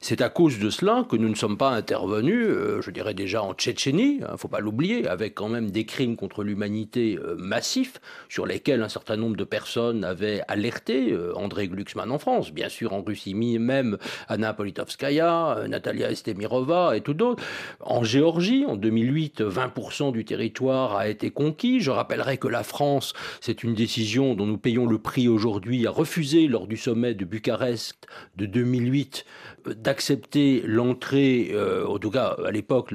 C'est 0.01 0.21
à 0.21 0.29
cause 0.29 0.59
de 0.59 0.71
cela 0.71 1.07
que 1.09 1.17
nous 1.17 1.29
ne 1.29 1.35
sommes 1.35 1.57
pas 1.57 1.71
intervenus, 1.71 2.47
euh, 2.47 2.83
je 2.83 2.91
dirais 2.91 3.15
déjà 3.15 3.43
en 3.43 3.55
Tchétchénie, 3.55 4.19
il 4.19 4.25
hein, 4.25 4.31
ne 4.33 4.37
faut 4.37 4.49
pas 4.49 4.61
l'oublier, 4.61 5.09
avec 5.09 5.35
quand 5.35 5.49
même 5.49 5.71
des 5.71 5.87
crimes 5.87 6.17
contre 6.17 6.43
l'humanité 6.43 7.19
euh, 7.23 7.37
massifs, 7.39 8.01
sur 8.29 8.45
lesquels 8.45 8.83
un 8.83 8.89
certain 8.89 9.17
nombre 9.17 9.37
de 9.37 9.45
personnes 9.45 10.05
avaient 10.05 10.43
alerté, 10.49 11.13
euh, 11.13 11.33
André 11.37 11.69
Glucksmann 11.69 12.11
en 12.11 12.19
France, 12.19 12.53
bien 12.53 12.69
sûr 12.69 12.93
en 12.93 13.03
Russie 13.03 13.35
même, 13.35 13.99
Anna 14.29 14.53
Politkovskaya, 14.53 15.65
Natalia 15.69 16.11
Estemirova 16.11 16.97
et 16.97 17.01
tout 17.01 17.15
d'autres. 17.15 17.43
En 17.81 18.05
Géorgie, 18.05 18.65
en 18.67 18.77
2008, 18.77 19.41
20% 19.41 20.13
du 20.13 20.25
territoire 20.25 20.97
a 20.97 21.09
été 21.09 21.31
conquis. 21.31 21.81
Je 21.81 21.91
rappellerai 21.91 22.39
que 22.39 22.49
la 22.49 22.63
France, 22.63 23.15
c'est 23.41 23.63
une 23.63 23.75
décision 23.75 24.14
dont 24.15 24.47
nous 24.47 24.59
payons 24.59 24.87
le 24.87 24.99
prix 24.99 25.27
aujourd'hui, 25.29 25.87
a 25.87 25.91
refusé 25.91 26.47
lors 26.47 26.69
du 26.69 26.77
sommet 26.77 27.15
de 27.15 27.25
Bucarest 27.25 28.07
de 28.37 28.47
2008 28.47 29.25
d'accepter 29.67 30.63
l'entrée, 30.65 31.51
euh, 31.53 31.87
en 31.87 31.99
tout 31.99 32.11
cas 32.11 32.37
à 32.47 32.51
l'époque, 32.51 32.95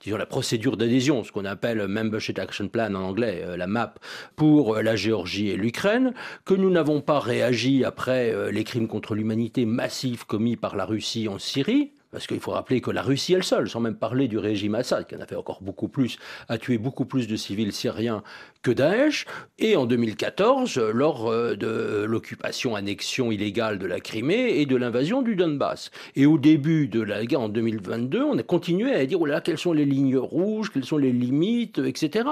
disons 0.00 0.16
la 0.16 0.26
procédure 0.26 0.76
d'adhésion, 0.76 1.22
ce 1.22 1.30
qu'on 1.30 1.44
appelle 1.44 1.86
Membership 1.86 2.38
Action 2.38 2.68
Plan 2.68 2.94
en 2.94 3.02
anglais, 3.02 3.44
euh, 3.44 3.56
la 3.56 3.66
MAP, 3.66 4.00
pour 4.34 4.76
la 4.76 4.96
Géorgie 4.96 5.50
et 5.50 5.56
l'Ukraine, 5.56 6.14
que 6.44 6.54
nous 6.54 6.70
n'avons 6.70 7.00
pas 7.00 7.20
réagi 7.20 7.84
après 7.84 8.32
euh, 8.32 8.50
les 8.50 8.64
crimes 8.64 8.88
contre 8.88 9.14
l'humanité 9.14 9.66
massifs 9.66 10.24
commis 10.24 10.56
par 10.56 10.74
la 10.74 10.84
Russie 10.84 11.28
en 11.28 11.38
Syrie, 11.38 11.92
parce 12.16 12.26
qu'il 12.26 12.40
faut 12.40 12.52
rappeler 12.52 12.80
que 12.80 12.90
la 12.90 13.02
Russie 13.02 13.34
elle 13.34 13.44
seule, 13.44 13.68
sans 13.68 13.80
même 13.80 13.96
parler 13.96 14.26
du 14.26 14.38
régime 14.38 14.74
Assad, 14.74 15.06
qui 15.06 15.14
en 15.14 15.20
a 15.20 15.26
fait 15.26 15.36
encore 15.36 15.62
beaucoup 15.62 15.88
plus, 15.88 16.18
a 16.48 16.56
tué 16.56 16.78
beaucoup 16.78 17.04
plus 17.04 17.28
de 17.28 17.36
civils 17.36 17.74
syriens 17.74 18.22
que 18.66 18.72
Daesh. 18.72 19.26
Et 19.60 19.76
en 19.76 19.86
2014, 19.86 20.78
lors 20.92 21.28
euh, 21.28 21.54
de 21.54 22.04
l'occupation, 22.04 22.74
annexion 22.74 23.30
illégale 23.30 23.78
de 23.78 23.86
la 23.86 24.00
Crimée 24.00 24.60
et 24.60 24.66
de 24.66 24.74
l'invasion 24.74 25.22
du 25.22 25.36
Donbass. 25.36 25.92
Et 26.16 26.26
au 26.26 26.36
début 26.36 26.88
de 26.88 27.00
la 27.00 27.24
guerre 27.24 27.42
en 27.42 27.48
2022, 27.48 28.24
on 28.24 28.36
a 28.36 28.42
continué 28.42 28.92
à 28.92 29.06
dire, 29.06 29.20
oh 29.20 29.26
là, 29.26 29.40
quelles 29.40 29.56
sont 29.56 29.72
les 29.72 29.84
lignes 29.84 30.18
rouges, 30.18 30.72
quelles 30.72 30.84
sont 30.84 30.98
les 30.98 31.12
limites, 31.12 31.78
etc. 31.78 32.28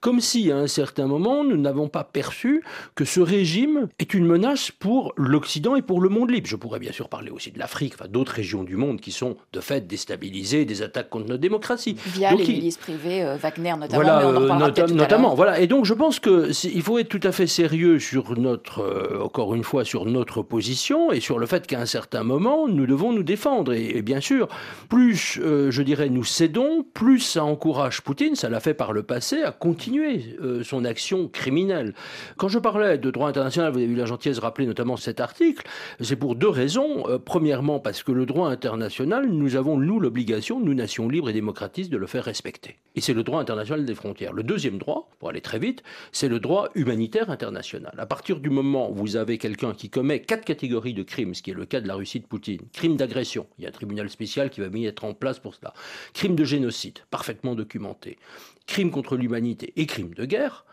Comme 0.00 0.20
si, 0.20 0.50
à 0.50 0.56
un 0.56 0.66
certain 0.66 1.06
moment, 1.06 1.44
nous 1.44 1.56
n'avons 1.56 1.88
pas 1.88 2.02
perçu 2.02 2.64
que 2.96 3.04
ce 3.04 3.20
régime 3.20 3.86
est 4.00 4.12
une 4.12 4.26
menace 4.26 4.72
pour 4.72 5.14
l'Occident 5.16 5.76
et 5.76 5.82
pour 5.82 6.00
le 6.00 6.08
monde 6.08 6.30
libre. 6.30 6.48
Je 6.48 6.56
pourrais 6.56 6.80
bien 6.80 6.92
sûr 6.92 7.08
parler 7.08 7.30
aussi 7.30 7.52
de 7.52 7.60
l'Afrique, 7.60 7.94
enfin 7.94 8.08
d'autres 8.08 8.32
régions 8.32 8.64
du 8.64 8.74
monde 8.74 9.00
qui 9.00 9.12
sont 9.12 9.36
de 9.52 9.60
fait 9.60 9.86
déstabilisées, 9.86 10.64
des 10.64 10.82
attaques 10.82 11.10
contre 11.10 11.28
notre 11.28 11.40
démocratie. 11.40 11.96
Via 12.06 12.34
les 12.34 12.44
milices 12.44 12.76
privées, 12.76 13.22
euh, 13.22 13.36
Wagner 13.36 13.74
notamment. 13.78 14.02
Voilà, 14.02 14.26
euh, 14.26 14.88
notamment. 14.88 15.34
Voilà. 15.36 15.60
Et 15.60 15.68
donc 15.68 15.75
je 15.84 15.94
pense 15.94 16.20
qu'il 16.20 16.82
faut 16.82 16.98
être 16.98 17.08
tout 17.08 17.20
à 17.22 17.32
fait 17.32 17.46
sérieux 17.46 17.98
sur 17.98 18.38
notre, 18.38 18.80
euh, 18.80 19.22
encore 19.22 19.54
une 19.54 19.64
fois, 19.64 19.84
sur 19.84 20.04
notre 20.04 20.42
position 20.42 21.12
et 21.12 21.20
sur 21.20 21.38
le 21.38 21.46
fait 21.46 21.66
qu'à 21.66 21.80
un 21.80 21.86
certain 21.86 22.22
moment, 22.22 22.68
nous 22.68 22.86
devons 22.86 23.12
nous 23.12 23.22
défendre. 23.22 23.72
Et, 23.72 24.02
bien 24.02 24.20
sûr, 24.20 24.48
plus, 24.88 25.40
je 25.42 25.82
dirais, 25.82 26.08
nous 26.08 26.24
cédons, 26.24 26.84
plus 26.94 27.20
ça 27.20 27.44
encourage 27.44 28.00
Poutine, 28.02 28.34
ça 28.34 28.48
l'a 28.48 28.60
fait 28.60 28.74
par 28.74 28.92
le 28.92 29.02
passé, 29.02 29.42
à 29.42 29.52
continuer 29.52 30.36
son 30.62 30.84
action 30.84 31.28
criminelle. 31.28 31.94
Quand 32.36 32.48
je 32.48 32.58
parlais 32.58 32.98
de 32.98 33.10
droit 33.10 33.28
international, 33.28 33.72
vous 33.72 33.78
avez 33.78 33.86
eu 33.86 33.96
la 33.96 34.06
gentillesse 34.06 34.36
de 34.36 34.42
rappeler 34.42 34.66
notamment 34.66 34.96
cet 34.96 35.20
article, 35.20 35.66
c'est 36.00 36.16
pour 36.16 36.36
deux 36.36 36.48
raisons. 36.48 37.04
premièrement, 37.24 37.80
parce 37.80 38.02
que 38.02 38.12
le 38.12 38.26
droit 38.26 38.48
international 38.48 39.26
nous 39.28 39.56
avons, 39.56 39.78
nous, 39.78 40.00
l'obligation, 40.00 40.60
nous, 40.60 40.74
nations 40.74 41.08
libres 41.08 41.30
et 41.30 41.32
démocratistes, 41.32 41.90
de 41.90 41.96
le 41.96 42.06
faire 42.06 42.24
respecter. 42.24 42.76
Et 42.94 43.00
c'est 43.00 43.14
le 43.14 43.22
droit 43.22 43.40
international 43.40 43.84
des 43.84 43.94
frontières. 43.94 44.32
Le 44.32 44.42
deuxième 44.42 44.78
droit, 44.78 45.10
pour 45.18 45.28
aller 45.28 45.40
très 45.40 45.58
vite, 45.58 45.65
c'est 46.12 46.28
le 46.28 46.40
droit 46.40 46.68
humanitaire 46.74 47.30
international. 47.30 47.94
À 47.98 48.06
partir 48.06 48.40
du 48.40 48.50
moment 48.50 48.90
où 48.90 48.94
vous 48.94 49.16
avez 49.16 49.38
quelqu'un 49.38 49.72
qui 49.72 49.90
commet 49.90 50.20
quatre 50.20 50.44
catégories 50.44 50.94
de 50.94 51.02
crimes, 51.02 51.34
ce 51.34 51.42
qui 51.42 51.50
est 51.50 51.54
le 51.54 51.66
cas 51.66 51.80
de 51.80 51.88
la 51.88 51.94
Russie 51.94 52.20
de 52.20 52.26
Poutine, 52.26 52.60
crime 52.72 52.96
d'agression, 52.96 53.46
il 53.58 53.64
y 53.64 53.66
a 53.66 53.70
un 53.70 53.72
tribunal 53.72 54.10
spécial 54.10 54.50
qui 54.50 54.60
va 54.60 54.66
être 54.80 55.04
en 55.04 55.14
place 55.14 55.38
pour 55.38 55.54
cela, 55.54 55.72
crime 56.12 56.36
de 56.36 56.44
génocide, 56.44 56.98
parfaitement 57.10 57.54
documenté, 57.54 58.18
crime 58.66 58.90
contre 58.90 59.16
l'humanité 59.16 59.72
et 59.76 59.86
crime 59.86 60.14
de 60.14 60.24
guerre, 60.24 60.66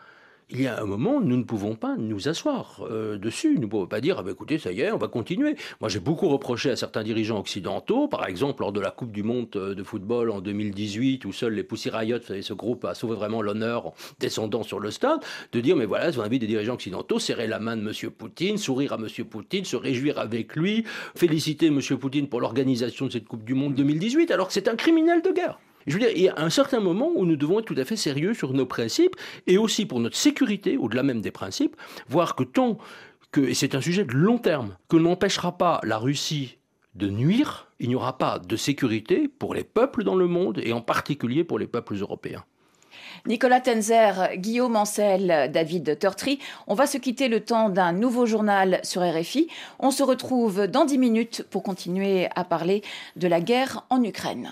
il 0.54 0.62
y 0.62 0.68
a 0.68 0.80
un 0.80 0.86
moment, 0.86 1.20
nous 1.20 1.36
ne 1.36 1.44
pouvons 1.44 1.74
pas 1.74 1.96
nous 1.98 2.30
asseoir 2.30 2.86
euh, 2.88 3.18
dessus. 3.18 3.56
Nous 3.56 3.62
ne 3.62 3.66
pouvons 3.66 3.88
pas 3.88 4.02
dire, 4.02 4.18
ah 4.20 4.24
ben 4.24 4.34
écoutez, 4.34 4.60
ça 4.60 4.72
y 4.72 4.82
est, 4.82 4.92
on 4.92 4.98
va 4.98 5.08
continuer. 5.08 5.56
Moi, 5.82 5.90
j'ai 5.90 6.00
beaucoup 6.00 6.30
reproché 6.30 6.70
à 6.70 6.76
certains 6.76 7.02
dirigeants 7.02 7.40
occidentaux, 7.40 8.08
par 8.08 8.28
exemple 8.28 8.62
lors 8.62 8.72
de 8.72 8.80
la 8.80 8.92
Coupe 8.92 9.12
du 9.12 9.24
Monde 9.24 9.48
euh, 9.56 9.74
de 9.74 9.82
football 9.82 10.30
en 10.30 10.42
2018, 10.42 11.26
où 11.26 11.34
seuls 11.34 11.54
les 11.54 11.64
Pussy 11.64 11.90
Riot, 11.90 12.20
ce 12.20 12.54
groupe 12.54 12.86
a 12.86 12.94
sauvé 12.94 13.16
vraiment 13.16 13.42
l'honneur 13.42 13.88
en 13.88 13.94
descendant 14.20 14.62
sur 14.62 14.80
le 14.80 14.92
stade, 14.92 15.22
de 15.52 15.60
dire, 15.60 15.76
mais 15.76 15.86
voilà, 15.86 16.12
on 16.16 16.22
invite 16.22 16.42
des 16.42 16.48
dirigeants 16.48 16.76
occidentaux, 16.76 17.18
serrer 17.18 17.48
la 17.48 17.60
main 17.60 17.76
de 17.76 17.82
M. 17.82 18.12
Poutine, 18.12 18.60
sourire 18.60 18.94
à 18.94 18.98
M. 18.98 19.08
Poutine, 19.26 19.66
se 19.66 19.76
réjouir 19.76 20.20
avec 20.20 20.56
lui, 20.56 20.84
féliciter 21.16 21.68
M. 21.68 21.80
Poutine 22.00 22.28
pour 22.28 22.42
l'organisation 22.42 23.08
de 23.08 23.12
cette 23.12 23.28
Coupe 23.28 23.44
du 23.44 23.56
Monde 23.56 23.74
2018, 23.74 24.30
alors 24.30 24.48
que 24.48 24.54
c'est 24.54 24.68
un 24.68 24.76
criminel 24.76 25.24
de 25.24 25.32
guerre. 25.32 25.58
Je 25.88 25.94
veux 25.94 26.00
dire, 26.00 26.12
il 26.16 26.24
y 26.24 26.30
a 26.30 26.36
un 26.38 26.50
certain 26.50 26.80
moment 26.80 27.12
où 27.16 27.26
nous 27.26 27.36
devons 27.36 27.60
être 27.60 27.66
tout 27.66 27.76
à 27.78 27.86
fait 27.86 27.96
sérieux 27.96 28.34
sur 28.34 28.54
nos 28.54 28.66
principes 28.66 29.16
et 29.48 29.58
aussi 29.58 29.86
pour 29.86 30.00
notre 30.00 30.16
sécurité, 30.16 30.78
au-delà 30.78 31.04
même 31.04 31.22
des 31.22 31.32
principes, 31.32 31.76
voir 32.08 32.36
que 32.36 32.44
tant 32.44 32.78
que, 33.32 33.42
et 33.42 33.54
c'est 33.54 33.76
un 33.76 33.82
sujet 33.82 34.06
de 34.06 34.14
long 34.14 34.38
terme, 34.38 34.78
que 34.90 34.98
n'empêchera 34.98 35.58
pas 35.58 35.82
la 35.84 35.98
Russie 35.98 36.58
de 36.96 37.10
nuire, 37.10 37.68
il 37.80 37.90
n'y 37.90 37.96
aura 37.96 38.18
pas 38.18 38.40
de 38.40 38.56
sécurité 38.56 39.28
pour 39.28 39.56
les 39.56 39.64
peuples 39.64 40.04
dans 40.04 40.16
le 40.16 40.28
monde 40.28 40.62
et 40.64 40.74
en 40.74 40.82
particulier 40.82 41.44
pour 41.44 41.58
les 41.60 41.68
peuples 41.68 41.96
européens. 41.96 42.44
Nicolas 43.26 43.62
Tenzer, 43.62 44.36
Guillaume 44.36 44.76
Ancel, 44.76 45.50
David 45.52 45.98
Turtry. 45.98 46.40
On 46.68 46.76
va 46.76 46.86
se 46.86 46.98
quitter 46.98 47.28
le 47.28 47.40
temps 47.40 47.70
d'un 47.70 47.92
nouveau 47.92 48.26
journal 48.26 48.80
sur 48.84 49.02
RFI. 49.02 49.48
On 49.80 49.92
se 49.92 50.04
retrouve 50.04 50.68
dans 50.68 50.86
10 50.86 50.98
minutes 50.98 51.46
pour 51.50 51.64
continuer 51.64 52.28
à 52.36 52.44
parler 52.44 52.84
de 53.16 53.28
la 53.28 53.42
guerre 53.42 53.86
en 53.90 54.04
Ukraine. 54.04 54.52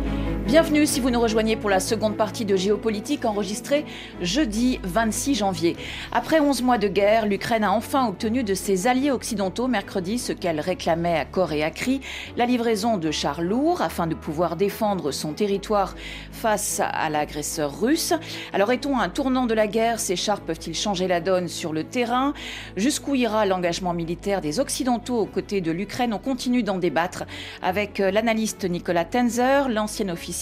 Bienvenue 0.51 0.85
si 0.85 0.99
vous 0.99 1.11
nous 1.11 1.21
rejoignez 1.21 1.55
pour 1.55 1.69
la 1.69 1.79
seconde 1.79 2.17
partie 2.17 2.43
de 2.43 2.57
Géopolitique 2.57 3.23
enregistrée 3.23 3.85
jeudi 4.19 4.81
26 4.83 5.35
janvier. 5.35 5.77
Après 6.11 6.41
11 6.41 6.61
mois 6.61 6.77
de 6.77 6.89
guerre, 6.89 7.25
l'Ukraine 7.25 7.63
a 7.63 7.71
enfin 7.71 8.05
obtenu 8.09 8.43
de 8.43 8.53
ses 8.53 8.85
alliés 8.85 9.11
occidentaux 9.11 9.69
mercredi 9.69 10.19
ce 10.19 10.33
qu'elle 10.33 10.59
réclamait 10.59 11.17
à 11.17 11.23
corps 11.23 11.53
et 11.53 11.63
à 11.63 11.71
cri, 11.71 12.01
la 12.35 12.45
livraison 12.45 12.97
de 12.97 13.11
chars 13.11 13.41
lourds 13.41 13.81
afin 13.81 14.07
de 14.07 14.13
pouvoir 14.13 14.57
défendre 14.57 15.11
son 15.11 15.31
territoire 15.31 15.95
face 16.33 16.81
à 16.83 17.09
l'agresseur 17.09 17.79
russe. 17.79 18.13
Alors 18.51 18.73
est-on 18.73 18.99
à 18.99 19.03
un 19.03 19.09
tournant 19.09 19.45
de 19.45 19.53
la 19.53 19.67
guerre? 19.67 20.01
Ces 20.01 20.17
chars 20.17 20.41
peuvent-ils 20.41 20.75
changer 20.75 21.07
la 21.07 21.21
donne 21.21 21.47
sur 21.47 21.71
le 21.71 21.85
terrain? 21.85 22.33
Jusqu'où 22.75 23.15
ira 23.15 23.45
l'engagement 23.45 23.93
militaire 23.93 24.41
des 24.41 24.59
Occidentaux 24.59 25.17
aux 25.17 25.27
côtés 25.27 25.61
de 25.61 25.71
l'Ukraine? 25.71 26.13
On 26.13 26.19
continue 26.19 26.61
d'en 26.61 26.77
débattre 26.77 27.23
avec 27.61 27.99
l'analyste 27.99 28.65
Nicolas 28.65 29.05
Tenzer, 29.05 29.69
l'ancien 29.69 30.09
officier 30.09 30.40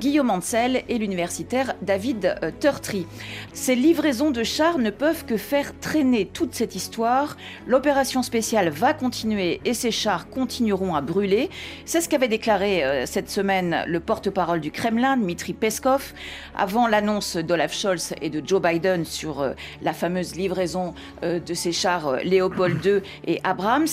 Guillaume 0.00 0.30
Ansel 0.30 0.82
et 0.88 0.98
l'universitaire 0.98 1.74
David 1.82 2.36
euh, 2.42 2.50
Turtry. 2.60 3.06
Ces 3.52 3.74
livraisons 3.74 4.30
de 4.30 4.42
chars 4.42 4.78
ne 4.78 4.90
peuvent 4.90 5.24
que 5.24 5.36
faire 5.36 5.78
traîner 5.80 6.26
toute 6.26 6.54
cette 6.54 6.74
histoire. 6.74 7.36
L'opération 7.66 8.22
spéciale 8.22 8.68
va 8.68 8.94
continuer 8.94 9.60
et 9.64 9.74
ces 9.74 9.90
chars 9.90 10.28
continueront 10.28 10.94
à 10.94 11.00
brûler. 11.00 11.50
C'est 11.84 12.00
ce 12.00 12.08
qu'avait 12.08 12.28
déclaré 12.28 12.84
euh, 12.84 13.06
cette 13.06 13.30
semaine 13.30 13.84
le 13.86 14.00
porte-parole 14.00 14.60
du 14.60 14.70
Kremlin, 14.70 15.16
Dmitri 15.16 15.52
Peskov, 15.52 16.12
avant 16.56 16.86
l'annonce 16.86 17.36
d'Olaf 17.36 17.72
Scholz 17.74 18.14
et 18.20 18.30
de 18.30 18.42
Joe 18.46 18.62
Biden 18.62 19.04
sur 19.04 19.40
euh, 19.40 19.52
la 19.82 19.92
fameuse 19.92 20.34
livraison 20.36 20.94
de 21.22 21.54
ces 21.54 21.72
chars 21.72 22.16
Léopold 22.24 22.84
II 22.84 23.00
et 23.26 23.40
Abrams. 23.44 23.86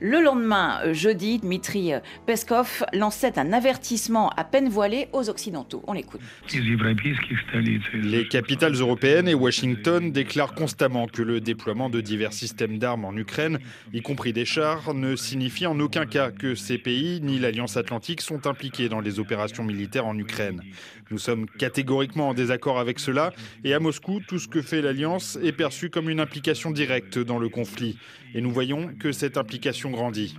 Le 0.00 0.20
lendemain, 0.20 0.80
jeudi, 0.92 1.38
Dmitri 1.38 1.92
Peskov 2.26 2.84
lançait 2.92 3.38
un 3.38 3.52
avertissement 3.52 4.30
à 4.36 4.44
peine 4.44 4.68
voilé 4.68 4.93
aux 5.12 5.28
Occidentaux. 5.28 5.82
On 5.86 5.92
l'écoute. 5.92 6.20
Les 7.94 8.28
capitales 8.28 8.74
européennes 8.74 9.28
et 9.28 9.34
Washington 9.34 10.12
déclarent 10.12 10.54
constamment 10.54 11.06
que 11.06 11.22
le 11.22 11.40
déploiement 11.40 11.90
de 11.90 12.00
divers 12.00 12.32
systèmes 12.32 12.78
d'armes 12.78 13.04
en 13.04 13.16
Ukraine, 13.16 13.58
y 13.92 14.02
compris 14.02 14.32
des 14.32 14.44
chars, 14.44 14.94
ne 14.94 15.16
signifie 15.16 15.66
en 15.66 15.78
aucun 15.80 16.06
cas 16.06 16.30
que 16.30 16.54
ces 16.54 16.78
pays 16.78 17.20
ni 17.22 17.38
l'Alliance 17.38 17.76
atlantique 17.76 18.20
sont 18.20 18.46
impliqués 18.46 18.88
dans 18.88 19.00
les 19.00 19.18
opérations 19.18 19.64
militaires 19.64 20.06
en 20.06 20.16
Ukraine. 20.18 20.62
Nous 21.10 21.18
sommes 21.18 21.46
catégoriquement 21.46 22.30
en 22.30 22.34
désaccord 22.34 22.78
avec 22.78 22.98
cela 22.98 23.32
et 23.62 23.74
à 23.74 23.80
Moscou, 23.80 24.20
tout 24.26 24.38
ce 24.38 24.48
que 24.48 24.62
fait 24.62 24.82
l'Alliance 24.82 25.38
est 25.42 25.52
perçu 25.52 25.90
comme 25.90 26.08
une 26.08 26.20
implication 26.20 26.70
directe 26.70 27.18
dans 27.18 27.38
le 27.38 27.48
conflit. 27.48 27.98
Et 28.34 28.40
nous 28.40 28.50
voyons 28.50 28.88
que 28.98 29.12
cette 29.12 29.36
implication 29.36 29.90
grandit. 29.90 30.34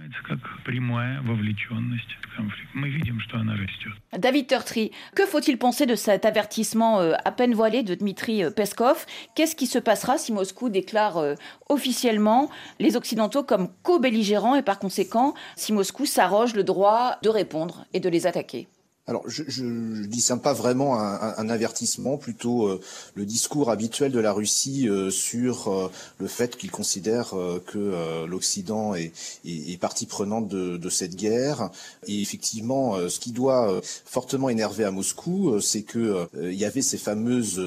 David 4.18 4.45
Turtry, 4.46 4.92
que 5.16 5.26
faut-il 5.26 5.58
penser 5.58 5.86
de 5.86 5.96
cet 5.96 6.26
avertissement 6.26 7.00
euh, 7.00 7.14
à 7.26 7.32
peine 7.32 7.54
voilé 7.54 7.84
de 7.84 7.96
Dmitri 7.96 8.44
euh, 8.44 8.50
Peskov? 8.50 9.06
Qu'est-ce 9.36 9.56
qui 9.56 9.68
se 9.68 9.80
passera 9.80 10.18
si 10.18 10.32
Moscou 10.32 10.70
déclare 10.70 11.18
euh, 11.18 11.36
officiellement 11.70 12.50
les 12.80 12.96
Occidentaux 12.96 13.44
comme 13.44 13.70
co-belligérants 13.84 14.56
et 14.56 14.62
par 14.62 14.80
conséquent 14.80 15.34
si 15.56 15.74
Moscou 15.74 16.06
s'arroge 16.06 16.54
le 16.54 16.64
droit 16.64 17.18
de 17.22 17.30
répondre 17.30 17.86
et 17.94 18.00
de 18.00 18.10
les 18.10 18.28
attaquer? 18.28 18.68
Alors, 19.08 19.22
je, 19.28 19.64
ne 19.64 20.08
discerne 20.08 20.40
pas 20.40 20.54
vraiment 20.54 21.00
un, 21.00 21.50
avertissement, 21.50 22.18
plutôt 22.18 22.66
euh, 22.66 22.82
le 23.14 23.24
discours 23.24 23.70
habituel 23.70 24.12
de 24.12 24.20
la 24.20 24.34
Russie 24.34 24.90
euh, 24.90 25.12
sur 25.12 25.68
euh, 25.68 25.92
le 26.18 26.28
fait 26.28 26.58
qu'il 26.58 26.72
considère 26.72 27.36
que 27.68 28.26
l'Occident 28.26 28.96
est, 28.96 29.12
est, 29.46 29.80
partie 29.80 30.08
prenante 30.08 30.48
de, 30.48 30.90
cette 30.90 31.16
guerre. 31.16 31.70
Et 32.08 32.22
effectivement, 32.22 32.98
ce 33.10 33.20
qui 33.20 33.32
doit 33.32 33.82
fortement 34.06 34.50
énerver 34.50 34.86
à 34.86 34.92
Moscou, 34.92 35.60
c'est 35.62 35.84
que 35.84 36.28
il 36.36 36.54
y 36.54 36.66
avait 36.66 36.82
ces 36.82 36.98
fameuses 36.98 37.62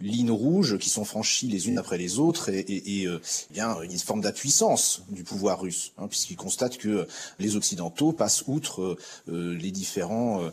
lignes 0.00 0.30
rouges 0.30 0.78
qui 0.78 0.90
sont 0.90 1.04
franchies 1.04 1.48
les 1.48 1.68
unes 1.68 1.78
après 1.78 1.98
les 1.98 2.18
autres, 2.18 2.48
et, 2.50 2.60
et, 2.60 3.02
et 3.02 3.08
bien 3.50 3.80
une 3.80 3.98
forme 3.98 4.20
d'impuissance 4.20 5.02
du 5.10 5.24
pouvoir 5.24 5.60
russe, 5.60 5.92
hein, 5.98 6.06
puisqu'il 6.08 6.36
constate 6.36 6.76
que 6.76 7.06
les 7.38 7.56
Occidentaux 7.56 8.12
passent 8.12 8.44
outre 8.46 8.96
les 9.28 9.70
différents 9.70 10.36
euh, 10.42 10.50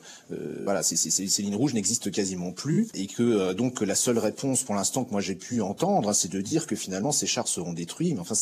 voilà, 0.63 0.83
ces, 0.83 1.41
lignes 1.41 1.55
rouges 1.55 1.73
n'existent 1.73 2.09
quasiment 2.09 2.51
plus 2.51 2.87
et 2.93 3.07
que 3.07 3.23
euh, 3.23 3.53
donc 3.53 3.81
la 3.81 3.95
seule 3.95 4.17
réponse 4.17 4.63
pour 4.63 4.75
l'instant 4.75 5.03
que 5.03 5.11
moi 5.11 5.21
j'ai 5.21 5.35
pu 5.35 5.61
entendre, 5.61 6.09
hein, 6.09 6.13
c'est 6.13 6.31
de 6.31 6.41
dire 6.41 6.67
que 6.67 6.75
finalement 6.75 7.11
ces 7.11 7.27
chars 7.27 7.47
seront 7.47 7.73
détruits. 7.73 8.13
Mais 8.13 8.19
enfin, 8.19 8.35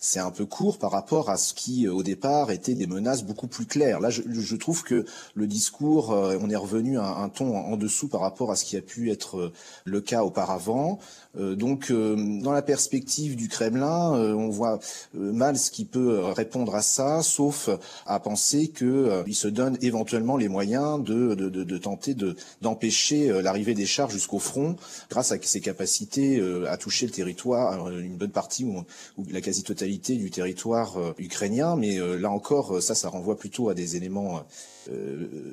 c'est 0.00 0.20
un 0.20 0.30
peu 0.30 0.46
court 0.46 0.78
par 0.78 0.90
rapport 0.90 1.30
à 1.30 1.36
ce 1.36 1.54
qui 1.54 1.86
euh, 1.86 1.92
au 1.92 2.02
départ 2.02 2.50
était 2.50 2.74
des 2.74 2.86
menaces 2.86 3.24
beaucoup 3.24 3.46
plus 3.46 3.66
claires. 3.66 4.00
Là, 4.00 4.10
je, 4.10 4.22
je 4.28 4.56
trouve 4.56 4.82
que 4.82 5.04
le 5.34 5.46
discours, 5.46 6.10
on 6.10 6.50
est 6.50 6.56
revenu 6.56 6.98
à 6.98 7.04
un, 7.04 7.28
ton 7.28 7.56
en, 7.56 7.76
dessous 7.76 8.08
par 8.08 8.20
rapport 8.20 8.50
à 8.50 8.56
ce 8.56 8.64
qui 8.64 8.76
a 8.76 8.82
pu 8.82 9.10
être 9.10 9.52
le 9.84 10.00
cas 10.00 10.22
auparavant. 10.22 10.98
donc, 11.38 11.92
dans 11.92 12.52
la 12.52 12.62
perspective 12.62 13.36
du 13.36 13.48
Kremlin, 13.48 14.12
on 14.12 14.48
voit 14.48 14.80
mal 15.14 15.56
ce 15.56 15.70
qui 15.70 15.84
peut 15.84 16.20
répondre 16.26 16.74
à 16.74 16.82
ça, 16.82 17.22
sauf 17.22 17.70
à 18.06 18.20
penser 18.20 18.68
qu'il 18.68 19.34
se 19.34 19.48
donne 19.48 19.78
éventuellement 19.80 20.36
les 20.36 20.48
moyens 20.48 21.02
de 21.02 21.19
de, 21.20 21.78
tenter 21.78 22.14
d'empêcher 22.60 23.30
euh, 23.30 23.42
l'arrivée 23.42 23.74
des 23.74 23.86
chars 23.86 24.10
jusqu'au 24.10 24.38
front 24.38 24.76
grâce 25.08 25.32
à 25.32 25.36
ses 25.40 25.60
capacités 25.60 26.38
euh, 26.38 26.70
à 26.70 26.76
toucher 26.76 27.06
le 27.06 27.12
territoire, 27.12 27.86
euh, 27.86 28.00
une 28.00 28.16
bonne 28.16 28.30
partie 28.30 28.64
ou, 28.64 28.84
la 29.30 29.40
quasi-totalité 29.40 30.16
du 30.16 30.30
territoire 30.30 30.96
ukrainien. 31.18 31.76
Mais 31.76 31.98
là 32.18 32.30
encore, 32.30 32.82
ça, 32.82 32.94
ça 32.94 33.08
renvoie 33.08 33.36
plutôt 33.36 33.68
à 33.68 33.74
des 33.74 33.96
éléments 33.96 34.44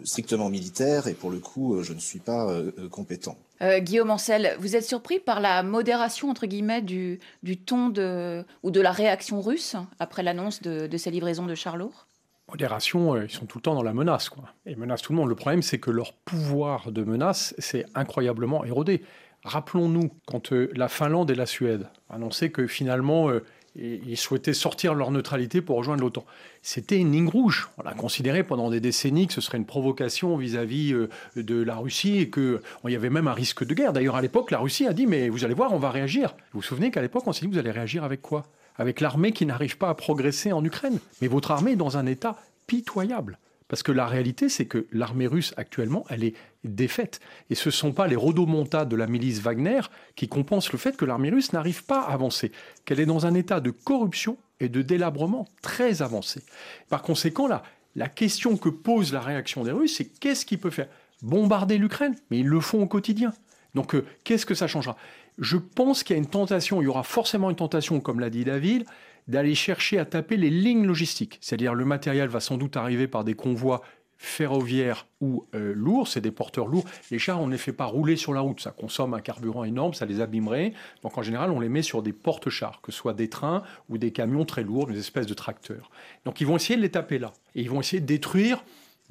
strictement 0.03 0.49
militaires 0.49 1.07
et 1.07 1.13
pour 1.13 1.29
le 1.29 1.39
coup, 1.39 1.83
je 1.83 1.93
ne 1.93 1.99
suis 1.99 2.19
pas 2.19 2.55
compétent. 2.91 3.35
Guillaume 3.79 4.11
Ancel, 4.11 4.55
vous 4.59 4.75
êtes 4.75 4.85
surpris 4.85 5.19
par 5.19 5.41
la 5.41 5.63
modération 5.63 6.29
entre 6.29 6.45
guillemets 6.45 6.81
du, 6.81 7.19
ton 7.65 7.89
de, 7.89 8.45
ou 8.63 8.71
de 8.71 8.81
la 8.81 8.91
réaction 8.91 9.41
russe 9.41 9.75
après 9.99 10.23
l'annonce 10.23 10.61
de, 10.61 10.87
de 10.87 10.97
ces 10.97 11.11
livraisons 11.11 11.45
de 11.45 11.55
chars 11.55 11.77
lourds? 11.77 12.06
Modération, 12.49 13.15
euh, 13.15 13.25
ils 13.25 13.31
sont 13.31 13.45
tout 13.45 13.57
le 13.57 13.61
temps 13.63 13.75
dans 13.75 13.83
la 13.83 13.93
menace. 13.93 14.29
Quoi. 14.29 14.45
Et 14.65 14.71
ils 14.71 14.77
menacent 14.77 15.01
tout 15.01 15.13
le 15.13 15.17
monde. 15.17 15.29
Le 15.29 15.35
problème, 15.35 15.61
c'est 15.61 15.79
que 15.79 15.91
leur 15.91 16.13
pouvoir 16.13 16.91
de 16.91 17.03
menace 17.03 17.53
s'est 17.57 17.85
incroyablement 17.95 18.63
érodé. 18.65 19.03
Rappelons-nous, 19.43 20.11
quand 20.25 20.53
euh, 20.53 20.69
la 20.75 20.87
Finlande 20.87 21.29
et 21.31 21.35
la 21.35 21.45
Suède 21.45 21.87
annonçaient 22.09 22.49
que 22.49 22.67
finalement, 22.67 23.29
euh, 23.29 23.43
ils 23.75 24.17
souhaitaient 24.17 24.53
sortir 24.53 24.95
leur 24.95 25.11
neutralité 25.11 25.61
pour 25.61 25.77
rejoindre 25.77 26.01
l'OTAN. 26.01 26.25
C'était 26.63 26.97
une 26.97 27.11
ligne 27.11 27.27
rouge. 27.27 27.69
On 27.77 27.83
a 27.83 27.93
considéré 27.93 28.43
pendant 28.43 28.71
des 28.71 28.79
décennies 28.79 29.27
que 29.27 29.33
ce 29.33 29.41
serait 29.41 29.59
une 29.59 29.67
provocation 29.67 30.35
vis-à-vis 30.35 30.95
de 31.35 31.61
la 31.61 31.75
Russie 31.75 32.17
et 32.17 32.31
qu'il 32.31 32.59
y 32.85 32.95
avait 32.95 33.11
même 33.11 33.27
un 33.27 33.33
risque 33.33 33.63
de 33.63 33.75
guerre. 33.75 33.93
D'ailleurs, 33.93 34.15
à 34.15 34.21
l'époque, 34.23 34.49
la 34.49 34.57
Russie 34.57 34.87
a 34.87 34.93
dit, 34.93 35.05
mais 35.05 35.29
vous 35.29 35.45
allez 35.45 35.53
voir, 35.53 35.73
on 35.73 35.77
va 35.77 35.91
réagir. 35.91 36.33
Vous 36.53 36.61
vous 36.61 36.63
souvenez 36.63 36.89
qu'à 36.89 37.03
l'époque, 37.03 37.27
on 37.27 37.33
s'est 37.33 37.45
dit, 37.45 37.51
vous 37.51 37.59
allez 37.59 37.69
réagir 37.69 38.03
avec 38.03 38.23
quoi? 38.23 38.47
Avec 38.77 39.01
l'armée 39.01 39.31
qui 39.31 39.45
n'arrive 39.45 39.77
pas 39.77 39.89
à 39.89 39.95
progresser 39.95 40.51
en 40.51 40.63
Ukraine. 40.63 40.99
Mais 41.21 41.27
votre 41.27 41.51
armée 41.51 41.71
est 41.71 41.77
dans 41.77 41.97
un 41.97 42.05
état 42.05 42.37
pitoyable. 42.67 43.39
Parce 43.67 43.83
que 43.83 43.91
la 43.91 44.07
réalité, 44.07 44.47
c'est 44.47 44.65
que 44.65 44.87
l'armée 44.91 45.27
russe 45.27 45.53
actuellement, 45.57 46.05
elle 46.09 46.23
est 46.23 46.35
défaite. 46.63 47.19
Et 47.49 47.55
ce 47.55 47.67
ne 47.69 47.73
sont 47.73 47.91
pas 47.91 48.07
les 48.07 48.15
rodomontades 48.15 48.87
de 48.87 48.95
la 48.95 49.07
milice 49.07 49.41
Wagner 49.41 49.81
qui 50.15 50.29
compensent 50.29 50.71
le 50.71 50.77
fait 50.77 50.95
que 50.95 51.03
l'armée 51.03 51.29
russe 51.29 51.51
n'arrive 51.51 51.83
pas 51.83 52.01
à 52.01 52.13
avancer, 52.13 52.51
qu'elle 52.85 53.01
est 53.01 53.05
dans 53.05 53.25
un 53.25 53.33
état 53.33 53.59
de 53.59 53.71
corruption 53.71 54.37
et 54.59 54.69
de 54.69 54.81
délabrement 54.81 55.47
très 55.61 56.01
avancé. 56.01 56.43
Par 56.89 57.01
conséquent, 57.01 57.47
là, 57.47 57.63
la 57.95 58.07
question 58.07 58.57
que 58.57 58.69
pose 58.69 59.11
la 59.11 59.19
réaction 59.19 59.63
des 59.63 59.71
Russes, 59.71 59.95
c'est 59.97 60.05
qu'est-ce 60.05 60.45
qu'ils 60.45 60.59
peuvent 60.59 60.71
faire? 60.71 60.89
Bombarder 61.21 61.77
l'Ukraine? 61.77 62.15
Mais 62.29 62.39
ils 62.39 62.47
le 62.47 62.61
font 62.61 62.83
au 62.83 62.87
quotidien. 62.87 63.33
Donc, 63.73 63.95
euh, 63.95 64.05
qu'est-ce 64.23 64.45
que 64.45 64.55
ça 64.55 64.67
changera? 64.67 64.95
Je 65.37 65.57
pense 65.57 66.03
qu'il 66.03 66.15
y 66.15 66.19
a 66.19 66.21
une 66.21 66.29
tentation, 66.29 66.81
il 66.81 66.85
y 66.85 66.87
aura 66.87 67.03
forcément 67.03 67.49
une 67.49 67.55
tentation, 67.55 67.99
comme 67.99 68.19
l'a 68.19 68.29
dit 68.29 68.43
David, 68.43 68.85
d'aller 69.27 69.55
chercher 69.55 69.99
à 69.99 70.05
taper 70.05 70.37
les 70.37 70.49
lignes 70.49 70.85
logistiques. 70.85 71.37
C'est-à-dire 71.41 71.73
le 71.73 71.85
matériel 71.85 72.29
va 72.29 72.39
sans 72.39 72.57
doute 72.57 72.77
arriver 72.77 73.07
par 73.07 73.23
des 73.23 73.33
convois 73.33 73.81
ferroviaires 74.17 75.05
ou 75.21 75.45
euh, 75.53 75.73
lourds, 75.75 76.07
c'est 76.07 76.21
des 76.21 76.31
porteurs 76.31 76.67
lourds. 76.67 76.85
Les 77.11 77.19
chars, 77.19 77.39
on 77.39 77.45
ne 77.45 77.51
les 77.51 77.57
fait 77.57 77.73
pas 77.73 77.85
rouler 77.85 78.15
sur 78.15 78.33
la 78.33 78.41
route, 78.41 78.59
ça 78.59 78.71
consomme 78.71 79.13
un 79.13 79.19
carburant 79.19 79.63
énorme, 79.63 79.93
ça 79.93 80.05
les 80.05 80.21
abîmerait. 80.21 80.73
Donc 81.03 81.17
en 81.17 81.21
général, 81.21 81.51
on 81.51 81.59
les 81.59 81.69
met 81.69 81.83
sur 81.83 82.01
des 82.01 82.13
porte-chars, 82.13 82.81
que 82.81 82.91
ce 82.91 82.97
soit 82.97 83.13
des 83.13 83.29
trains 83.29 83.63
ou 83.89 83.97
des 83.97 84.11
camions 84.11 84.45
très 84.45 84.63
lourds, 84.63 84.87
des 84.87 84.97
espèces 84.97 85.27
de 85.27 85.35
tracteurs. 85.35 85.91
Donc 86.25 86.41
ils 86.41 86.47
vont 86.47 86.55
essayer 86.55 86.77
de 86.77 86.81
les 86.81 86.89
taper 86.89 87.19
là. 87.19 87.31
Et 87.53 87.61
ils 87.61 87.69
vont 87.69 87.79
essayer 87.79 88.01
de 88.01 88.07
détruire 88.07 88.63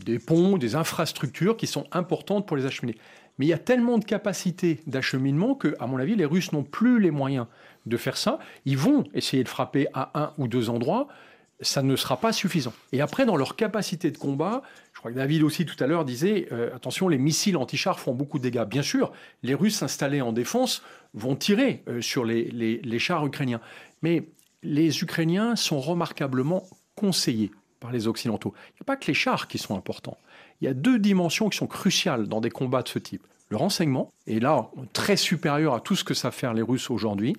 des 0.05 0.19
ponts, 0.19 0.59
des 0.59 0.75
infrastructures 0.75 1.57
qui 1.57 1.67
sont 1.67 1.87
importantes 1.93 2.47
pour 2.47 2.57
les 2.57 2.67
acheminer. 2.67 2.97
Mais 3.39 3.47
il 3.47 3.49
y 3.49 3.55
a 3.55 3.59
tellement 3.59 3.99
de 3.99 4.05
capacités 4.05 4.81
d'acheminement 4.87 5.55
que, 5.55 5.75
à 5.79 5.87
mon 5.87 5.99
avis, 5.99 6.17
les 6.17 6.25
Russes 6.25 6.53
n'ont 6.53 6.63
plus 6.63 7.01
les 7.01 7.11
moyens 7.11 7.47
de 7.87 7.97
faire 7.97 8.17
ça. 8.17 8.39
Ils 8.65 8.79
vont 8.79 9.05
essayer 9.15 9.45
de 9.45 9.49
frapper 9.49 9.87
à 9.93 10.11
un 10.21 10.33
ou 10.39 10.49
deux 10.49 10.71
endroits. 10.71 11.09
Ça 11.61 11.83
ne 11.83 11.97
sera 11.97 12.19
pas 12.19 12.33
suffisant. 12.33 12.73
Et 12.93 13.01
après, 13.01 13.25
dans 13.25 13.37
leur 13.37 13.57
capacité 13.57 14.11
de 14.11 14.19
combat, 14.19 14.63
je 14.93 14.99
crois 14.99 15.11
que 15.11 15.17
David 15.17 15.43
aussi 15.43 15.65
tout 15.65 15.83
à 15.83 15.87
l'heure 15.87 16.05
disait 16.05 16.49
euh, 16.53 16.75
attention, 16.75 17.09
les 17.09 17.19
missiles 17.19 17.57
anti-chars 17.57 17.99
font 17.99 18.13
beaucoup 18.13 18.39
de 18.39 18.43
dégâts. 18.43 18.65
Bien 18.65 18.83
sûr, 18.83 19.13
les 19.43 19.55
Russes 19.55 19.83
installés 19.83 20.21
en 20.21 20.33
défense 20.33 20.83
vont 21.15 21.35
tirer 21.35 21.83
euh, 21.89 22.03
sur 22.03 22.25
les, 22.25 22.45
les 22.51 22.99
chars 22.99 23.25
ukrainiens. 23.25 23.61
Mais 24.03 24.29
les 24.63 25.03
Ukrainiens 25.03 25.57
sont 25.57 25.81
remarquablement 25.81 26.65
conseillés 26.95 27.51
par 27.81 27.93
les 27.93 28.09
Occidentaux. 28.09 28.53
Il 28.69 28.73
n'y 28.73 28.83
a 28.83 28.85
pas 28.85 28.97
que 28.97 29.07
les 29.07 29.15
chars 29.15 29.49
qui 29.49 29.59
sont 29.59 29.77
importants. 29.77 30.19
Il 30.61 30.65
y 30.65 30.69
a 30.69 30.75
deux 30.75 30.99
dimensions 30.99 31.49
qui 31.49 31.59
sont 31.59 31.67
cruciales 31.67 32.29
dans 32.29 32.41
des 32.41 32.51
combats 32.51 32.83
de 32.83 32.89
ce 32.89 32.99
type. 32.99 33.23
Le 33.49 33.57
renseignement, 33.57 34.13
et 34.27 34.41
là 34.41 34.71
très 34.93 35.17
supérieur 35.17 35.75
à 35.75 35.81
tout 35.81 35.95
ce 35.95 36.05
que 36.05 36.15
savent 36.15 36.35
faire 36.35 36.55
les 36.55 36.63
Russes 36.63 36.91
aujourd'hui, 36.91 37.37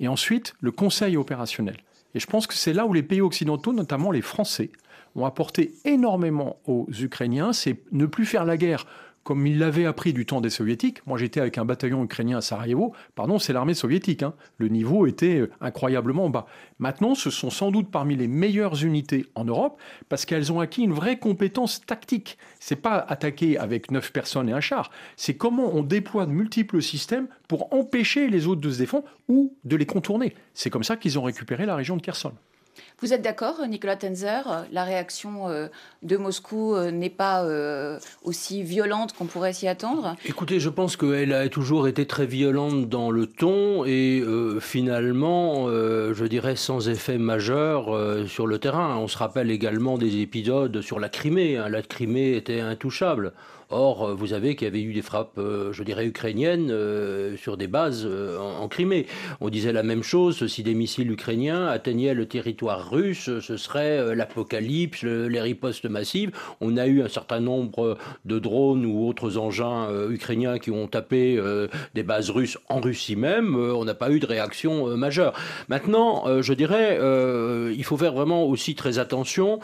et 0.00 0.08
ensuite 0.08 0.54
le 0.60 0.70
conseil 0.70 1.16
opérationnel. 1.16 1.76
Et 2.14 2.20
je 2.20 2.26
pense 2.26 2.46
que 2.46 2.54
c'est 2.54 2.72
là 2.72 2.86
où 2.86 2.92
les 2.92 3.02
pays 3.02 3.20
occidentaux, 3.20 3.72
notamment 3.72 4.10
les 4.10 4.22
Français, 4.22 4.70
ont 5.16 5.24
apporté 5.24 5.74
énormément 5.84 6.58
aux 6.66 6.86
Ukrainiens, 7.00 7.52
c'est 7.52 7.80
ne 7.92 8.06
plus 8.06 8.26
faire 8.26 8.44
la 8.44 8.56
guerre 8.56 8.86
comme 9.28 9.46
il 9.46 9.58
l'avait 9.58 9.84
appris 9.84 10.14
du 10.14 10.24
temps 10.24 10.40
des 10.40 10.48
soviétiques. 10.48 11.06
Moi, 11.06 11.18
j'étais 11.18 11.38
avec 11.38 11.58
un 11.58 11.66
bataillon 11.66 12.02
ukrainien 12.02 12.38
à 12.38 12.40
Sarajevo. 12.40 12.94
Pardon, 13.14 13.38
c'est 13.38 13.52
l'armée 13.52 13.74
soviétique. 13.74 14.22
Hein. 14.22 14.32
Le 14.56 14.68
niveau 14.68 15.06
était 15.06 15.40
euh, 15.40 15.50
incroyablement 15.60 16.30
bas. 16.30 16.46
Maintenant, 16.78 17.14
ce 17.14 17.28
sont 17.28 17.50
sans 17.50 17.70
doute 17.70 17.90
parmi 17.90 18.16
les 18.16 18.26
meilleures 18.26 18.82
unités 18.82 19.26
en 19.34 19.44
Europe 19.44 19.78
parce 20.08 20.24
qu'elles 20.24 20.50
ont 20.50 20.60
acquis 20.60 20.80
une 20.80 20.94
vraie 20.94 21.18
compétence 21.18 21.84
tactique. 21.84 22.38
C'est 22.58 22.80
pas 22.80 22.96
attaquer 22.96 23.58
avec 23.58 23.90
neuf 23.90 24.14
personnes 24.14 24.48
et 24.48 24.52
un 24.52 24.62
char. 24.62 24.90
C'est 25.18 25.34
comment 25.34 25.74
on 25.74 25.82
déploie 25.82 26.24
de 26.24 26.32
multiples 26.32 26.80
systèmes 26.80 27.28
pour 27.48 27.70
empêcher 27.74 28.28
les 28.28 28.46
autres 28.46 28.62
de 28.62 28.70
se 28.70 28.78
défendre 28.78 29.04
ou 29.28 29.54
de 29.62 29.76
les 29.76 29.84
contourner. 29.84 30.32
C'est 30.54 30.70
comme 30.70 30.84
ça 30.84 30.96
qu'ils 30.96 31.18
ont 31.18 31.22
récupéré 31.22 31.66
la 31.66 31.76
région 31.76 31.98
de 31.98 32.00
Kherson. 32.00 32.32
Vous 33.00 33.12
êtes 33.12 33.22
d'accord, 33.22 33.66
Nicolas 33.68 33.96
Tenzer 33.96 34.66
La 34.72 34.84
réaction 34.84 35.48
euh, 35.48 35.68
de 36.02 36.16
Moscou 36.16 36.74
euh, 36.74 36.90
n'est 36.90 37.10
pas 37.10 37.44
euh, 37.44 37.98
aussi 38.24 38.62
violente 38.62 39.12
qu'on 39.12 39.26
pourrait 39.26 39.52
s'y 39.52 39.68
attendre? 39.68 40.16
Écoutez, 40.24 40.58
je 40.58 40.68
pense 40.68 40.96
qu'elle 40.96 41.32
a 41.32 41.48
toujours 41.48 41.86
été 41.86 42.06
très 42.06 42.26
violente 42.26 42.88
dans 42.88 43.10
le 43.10 43.26
ton 43.26 43.84
et 43.84 44.22
finalement, 44.60 45.68
je 45.68 46.24
dirais 46.24 46.56
sans 46.56 46.88
effet 46.88 47.18
majeur 47.18 47.96
sur 48.26 48.46
le 48.46 48.58
terrain. 48.58 48.96
On 48.96 49.08
se 49.08 49.18
rappelle 49.18 49.50
également 49.50 49.98
des 49.98 50.20
épisodes 50.20 50.80
sur 50.80 50.98
la 50.98 51.08
Crimée. 51.08 51.56
Hein. 51.56 51.68
La 51.68 51.82
Crimée 51.82 52.34
était 52.34 52.60
intouchable. 52.60 53.32
Or, 53.70 54.08
euh, 54.08 54.14
vous 54.14 54.28
savez 54.28 54.56
qu'il 54.56 54.66
y 54.66 54.68
avait 54.70 54.82
eu 54.82 54.94
des 54.94 55.02
frappes, 55.02 55.36
euh, 55.36 55.72
je 55.72 55.82
dirais, 55.82 56.06
ukrainiennes 56.06 56.70
euh, 56.70 57.36
sur 57.36 57.58
des 57.58 57.66
bases 57.66 58.06
en, 58.06 58.66
Crimée. 58.68 59.06
On 59.40 59.48
disait 59.48 59.72
la 59.72 59.82
même 59.82 60.02
chose, 60.02 60.46
si 60.46 60.62
des 60.62 60.74
missiles 60.74 61.10
ukrainiens 61.10 61.66
atteignaient 61.66 62.14
le 62.14 62.26
territoire 62.26 62.67
russe, 62.76 63.30
ce 63.40 63.56
serait 63.56 64.14
l'apocalypse, 64.14 65.02
les 65.02 65.40
ripostes 65.40 65.86
massives. 65.86 66.30
On 66.60 66.76
a 66.76 66.86
eu 66.86 67.02
un 67.02 67.08
certain 67.08 67.40
nombre 67.40 67.96
de 68.24 68.38
drones 68.38 68.84
ou 68.86 69.06
autres 69.08 69.38
engins 69.38 69.88
ukrainiens 70.10 70.58
qui 70.58 70.70
ont 70.70 70.86
tapé 70.86 71.40
des 71.94 72.02
bases 72.02 72.30
russes 72.30 72.58
en 72.68 72.80
Russie 72.80 73.16
même. 73.16 73.56
on 73.56 73.84
n'a 73.84 73.94
pas 73.94 74.10
eu 74.10 74.20
de 74.20 74.26
réaction 74.26 74.96
majeure. 74.96 75.34
Maintenant, 75.68 76.40
je 76.42 76.52
dirais, 76.52 76.98
il 77.74 77.84
faut 77.84 77.96
faire 77.96 78.12
vraiment 78.12 78.44
aussi 78.44 78.74
très 78.74 78.98
attention, 78.98 79.60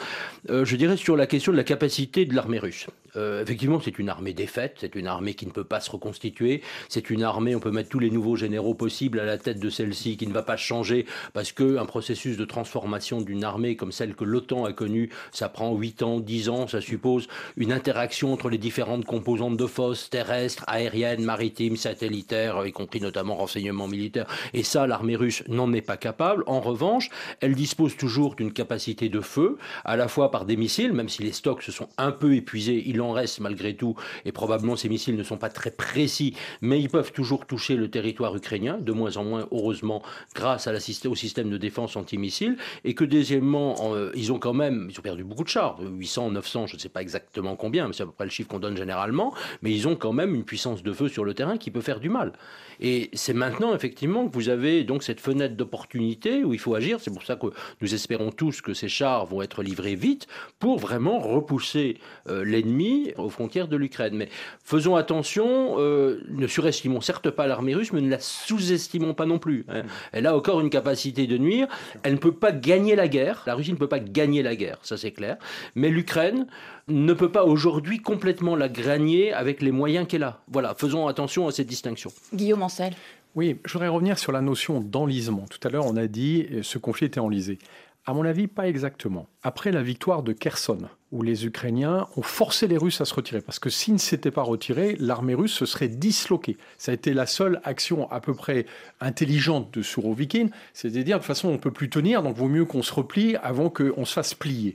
je 0.49 0.77
dirais, 0.77 0.97
sur 0.97 1.17
la 1.17 1.27
question 1.27 1.53
de 1.53 1.57
la 1.57 1.65
capacité 1.65 2.25
de 2.25 2.35
l'armée 2.35 2.59
russe. 2.59 2.87
effectivement, 3.17 3.81
c'est 3.81 3.99
une 3.99 4.09
armée 4.09 4.33
défaite, 4.33 4.77
c'est 4.81 4.95
une 4.95 5.07
armée 5.07 5.35
qui 5.35 5.47
ne 5.47 5.53
peut 5.53 5.65
pas 5.65 5.81
se 5.81 5.91
reconstituer, 5.91 6.63
c'est 6.89 7.11
une 7.11 7.23
armée, 7.23 7.55
on 7.55 7.61
peut 7.61 7.71
mettre 7.71 7.89
tous 7.89 7.99
les 7.99 8.11
nouveaux 8.11 8.37
généraux 8.37 8.75
possibles 8.75 9.21
à 9.21 9.25
la 9.25 9.39
tête 9.39 9.61
de 9.61 9.71
celle-ci, 9.71 10.17
qui 10.17 10.27
ne 10.27 10.33
va 10.33 10.43
pas 10.43 10.57
changer, 10.57 11.07
parce 11.33 11.53
qu'un 11.53 11.87
processus 11.87 12.37
de 12.37 12.45
transformation 12.45 12.94
d'une 13.01 13.45
armée 13.45 13.77
comme 13.77 13.93
celle 13.93 14.15
que 14.15 14.25
l'OTAN 14.25 14.65
a 14.65 14.73
connue, 14.73 15.11
ça 15.33 15.49
prend 15.49 15.75
8 15.75 16.03
ans, 16.03 16.21
10 16.21 16.49
ans, 16.49 16.69
ça 16.69 16.81
suppose 16.81 17.29
une 17.57 17.73
interaction 17.73 18.33
entre 18.33 18.49
les 18.49 18.59
différentes 18.59 19.05
composantes 19.05 19.57
de 19.57 19.67
force 19.67 20.11
terrestres, 20.11 20.65
aériennes, 20.67 21.23
maritimes, 21.25 21.77
satellitaires, 21.77 22.65
y 22.67 22.73
compris 22.73 23.01
notamment 23.01 23.37
renseignements 23.37 23.89
militaires. 23.89 24.27
Et 24.53 24.63
ça, 24.63 24.87
l'armée 24.87 25.17
russe 25.17 25.43
n'en 25.49 25.73
est 25.73 25.83
pas 25.83 25.97
capable. 25.97 26.45
En 26.47 26.61
revanche, 26.61 27.11
elle 27.41 27.55
dispose 27.55 27.97
toujours 27.97 28.35
d'une 28.35 28.53
capacité 28.53 29.09
de 29.09 29.21
feu, 29.21 29.59
à 29.85 29.97
la 29.97 30.09
fois 30.09 30.31
par 30.31 30.45
des 30.45 30.57
missiles, 30.57 30.93
même 30.93 31.09
si 31.09 31.23
les 31.23 31.33
stocks 31.33 31.63
se 31.63 31.73
sont 31.73 31.89
un 31.99 32.13
peu 32.13 32.35
épuisés, 32.35 32.83
il 32.87 33.01
en 33.01 33.13
reste 33.13 33.41
malgré 33.41 33.75
tout 33.75 33.95
et 34.25 34.33
probablement 34.33 34.77
ces 34.77 34.89
missiles 34.89 35.17
ne 35.17 35.23
sont 35.23 35.37
pas 35.37 35.49
très 35.49 35.71
précis, 35.71 36.35
mais 36.61 36.81
ils 36.81 36.89
peuvent 36.89 37.13
toujours 37.13 37.47
toucher 37.47 37.77
le 37.77 37.91
territoire 37.91 38.37
ukrainien, 38.37 38.79
de 38.79 38.93
moins 38.93 39.17
en 39.17 39.25
moins 39.25 39.47
heureusement 39.51 40.03
grâce 40.35 40.69
au 41.07 41.15
système 41.15 41.51
de 41.51 41.59
défense 41.59 41.97
antimissile, 41.97 42.57
et 42.85 42.95
que 42.95 43.05
deuxièmement, 43.05 43.75
euh, 43.95 44.11
ils 44.15 44.33
ont 44.33 44.39
quand 44.39 44.53
même, 44.53 44.89
ils 44.91 44.99
ont 44.99 45.03
perdu 45.03 45.25
beaucoup 45.25 45.45
de 45.45 45.49
chars, 45.49 45.79
800, 45.81 46.31
900, 46.31 46.67
je 46.67 46.77
ne 46.77 46.81
sais 46.81 46.89
pas 46.89 47.03
exactement 47.03 47.57
combien, 47.57 47.87
mais 47.87 47.95
c'est 47.95 48.03
à 48.03 48.07
peu 48.07 48.13
près 48.13 48.25
le 48.25 48.31
chiffre 48.31 48.49
qu'on 48.49 48.59
donne 48.59 48.77
généralement, 48.77 49.35
mais 49.63 49.73
ils 49.73 49.89
ont 49.89 49.97
quand 49.97 50.13
même 50.13 50.35
une 50.35 50.45
puissance 50.45 50.83
de 50.83 50.93
feu 50.93 51.09
sur 51.09 51.25
le 51.25 51.35
terrain 51.35 51.57
qui 51.57 51.71
peut 51.71 51.81
faire 51.81 52.01
du 52.01 52.09
mal. 52.09 52.33
Et 52.81 53.11
c'est 53.13 53.35
maintenant 53.35 53.75
effectivement 53.75 54.27
que 54.27 54.35
vous 54.35 54.49
avez 54.49 54.85
donc 54.85 55.03
cette 55.03 55.21
fenêtre 55.21 55.55
d'opportunité 55.57 56.45
où 56.45 56.53
il 56.53 56.59
faut 56.59 56.75
agir. 56.75 56.99
C'est 57.01 57.13
pour 57.13 57.23
ça 57.23 57.37
que 57.37 57.47
nous 57.81 57.95
espérons 57.95 58.31
tous 58.31 58.61
que 58.61 58.75
ces 58.75 58.89
chars 58.89 59.27
vont 59.27 59.43
être 59.43 59.63
livrés 59.63 59.95
vite 59.95 60.27
pour 60.59 60.79
vraiment 60.79 61.19
repousser 61.21 61.99
euh, 62.29 62.45
l'ennemi 62.45 63.13
aux 63.17 63.29
frontières 63.29 63.69
de 63.69 63.77
l'Ukraine. 63.77 64.15
Mais 64.15 64.29
faisons 64.63 64.97
attention, 64.97 65.77
euh, 65.79 66.21
ne 66.29 66.47
surestimons 66.47 67.01
certes 67.01 67.31
pas 67.31 67.47
l'armée 67.47 67.75
russe, 67.75 67.93
mais 67.93 68.01
ne 68.01 68.11
la 68.11 68.21
sous-estimons 68.21 69.15
pas 69.15 69.27
non 69.27 69.39
plus. 69.39 69.65
Hein. 69.69 69.83
Elle 70.13 70.27
a 70.27 70.37
encore 70.37 70.61
une 70.61 70.71
capacité 70.71 71.27
de 71.27 71.39
nuire. 71.39 71.69
Elle 72.03 72.15
ne 72.15 72.19
peut 72.19 72.33
pas 72.33 72.53
gagner 72.65 72.97
la 72.97 73.09
guerre. 73.09 73.43
La 73.47 73.55
Russie 73.55 73.73
ne 73.73 73.77
peut 73.77 73.89
pas 73.89 74.01
gagner 74.01 74.43
la 74.43 74.57
guerre, 74.57 74.79
ça 74.83 74.97
c'est 74.97 75.13
clair. 75.13 75.37
Mais 75.75 75.89
l'Ukraine 75.91 76.47
ne 76.89 77.13
peut 77.13 77.31
pas 77.31 77.45
aujourd'hui 77.45 77.99
complètement 77.99 78.57
la 78.57 78.69
gagner 78.69 79.33
avec 79.33 79.63
les 79.63 79.73
moyens 79.73 80.07
qu'elle 80.07 80.23
a. 80.23 80.41
Voilà, 80.49 80.75
faisons 80.75 81.07
attention 81.07 81.47
à 81.47 81.53
cette 81.53 81.67
distinction. 81.67 82.11
Guillaume 82.33 82.63
Ancel. 82.63 82.95
Oui, 83.35 83.57
je 83.65 83.73
voudrais 83.73 83.89
revenir 83.89 84.19
sur 84.19 84.31
la 84.31 84.41
notion 84.41 84.81
d'enlisement. 84.81 85.45
Tout 85.51 85.67
à 85.67 85.71
l'heure, 85.71 85.87
on 85.87 85.97
a 85.97 86.07
dit 86.07 86.47
que 86.49 86.55
euh, 86.57 86.63
ce 86.63 86.79
conflit 86.79 87.07
était 87.07 87.21
enlisé. 87.21 87.59
À 88.07 88.13
mon 88.13 88.25
avis, 88.25 88.47
pas 88.47 88.69
exactement. 88.69 89.27
Après 89.43 89.73
la 89.73 89.83
victoire 89.83 90.23
de 90.23 90.33
Kherson, 90.33 90.79
où 91.15 91.23
les 91.23 91.47
Ukrainiens 91.47 92.09
ont 92.17 92.23
forcé 92.23 92.67
les 92.67 92.77
Russes 92.77 93.01
à 93.01 93.05
se 93.05 93.15
retirer, 93.15 93.41
parce 93.41 93.61
que 93.61 93.71
s'ils 93.71 93.95
ne 93.95 93.99
s'étaient 93.99 94.33
pas 94.33 94.43
retirés, 94.43 94.97
l'armée 94.99 95.37
russe 95.37 95.53
se 95.53 95.65
serait 95.65 95.87
disloquée. 95.87 96.57
Ça 96.77 96.91
a 96.91 96.95
été 96.95 97.15
la 97.15 97.27
seule 97.27 97.61
action 97.63 98.11
à 98.11 98.21
peu 98.21 98.35
près 98.35 98.67
intelligente 99.01 99.73
de 99.73 99.81
Surovikin, 99.81 100.49
c'est-à-dire 100.73 101.19
de 101.19 101.23
toute 101.23 101.29
façon 101.29 101.51
on 101.51 101.53
ne 101.53 101.59
peut 101.59 101.71
plus 101.71 101.89
tenir, 101.89 102.25
donc 102.25 102.37
vaut 102.37 102.49
mieux 102.49 102.65
qu'on 102.65 102.83
se 102.83 102.93
replie 102.93 103.37
avant 103.37 103.71
qu'on 103.71 104.05
se 104.05 104.13
fasse 104.13 104.35
plier. 104.35 104.75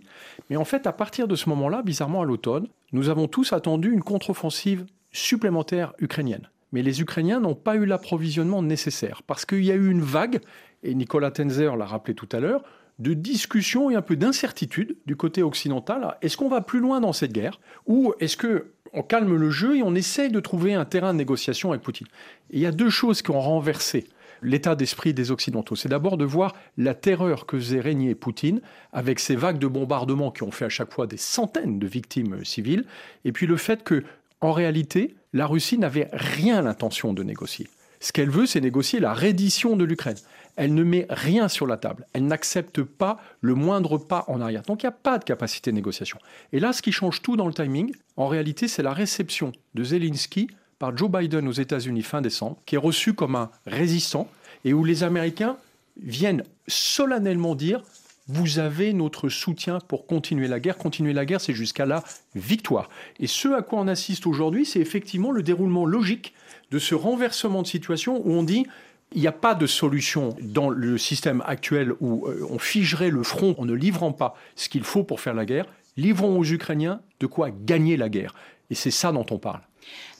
Mais 0.50 0.56
en 0.56 0.64
fait, 0.64 0.88
à 0.88 0.94
partir 0.94 1.28
de 1.28 1.36
ce 1.36 1.50
moment-là, 1.50 1.82
bizarrement 1.82 2.22
à 2.22 2.26
l'automne, 2.26 2.68
nous 2.94 3.10
avons 3.10 3.28
tous 3.28 3.52
attendu 3.52 3.92
une 3.92 4.02
contre-offensive 4.02 4.86
supplémentaire 5.12 5.92
ukrainienne. 6.00 6.50
Mais 6.72 6.84
les 6.84 7.02
Ukrainiens 7.02 7.42
n'ont 7.42 7.56
pas 7.56 7.76
eu 7.76 7.86
l'approvisionnement 7.86 8.64
nécessaire, 8.64 9.24
parce 9.28 9.46
qu'il 9.46 9.66
y 9.66 9.72
a 9.72 9.76
eu 9.76 9.92
une 9.92 10.02
vague, 10.02 10.40
et 10.84 10.96
Nicolas 10.96 11.32
Tenzer 11.32 11.76
l'a 11.76 11.86
rappelé 11.86 12.16
tout 12.16 12.30
à 12.32 12.40
l'heure, 12.40 12.64
de 13.00 13.14
discussion 13.14 13.90
et 13.90 13.96
un 13.96 14.02
peu 14.02 14.16
d'incertitude 14.16 14.98
du 15.06 15.16
côté 15.16 15.42
occidental. 15.42 16.18
Est-ce 16.22 16.38
qu'on 16.38 16.50
va 16.50 16.62
plus 16.62 16.80
loin 16.80 17.00
dans 17.00 17.14
cette 17.14 17.34
guerre 17.34 17.60
ou 17.88 18.14
est-ce 18.20 18.38
que 18.38 18.72
on 18.94 19.04
calme 19.04 19.36
le 19.36 19.52
jeu 19.52 19.78
et 19.78 19.84
on 19.84 19.94
essaye 19.94 20.32
de 20.32 20.40
trouver 20.40 20.74
un 20.74 20.86
terrain 20.86 21.14
de 21.14 21.18
négociation 21.18 21.72
avec 21.72 21.82
Poutine? 21.82 22.08
Il 22.50 22.60
y 22.60 22.66
a 22.66 22.72
deux 22.72 22.90
choses 22.90 23.22
qui 23.22 23.32
ont 23.32 23.40
renversé 23.40 24.08
l'état 24.42 24.76
d'esprit 24.76 25.14
des 25.14 25.32
Occidentaux. 25.32 25.76
C'est 25.76 25.90
d'abord 25.90 26.18
de 26.18 26.26
voir 26.26 26.56
la 26.78 26.94
terreur 26.94 27.46
que 27.46 27.58
faisait 27.58 27.82
régner 27.82 28.16
Poutine 28.16 28.62
avec 28.94 29.20
ces 29.20 29.36
vagues 29.36 29.60
de 29.60 29.68
bombardements 29.68 30.32
qui 30.32 30.44
ont 30.44 30.52
fait 30.52 30.66
à 30.66 30.70
chaque 30.70 30.94
fois 30.94 31.08
des 31.08 31.18
centaines 31.18 31.80
de 31.80 31.88
victimes 31.88 32.44
civiles, 32.46 32.86
et 33.26 33.32
puis 33.32 33.48
le 33.48 33.58
fait 33.58 33.84
que, 33.84 34.04
en 34.42 34.52
réalité, 34.52 35.16
la 35.34 35.46
Russie 35.46 35.78
n'avait 35.78 36.10
rien 36.14 36.62
l'intention 36.62 37.14
de 37.14 37.24
négocier. 37.24 37.68
Ce 38.00 38.14
qu'elle 38.14 38.30
veut, 38.30 38.46
c'est 38.46 38.62
négocier 38.62 39.00
la 39.00 39.14
reddition 39.14 39.76
de 39.76 39.84
l'Ukraine 39.84 40.16
elle 40.60 40.74
ne 40.74 40.84
met 40.84 41.08
rien 41.10 41.48
sur 41.48 41.66
la 41.66 41.78
table. 41.78 42.06
Elle 42.12 42.28
n'accepte 42.28 42.84
pas 42.84 43.18
le 43.40 43.56
moindre 43.56 43.98
pas 43.98 44.26
en 44.28 44.42
arrière. 44.42 44.62
Donc 44.64 44.84
il 44.84 44.88
n'y 44.88 44.90
a 44.90 44.92
pas 44.92 45.18
de 45.18 45.24
capacité 45.24 45.72
de 45.72 45.76
négociation. 45.76 46.20
Et 46.52 46.60
là, 46.60 46.74
ce 46.74 46.82
qui 46.82 46.92
change 46.92 47.22
tout 47.22 47.38
dans 47.38 47.48
le 47.48 47.54
timing, 47.54 47.96
en 48.18 48.28
réalité, 48.28 48.68
c'est 48.68 48.84
la 48.84 48.92
réception 48.92 49.54
de 49.74 49.84
Zelensky 49.86 50.50
par 50.78 50.96
Joe 50.98 51.10
Biden 51.10 51.48
aux 51.48 51.54
États-Unis 51.54 52.04
fin 52.04 52.22
décembre, 52.22 52.58
qui 52.66 52.76
est 52.76 52.80
reçu 52.80 53.14
comme 53.14 53.38
un 53.38 53.52
résistant 53.66 54.28
et 54.66 54.74
où 54.74 54.84
les 54.84 55.04
Américains 55.04 55.56
viennent 56.04 56.44
solennellement 56.68 57.56
dire 57.56 57.82
vous 58.28 58.60
avez 58.60 58.92
notre 58.92 59.30
soutien 59.30 59.80
pour 59.80 60.06
continuer 60.08 60.50
la 60.50 60.60
guerre. 60.60 60.78
Continuer 60.78 61.14
la 61.14 61.26
guerre, 61.26 61.42
c'est 61.42 61.54
jusqu'à 61.54 61.86
la 61.86 62.04
victoire. 62.36 62.90
Et 63.20 63.28
ce 63.28 63.48
à 63.48 63.62
quoi 63.62 63.80
on 63.80 63.88
assiste 63.88 64.28
aujourd'hui, 64.28 64.66
c'est 64.66 64.80
effectivement 64.80 65.32
le 65.32 65.42
déroulement 65.42 65.86
logique 65.86 66.34
de 66.70 66.80
ce 66.80 66.96
renversement 66.96 67.62
de 67.62 67.68
situation 67.68 68.22
où 68.24 68.34
on 68.34 68.44
dit 68.44 68.68
il 69.14 69.22
n'y 69.22 69.28
a 69.28 69.32
pas 69.32 69.56
de 69.56 69.66
solution 69.66 70.36
dans 70.42 70.70
le 70.70 70.98
système 70.98 71.44
actuel 71.46 71.94
où 72.00 72.28
euh, 72.28 72.46
on 72.50 72.60
figerait 72.60 73.10
le 73.10 73.24
front 73.24 73.56
en 73.58 73.66
ne 73.66 73.74
livrant 73.74 74.12
pas 74.12 74.36
ce 74.56 74.70
qu'il 74.70 74.84
faut 74.84 75.04
pour 75.04 75.20
faire 75.20 75.34
la 75.34 75.46
guerre. 75.46 75.66
Livrons 75.98 76.38
aux 76.38 76.46
Ukrainiens 76.46 77.02
de 77.20 77.26
quoi 77.26 77.50
gagner 77.50 77.98
la 77.98 78.10
guerre. 78.10 78.36
Et 78.70 78.76
c'est 78.76 78.92
ça 78.92 79.12
dont 79.12 79.26
on 79.32 79.40
parle. 79.40 79.62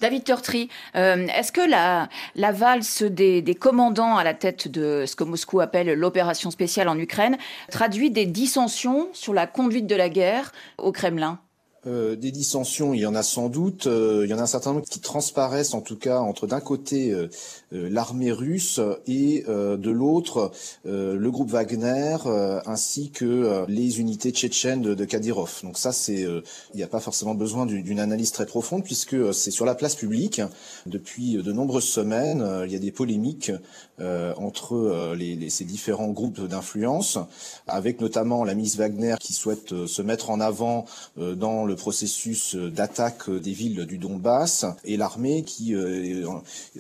David 0.02 0.24
Turtry, 0.24 0.70
euh, 0.96 1.28
est-ce 1.28 1.52
que 1.52 1.62
la, 1.70 2.10
valse 2.52 3.04
des, 3.04 3.42
des, 3.44 3.56
commandants 3.56 4.18
à 4.18 4.24
la 4.24 4.34
tête 4.34 4.68
de 4.68 5.06
ce 5.06 5.16
que 5.16 5.24
Moscou 5.24 5.60
appelle 5.60 5.94
l'opération 5.94 6.50
spéciale 6.50 6.90
en 6.90 6.98
Ukraine 6.98 7.38
traduit 7.70 8.10
des 8.10 8.26
dissensions 8.26 9.10
sur 9.14 9.34
la 9.34 9.46
conduite 9.46 9.86
de 9.86 9.96
la 9.96 10.10
guerre 10.10 10.52
au 10.80 10.92
Kremlin? 10.92 11.40
Euh, 11.88 12.18
des 12.18 12.32
dissensions, 12.32 12.94
il 12.94 13.00
y 13.00 13.06
en 13.06 13.16
a 13.16 13.24
sans 13.24 13.48
doute. 13.48 13.88
Euh, 13.88 14.24
il 14.26 14.30
y 14.30 14.34
en 14.34 14.40
a 14.40 14.42
un 14.42 14.48
certain 14.48 14.74
nombre 14.74 14.86
qui 14.86 15.00
transparaissent, 15.00 15.74
en 15.74 15.80
tout 15.80 15.96
cas, 15.96 16.20
entre 16.20 16.46
d'un 16.46 16.60
côté 16.60 17.12
euh, 17.12 17.30
l'armée 17.72 18.32
russe 18.32 18.82
et 19.08 19.44
de 19.48 19.90
l'autre 19.90 20.52
le 20.86 21.30
groupe 21.30 21.50
Wagner, 21.50 22.18
ainsi 22.66 23.12
que 23.12 23.66
les 23.68 24.00
unités 24.00 24.32
tchétchènes 24.32 24.82
de, 24.82 25.06
Kadyrov. 25.06 25.62
Donc 25.64 25.78
ça, 25.78 25.92
c'est, 25.92 26.22
il 26.22 26.76
n'y 26.76 26.84
a 26.84 26.88
pas 26.88 27.00
forcément 27.00 27.36
besoin 27.36 27.66
d'une 27.66 28.00
analyse 28.00 28.32
très 28.32 28.46
profonde, 28.46 28.84
puisque 28.84 29.34
c'est 29.34 29.52
sur 29.52 29.66
la 29.66 29.76
place 29.76 29.96
publique 29.96 30.42
depuis 30.86 31.34
de 31.34 31.52
nombreuses 31.52 31.88
semaines. 31.88 32.46
il 32.66 32.72
y 32.72 32.76
a 32.76 32.80
des 32.80 32.92
polémiques 32.92 33.52
entre 34.00 35.14
les, 35.16 35.50
ces 35.50 35.66
différents 35.66 36.10
groupes 36.10 36.42
d'influence, 36.42 37.20
avec 37.68 38.02
notamment 38.02 38.44
la 38.44 38.56
Miss 38.56 38.78
Wagner 38.78 39.16
qui 39.20 39.34
souhaite 39.34 39.86
se 39.86 40.02
mettre 40.02 40.32
en 40.32 40.40
avant 40.40 40.86
dans 41.18 41.66
le 41.70 41.76
processus 41.76 42.56
d'attaque 42.56 43.30
des 43.30 43.54
villes 43.54 43.86
du 43.86 43.98
Donbass 43.98 44.66
et 44.84 44.98
l'armée 44.98 45.44
qui 45.44 45.76
euh, 45.76 46.26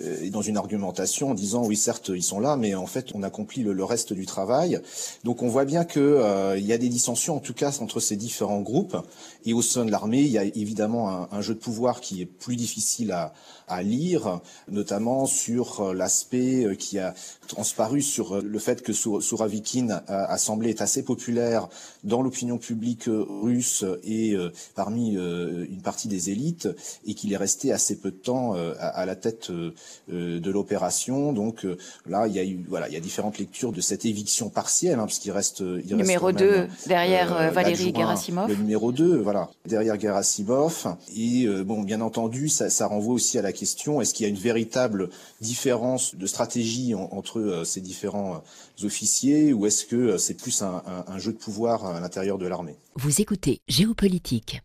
est 0.02 0.30
dans 0.30 0.42
une 0.42 0.58
argumentation 0.58 1.32
en 1.32 1.34
disant 1.34 1.64
oui 1.66 1.78
certes 1.78 2.12
ils 2.14 2.24
sont 2.24 2.40
là 2.40 2.58
mais 2.58 2.76
en 2.76 2.88
fait 2.88 3.12
on 3.14 3.24
accomplit 3.24 3.64
le, 3.64 3.84
reste 3.84 4.14
du 4.14 4.26
travail. 4.26 4.82
Donc 5.24 5.42
on 5.42 5.48
voit 5.48 5.66
bien 5.66 5.86
que 5.86 6.00
euh, 6.00 6.58
il 6.58 6.66
y 6.66 6.74
a 6.74 6.78
des 6.78 6.90
dissensions 6.90 7.36
en 7.36 7.40
tout 7.40 7.54
cas 7.54 7.78
entre 7.82 8.00
ces 8.00 8.16
différents 8.16 8.62
groupes 8.62 8.98
et 9.46 9.54
au 9.54 9.62
sein 9.62 9.86
de 9.86 9.92
l'armée 9.92 10.22
il 10.22 10.32
y 10.32 10.38
a 10.38 10.44
évidemment 10.44 11.32
un, 11.32 11.42
jeu 11.42 11.54
de 11.54 11.60
pouvoir 11.60 12.02
qui 12.02 12.22
est 12.22 12.26
plus 12.26 12.56
difficile 12.56 13.12
à, 13.12 13.34
à 13.68 13.82
lire, 13.84 14.40
notamment 14.70 15.26
sur 15.26 15.94
l'aspect 15.94 16.76
qui 16.78 17.00
a 17.00 17.14
transparu 17.48 18.02
sur 18.02 18.42
le 18.42 18.60
fait 18.60 18.82
que 18.82 18.94
Souravikin 18.94 20.02
a, 20.08 20.38
semblé 20.38 20.72
être 20.72 20.82
assez 20.82 21.04
populaire 21.04 21.68
dans 22.04 22.22
l'opinion 22.22 22.58
publique 22.58 23.06
russe 23.08 23.86
et 24.04 24.36
parmi 24.76 25.18
euh, 25.18 25.66
une 25.70 25.82
partie 25.82 26.08
des 26.08 26.30
élites 26.30 26.68
et 27.06 27.14
qu'il 27.14 27.34
est 27.34 27.38
resté 27.38 27.72
assez 27.72 27.98
peu 27.98 28.12
de 28.12 28.16
temps 28.16 28.56
euh, 28.56 28.74
à, 28.80 29.06
la 29.06 29.16
tête 29.16 29.50
euh, 29.50 29.72
de 30.08 30.52
l'opération. 30.52 31.34
Donc 31.34 31.66
là, 32.08 32.28
il 32.28 32.34
y 32.34 32.40
a 32.40 32.44
eu 32.44 32.60
voilà, 32.68 32.88
il 32.88 32.94
y 32.94 32.98
a 32.98 33.00
différentes 33.00 33.38
lectures 33.38 33.72
de 33.72 33.82
cette 33.82 34.06
éviction 34.06 34.50
partielle, 34.50 35.00
hein, 35.00 35.06
parce 35.06 35.20
qu'il 35.20 35.32
reste 35.32 35.60
il 35.60 35.96
numéro 35.96 36.32
2 36.32 36.68
derrière 36.88 37.52
Valérie 37.52 37.94
Gerasimov. 37.96 38.50
Le 38.50 38.56
numéro 38.56 38.92
2, 38.92 39.18
voilà, 39.32 39.48
derrière 39.68 40.00
Gerasimov. 40.00 40.96
Et 41.16 41.46
bon, 41.64 41.84
bien 41.84 42.02
entendu, 42.02 42.50
ça, 42.50 42.72
ça 42.72 42.88
renvoie 42.88 43.14
aussi 43.14 43.38
à 43.38 43.44
la 43.44 43.54
question 43.54 44.02
est-ce 44.02 44.16
qu'il 44.16 44.26
y 44.26 44.28
a 44.28 44.30
une 44.30 44.40
véritable 44.40 45.10
différence 45.40 46.16
de 46.16 46.26
stratégie 46.26 46.96
entre 46.96 47.62
ces 47.64 47.80
différents 47.80 48.42
officiers 48.84 49.54
ou 49.54 49.68
est-ce 49.68 49.86
que 49.86 50.18
c'est 50.18 50.34
plus 50.34 50.64
un, 50.64 50.82
un, 51.08 51.20
jeu 51.20 51.32
de 51.32 51.38
pouvoir 51.38 51.86
à 51.86 52.00
l'intérieur 52.00 52.40
de 52.40 52.48
l'armée? 52.48 52.76
Vous 52.96 53.22
écoutez 53.22 53.62
Géopolitique. 53.68 54.62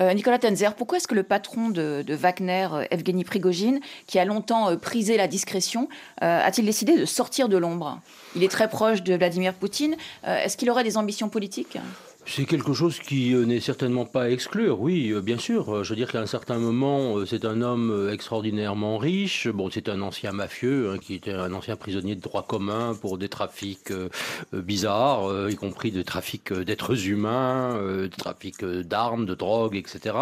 Euh, 0.00 0.12
Nicolas 0.12 0.38
Tenzer, 0.38 0.74
pourquoi 0.74 0.98
est-ce 0.98 1.08
que 1.08 1.14
le 1.14 1.22
patron 1.22 1.70
de, 1.70 2.04
Wagner, 2.08 2.68
euh, 2.72 2.84
Evgeny 2.90 3.24
Prigogine, 3.24 3.80
qui 4.06 4.18
a 4.18 4.24
longtemps 4.24 4.70
euh, 4.70 4.76
prisé 4.76 5.16
la 5.16 5.28
discrétion, 5.28 5.88
a-t-il 6.20 6.64
décidé 6.64 6.98
de 6.98 7.04
sortir 7.04 7.48
de 7.48 7.56
l'ombre? 7.56 8.00
Il 8.34 8.42
est 8.42 8.50
très 8.50 8.68
proche 8.68 9.02
de 9.02 9.14
Vladimir 9.14 9.54
Poutine. 9.54 9.96
est-ce 10.24 10.56
qu'il 10.56 10.68
aurait 10.70 10.84
des 10.84 10.96
ambitions 10.96 11.28
politiques? 11.28 11.78
C'est 12.28 12.44
quelque 12.44 12.74
chose 12.74 12.98
qui 12.98 13.34
euh, 13.34 13.46
n'est 13.46 13.58
certainement 13.58 14.04
pas 14.04 14.24
à 14.24 14.28
exclure, 14.28 14.80
oui, 14.80 15.10
euh, 15.12 15.22
bien 15.22 15.38
sûr. 15.38 15.74
Euh, 15.74 15.82
je 15.82 15.90
veux 15.90 15.96
dire 15.96 16.12
qu'à 16.12 16.20
un 16.20 16.26
certain 16.26 16.58
moment, 16.58 17.24
c'est 17.24 17.46
un 17.46 17.62
homme 17.62 18.10
extraordinairement 18.12 18.98
riche. 18.98 19.48
Bon, 19.48 19.70
c'est 19.70 19.88
un 19.88 20.02
ancien 20.02 20.32
mafieux, 20.32 20.90
hein, 20.90 20.98
qui 20.98 21.14
était 21.14 21.32
un 21.32 21.52
ancien 21.54 21.76
prisonnier 21.76 22.14
de 22.14 22.20
droit 22.20 22.46
commun 22.46 22.94
pour 23.00 23.16
des 23.16 23.28
trafics 23.28 23.92
bizarres, 24.52 25.48
y 25.48 25.56
compris 25.56 25.90
des 25.90 26.04
trafics 26.04 26.52
d'êtres 26.52 27.08
humains, 27.08 27.80
des 28.02 28.08
trafics 28.10 28.64
d'armes, 28.64 29.24
de 29.24 29.34
drogue, 29.34 29.76
etc. 29.76 30.14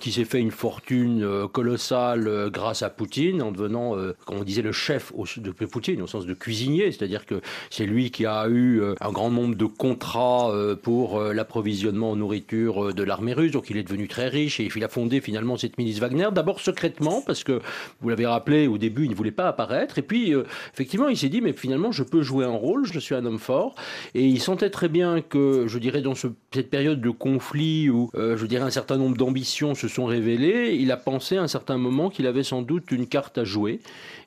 Qui 0.00 0.12
s'est 0.12 0.24
fait 0.24 0.40
une 0.40 0.50
fortune 0.50 1.48
colossale 1.52 2.50
grâce 2.50 2.82
à 2.82 2.90
Poutine, 2.90 3.42
en 3.42 3.52
devenant, 3.52 3.96
comme 4.24 4.38
on 4.38 4.44
disait, 4.44 4.62
le 4.62 4.72
chef 4.72 5.12
de 5.36 5.50
Poutine, 5.50 6.02
au 6.02 6.06
sens 6.06 6.26
de 6.26 6.34
cuisinier. 6.34 6.90
C'est-à-dire 6.92 7.26
que 7.26 7.40
c'est 7.70 7.86
lui 7.86 8.10
qui 8.10 8.26
a 8.26 8.48
eu 8.48 8.82
un 9.00 9.12
grand 9.12 9.30
nombre 9.30 9.54
de 9.54 9.66
contrats 9.66 10.52
pour 10.82 11.20
la 11.20 11.41
l'approvisionnement 11.42 12.12
en 12.12 12.16
nourriture 12.16 12.84
euh, 12.84 12.92
de 12.92 13.02
l'armée 13.02 13.32
russe, 13.32 13.50
donc 13.50 13.68
il 13.68 13.76
est 13.76 13.82
devenu 13.82 14.06
très 14.06 14.28
riche 14.28 14.60
et 14.60 14.68
il 14.74 14.84
a 14.84 14.88
fondé 14.88 15.20
finalement 15.20 15.56
cette 15.56 15.76
milice 15.76 15.98
Wagner, 15.98 16.28
d'abord 16.32 16.60
secrètement, 16.60 17.20
parce 17.26 17.42
que 17.42 17.60
vous 18.00 18.08
l'avez 18.08 18.26
rappelé, 18.26 18.68
au 18.68 18.78
début 18.78 19.04
il 19.04 19.10
ne 19.10 19.14
voulait 19.16 19.32
pas 19.32 19.48
apparaître, 19.48 19.98
et 19.98 20.02
puis 20.02 20.32
euh, 20.32 20.44
effectivement 20.72 21.08
il 21.08 21.16
s'est 21.16 21.28
dit, 21.28 21.40
mais 21.40 21.52
finalement 21.52 21.90
je 21.90 22.04
peux 22.04 22.22
jouer 22.22 22.44
un 22.44 22.56
rôle, 22.66 22.86
je 22.86 23.00
suis 23.00 23.16
un 23.16 23.26
homme 23.26 23.40
fort, 23.40 23.74
et 24.14 24.24
il 24.24 24.40
sentait 24.40 24.70
très 24.70 24.88
bien 24.88 25.20
que, 25.20 25.66
je 25.66 25.78
dirais, 25.78 26.00
dans 26.00 26.14
cette 26.14 26.70
période 26.70 27.00
de 27.00 27.10
conflit 27.10 27.90
où, 27.90 28.10
euh, 28.14 28.36
je 28.36 28.46
dirais, 28.46 28.62
un 28.62 28.70
certain 28.70 28.96
nombre 28.96 29.16
d'ambitions 29.16 29.74
se 29.74 29.88
sont 29.88 30.04
révélées, 30.04 30.76
il 30.78 30.92
a 30.92 30.96
pensé 30.96 31.38
à 31.38 31.42
un 31.42 31.48
certain 31.48 31.76
moment 31.76 32.08
qu'il 32.08 32.28
avait 32.28 32.44
sans 32.44 32.62
doute 32.62 32.92
une 32.92 33.08
carte 33.08 33.36
à 33.36 33.44
jouer, 33.44 33.80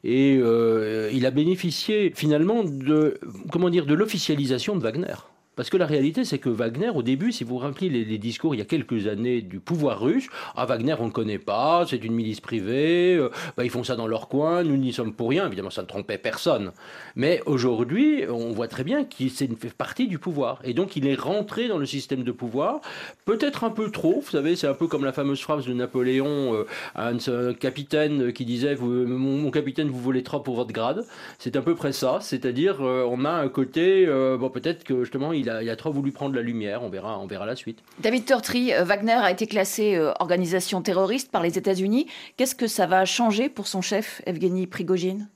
et 0.04 0.34
il 0.36 1.25
a 1.25 1.32
bénéficié 1.32 2.12
finalement 2.13 2.63
de, 2.63 3.17
comment 3.51 3.71
dire, 3.71 3.86
de 3.86 3.95
l'officialisation 3.95 4.75
de 4.75 4.82
Wagner. 4.82 5.15
Parce 5.56 5.70
que 5.70 5.78
la 5.78 5.86
réalité, 5.86 6.26
c'est 6.26 6.38
que 6.38 6.50
Wagner, 6.50 6.89
au 6.89 7.02
début, 7.02 7.32
si 7.32 7.44
vous 7.44 7.58
rappelez 7.58 7.89
les, 7.89 8.18
discours 8.18 8.56
il 8.56 8.58
y 8.58 8.62
a 8.62 8.65
quelques 8.65 9.08
années 9.08 9.41
du 9.41 9.60
pouvoir 9.60 10.02
russe, 10.02 10.28
ah 10.56 10.65
Wagner, 10.65 10.96
on 11.00 11.06
ne 11.06 11.12
connaît 11.12 11.39
pas, 11.39 11.86
c'est 11.88 12.04
une 12.04 12.13
milice 12.13 12.41
privée, 12.41 13.15
euh, 13.15 13.30
bah, 13.56 13.63
ils 13.63 13.70
font 13.70 13.84
ça 13.84 13.96
dans 13.96 14.08
leur 14.08 14.28
coin, 14.28 14.63
nous 14.63 14.76
n'y 14.76 14.91
sommes 14.91 15.13
pour 15.13 15.30
rien. 15.30 15.48
Évidemment, 15.48 15.70
ça 15.70 15.82
ne 15.82 15.88
trompait 15.88 16.18
personne. 16.18 16.72
Mais 17.15 17.41
aujourd'hui, 17.46 18.24
on 18.30 18.52
voit 18.52 18.68
très 18.68 18.84
bien 18.84 19.06
qu'il 19.06 19.30
fait 19.30 19.48
partie 19.78 20.08
du 20.08 20.20
pouvoir. 20.20 20.60
Et 20.63 20.74
donc, 20.74 20.96
il 20.96 21.08
est 21.08 21.15
rentré 21.15 21.68
dans 21.68 21.78
le 21.78 21.86
système 21.86 22.24
de 22.24 22.32
pouvoir, 22.32 22.82
peut-être 23.26 23.63
un 23.63 23.70
peu 23.70 23.91
trop. 23.91 24.22
Vous 24.22 24.32
savez, 24.32 24.56
c'est 24.56 24.68
un 24.68 24.74
peu 24.74 24.88
comme 24.88 25.06
la 25.06 25.13
fameuse 25.13 25.41
phrase 25.41 25.65
de 25.65 25.74
Napoléon 25.74 26.54
euh, 26.54 26.65
à 26.96 27.10
un, 27.10 27.54
capitaine 27.54 28.34
qui 28.34 28.46
disait 28.46 28.76
mon, 28.76 29.50
capitaine, 29.52 29.89
vous 29.89 30.02
volez 30.02 30.24
trop 30.24 30.39
pour 30.39 30.56
votre 30.56 30.74
grade. 30.74 31.06
C'est 31.39 31.56
à 31.56 31.62
peu 31.62 31.76
près 31.76 31.94
ça. 31.94 32.20
C'est-à-dire, 32.22 32.78
euh, 32.82 33.08
on 33.10 33.24
a 33.24 33.32
un 33.32 33.48
côté, 33.48 34.06
bon, 34.06 34.50
peut-être 34.50 34.84
que 34.84 35.04
justement, 35.04 35.32
il 35.34 35.45
il 35.46 35.70
a, 35.70 35.76
trop 35.76 35.92
voulu 35.92 36.12
prendre 36.12 36.36
la 36.36 36.42
lumière. 36.42 36.84
On 36.84 36.90
verra, 36.90 37.46
la 37.46 37.56
suite. 37.56 37.80
David 38.00 38.26
Tortry, 38.26 38.74
euh, 38.74 38.84
Wagner 38.84 39.14
a 39.14 39.32
été 39.32 39.48
classé 39.48 39.96
euh, 39.96 40.12
organisation 40.20 40.82
terroriste 40.82 41.32
par 41.32 41.44
les 41.44 41.58
États-Unis. 41.58 42.08
Qu'est-ce 42.38 42.56
que 42.56 42.68
ça 42.68 42.86
va 42.86 43.06
changer 43.06 43.50
pour 43.50 43.68
son 43.68 43.82
chef, 43.82 44.22
Evgeny 44.26 44.68
Prigogine? 44.68 45.30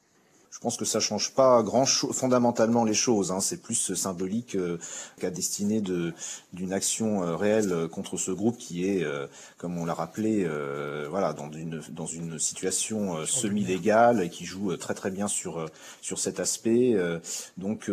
Je 0.60 0.63
pense 0.63 0.76
que 0.76 0.84
ça 0.84 1.00
change 1.00 1.32
pas 1.32 1.63
grand 1.63 1.86
fondamentalement 1.86 2.84
les 2.84 2.93
choses. 2.93 3.32
Hein. 3.32 3.39
C'est 3.39 3.62
plus 3.62 3.93
symbolique 3.93 4.56
euh, 4.56 4.78
qu'à 5.17 5.30
destinée 5.30 5.80
de 5.80 6.13
d'une 6.52 6.74
action 6.74 7.24
euh, 7.24 7.38
réelle 7.38 7.88
contre 7.89 8.17
ce 8.17 8.32
groupe 8.32 8.58
qui 8.58 8.86
est, 8.86 9.06
euh, 9.06 9.28
comme 9.58 9.78
on 9.78 9.86
l'a 9.86 9.93
rappelé, 9.93 10.45
voilà, 11.10 11.32
dans 11.32 11.50
une 11.50 11.82
dans 11.91 12.06
une 12.06 12.38
situation 12.39 13.26
semi-légale 13.26 14.22
et 14.22 14.30
qui 14.30 14.43
joue 14.43 14.76
très 14.76 14.95
très 14.95 15.12
bien 15.12 15.30
sur 15.30 15.65
sur 16.02 16.19
cet 16.19 16.41
aspect. 16.41 16.98
donc 17.58 17.89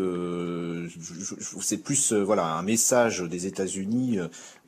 c'est 1.61 1.77
plus 1.77 2.13
voilà 2.13 2.47
un 2.47 2.63
message 2.63 3.21
des 3.21 3.47
États-Unis 3.47 4.19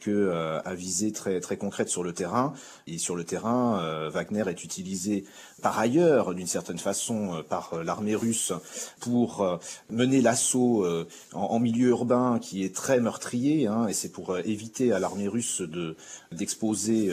que 0.01 0.31
à 0.65 0.75
visée 0.75 1.11
très 1.13 1.41
très 1.41 1.57
concrète 1.57 1.89
sur 1.89 2.05
le 2.05 2.13
terrain. 2.13 2.55
Et 2.87 2.99
sur 2.99 3.17
le 3.17 3.25
terrain, 3.25 4.09
Wagner 4.11 4.45
est 4.49 4.63
utilisé 4.63 5.25
par 5.63 5.79
ailleurs, 5.79 6.35
d'une 6.35 6.47
certaine 6.47 6.79
façon, 6.79 7.35
euh, 7.35 7.43
par 7.43 7.75
euh, 7.75 7.83
l'armée 7.89 8.15
russe 8.15 8.53
pour 9.01 9.43
euh, 9.43 9.57
mener 9.91 10.21
l'assaut 10.21 10.87
en, 11.33 11.59
milieu 11.59 11.89
urbain 11.89 12.39
qui 12.39 12.63
est 12.65 12.75
très 12.75 13.01
meurtrier, 13.01 13.67
hein, 13.67 13.89
et 13.89 13.93
c'est 13.93 14.11
pour 14.11 14.39
éviter 14.39 14.93
à 14.93 15.01
l'armée 15.01 15.27
russe 15.29 15.61
de 15.61 15.97
d'exposer 16.31 17.11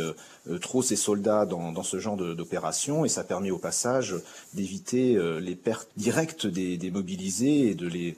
trop 0.61 0.81
ses 0.81 0.95
soldats 0.95 1.45
dans, 1.45 1.83
ce 1.83 1.99
genre 1.99 2.17
d'opération, 2.17 3.05
et 3.05 3.09
ça 3.09 3.23
permet 3.23 3.49
au 3.49 3.57
passage 3.57 4.15
d'éviter 4.53 5.17
les 5.39 5.55
pertes 5.55 5.89
directes 5.97 6.45
des, 6.45 6.91
mobilisés 6.91 7.69
et 7.69 7.75
de 7.75 7.88
les 7.88 8.15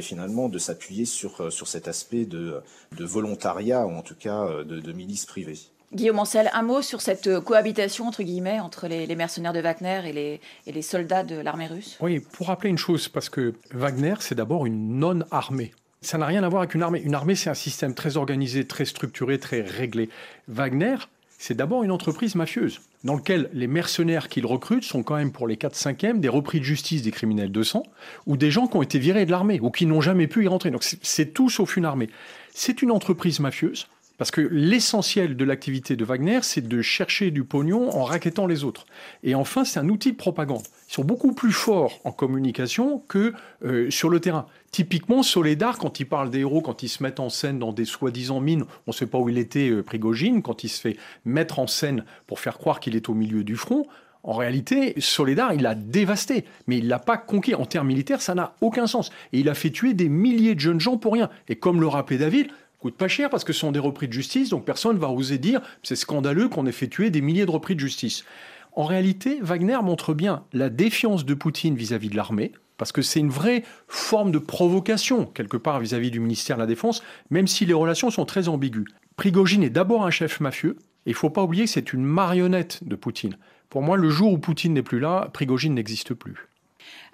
finalement 0.00 0.48
de 0.48 0.58
s'appuyer 0.58 1.04
sur 1.06 1.50
cet 1.50 1.88
aspect 1.88 2.26
de, 2.26 2.60
de 2.96 3.04
volontariat 3.04 3.86
ou 3.86 3.90
en 3.90 4.02
tout 4.02 4.14
cas 4.18 4.46
de, 4.62 4.80
de 4.80 4.92
milice 4.92 5.26
privée. 5.26 5.58
Guillaume 5.92 6.18
Ancel, 6.18 6.50
un 6.52 6.62
mot 6.62 6.82
sur 6.82 7.00
cette 7.00 7.28
euh, 7.28 7.40
cohabitation 7.40 8.06
entre 8.08 8.22
guillemets 8.22 8.58
entre 8.58 8.88
les, 8.88 9.14
mercenaires 9.14 9.52
de 9.52 9.60
Wagner 9.60 10.00
et 10.06 10.12
les, 10.12 10.40
et 10.66 10.72
les 10.72 10.82
soldats 10.82 11.22
de 11.22 11.36
l'armée 11.36 11.66
russe? 11.66 11.96
Oui, 12.00 12.20
pour 12.20 12.48
rappeler 12.48 12.70
une 12.70 12.78
chose, 12.78 13.08
parce 13.08 13.28
que 13.28 13.54
Wagner, 13.72 14.14
c'est 14.20 14.34
d'abord 14.34 14.66
une 14.66 14.98
non-armée. 14.98 15.72
Ça 16.00 16.18
n'a 16.18 16.26
rien 16.26 16.42
à 16.42 16.48
voir 16.48 16.62
avec 16.62 16.74
une 16.74 16.82
armée. 16.82 17.00
Une 17.00 17.14
armée, 17.14 17.34
c'est 17.34 17.50
un 17.50 17.54
système 17.54 17.94
très 17.94 18.16
organisé, 18.16 18.66
très 18.66 18.84
structuré, 18.84 19.38
très 19.38 19.60
réglé. 19.60 20.08
Wagner, 20.48 20.96
c'est 21.38 21.56
d'abord 21.56 21.84
une 21.84 21.90
entreprise 21.90 22.34
mafieuse, 22.34 22.80
dans 23.04 23.14
laquelle 23.14 23.48
les 23.52 23.66
mercenaires 23.66 24.28
qu'il 24.28 24.46
recrute 24.46 24.84
sont 24.84 25.02
quand 25.02 25.16
même 25.16 25.32
pour 25.32 25.46
les 25.46 25.56
4-5e 25.56 26.18
des 26.18 26.28
repris 26.28 26.58
de 26.58 26.64
justice 26.64 27.02
des 27.02 27.10
criminels 27.10 27.52
de 27.52 27.62
sang, 27.62 27.84
ou 28.26 28.36
des 28.36 28.50
gens 28.50 28.66
qui 28.66 28.76
ont 28.76 28.82
été 28.82 28.98
virés 28.98 29.26
de 29.26 29.30
l'armée, 29.30 29.60
ou 29.60 29.70
qui 29.70 29.86
n'ont 29.86 30.00
jamais 30.00 30.26
pu 30.26 30.44
y 30.44 30.48
rentrer. 30.48 30.70
Donc 30.70 30.82
c'est 30.82 31.32
tout 31.32 31.48
sauf 31.48 31.76
une 31.76 31.84
armée. 31.84 32.08
C'est 32.52 32.82
une 32.82 32.90
entreprise 32.90 33.38
mafieuse 33.38 33.86
Parce 34.18 34.30
que 34.30 34.40
l'essentiel 34.40 35.36
de 35.36 35.44
l'activité 35.44 35.96
de 35.96 36.04
Wagner, 36.04 36.40
c'est 36.42 36.66
de 36.66 36.82
chercher 36.82 37.30
du 37.30 37.44
pognon 37.44 37.90
en 37.94 38.04
raquettant 38.04 38.46
les 38.46 38.64
autres. 38.64 38.86
Et 39.22 39.34
enfin, 39.34 39.64
c'est 39.64 39.78
un 39.78 39.88
outil 39.88 40.12
de 40.12 40.16
propagande. 40.16 40.62
Ils 40.88 40.94
sont 40.94 41.04
beaucoup 41.04 41.32
plus 41.32 41.52
forts 41.52 42.00
en 42.04 42.12
communication 42.12 43.02
que 43.08 43.34
euh, 43.64 43.90
sur 43.90 44.08
le 44.08 44.20
terrain. 44.20 44.46
Typiquement, 44.70 45.22
Soledar, 45.22 45.78
quand 45.78 46.00
il 46.00 46.06
parle 46.06 46.30
des 46.30 46.40
héros, 46.40 46.60
quand 46.60 46.82
ils 46.82 46.88
se 46.88 47.02
mettent 47.02 47.20
en 47.20 47.28
scène 47.28 47.58
dans 47.58 47.72
des 47.72 47.84
soi-disant 47.84 48.40
mines, 48.40 48.64
on 48.86 48.90
ne 48.90 48.94
sait 48.94 49.06
pas 49.06 49.18
où 49.18 49.28
il 49.28 49.38
était, 49.38 49.70
euh, 49.70 49.82
Prigogine, 49.82 50.42
quand 50.42 50.64
il 50.64 50.68
se 50.68 50.80
fait 50.80 50.96
mettre 51.24 51.58
en 51.58 51.66
scène 51.66 52.04
pour 52.26 52.40
faire 52.40 52.58
croire 52.58 52.80
qu'il 52.80 52.96
est 52.96 53.08
au 53.08 53.14
milieu 53.14 53.44
du 53.44 53.56
front, 53.56 53.86
en 54.26 54.32
réalité, 54.32 54.94
Soledar, 54.98 55.54
il 55.54 55.62
l'a 55.62 55.76
dévasté, 55.76 56.46
mais 56.66 56.78
il 56.78 56.88
l'a 56.88 56.98
pas 56.98 57.16
conquis. 57.16 57.54
En 57.54 57.64
termes 57.64 57.86
militaires, 57.86 58.20
ça 58.20 58.34
n'a 58.34 58.56
aucun 58.60 58.88
sens. 58.88 59.10
Et 59.32 59.38
il 59.38 59.48
a 59.48 59.54
fait 59.54 59.70
tuer 59.70 59.94
des 59.94 60.08
milliers 60.08 60.56
de 60.56 60.60
jeunes 60.60 60.80
gens 60.80 60.96
pour 60.96 61.12
rien. 61.12 61.30
Et 61.48 61.54
comme 61.54 61.80
le 61.80 61.86
rappelait 61.86 62.18
David, 62.18 62.48
coûte 62.78 62.96
pas 62.96 63.08
cher 63.08 63.30
parce 63.30 63.44
que 63.44 63.52
ce 63.52 63.60
sont 63.60 63.72
des 63.72 63.78
repris 63.78 64.08
de 64.08 64.12
justice, 64.12 64.50
donc 64.50 64.64
personne 64.64 64.98
va 64.98 65.08
oser 65.08 65.38
dire 65.38 65.60
c'est 65.82 65.96
scandaleux 65.96 66.48
qu'on 66.48 66.66
ait 66.66 66.72
fait 66.72 66.88
tuer 66.88 67.10
des 67.10 67.20
milliers 67.20 67.46
de 67.46 67.50
repris 67.50 67.74
de 67.74 67.80
justice. 67.80 68.24
En 68.72 68.84
réalité, 68.84 69.38
Wagner 69.40 69.78
montre 69.82 70.12
bien 70.12 70.44
la 70.52 70.68
défiance 70.68 71.24
de 71.24 71.34
Poutine 71.34 71.76
vis-à-vis 71.76 72.10
de 72.10 72.16
l'armée, 72.16 72.52
parce 72.76 72.92
que 72.92 73.00
c'est 73.00 73.20
une 73.20 73.30
vraie 73.30 73.64
forme 73.88 74.30
de 74.30 74.38
provocation, 74.38 75.24
quelque 75.24 75.56
part, 75.56 75.80
vis-à-vis 75.80 76.10
du 76.10 76.20
ministère 76.20 76.56
de 76.56 76.62
la 76.62 76.66
Défense, 76.66 77.02
même 77.30 77.46
si 77.46 77.64
les 77.64 77.72
relations 77.72 78.10
sont 78.10 78.26
très 78.26 78.48
ambiguës. 78.48 78.86
Prigogine 79.16 79.62
est 79.62 79.70
d'abord 79.70 80.04
un 80.04 80.10
chef 80.10 80.40
mafieux, 80.40 80.76
et 81.06 81.10
il 81.10 81.14
faut 81.14 81.30
pas 81.30 81.42
oublier 81.42 81.64
que 81.64 81.70
c'est 81.70 81.94
une 81.94 82.04
marionnette 82.04 82.80
de 82.86 82.96
Poutine. 82.96 83.38
Pour 83.70 83.80
moi, 83.80 83.96
le 83.96 84.10
jour 84.10 84.30
où 84.32 84.38
Poutine 84.38 84.74
n'est 84.74 84.82
plus 84.82 85.00
là, 85.00 85.30
Prigogine 85.32 85.74
n'existe 85.74 86.12
plus. 86.12 86.48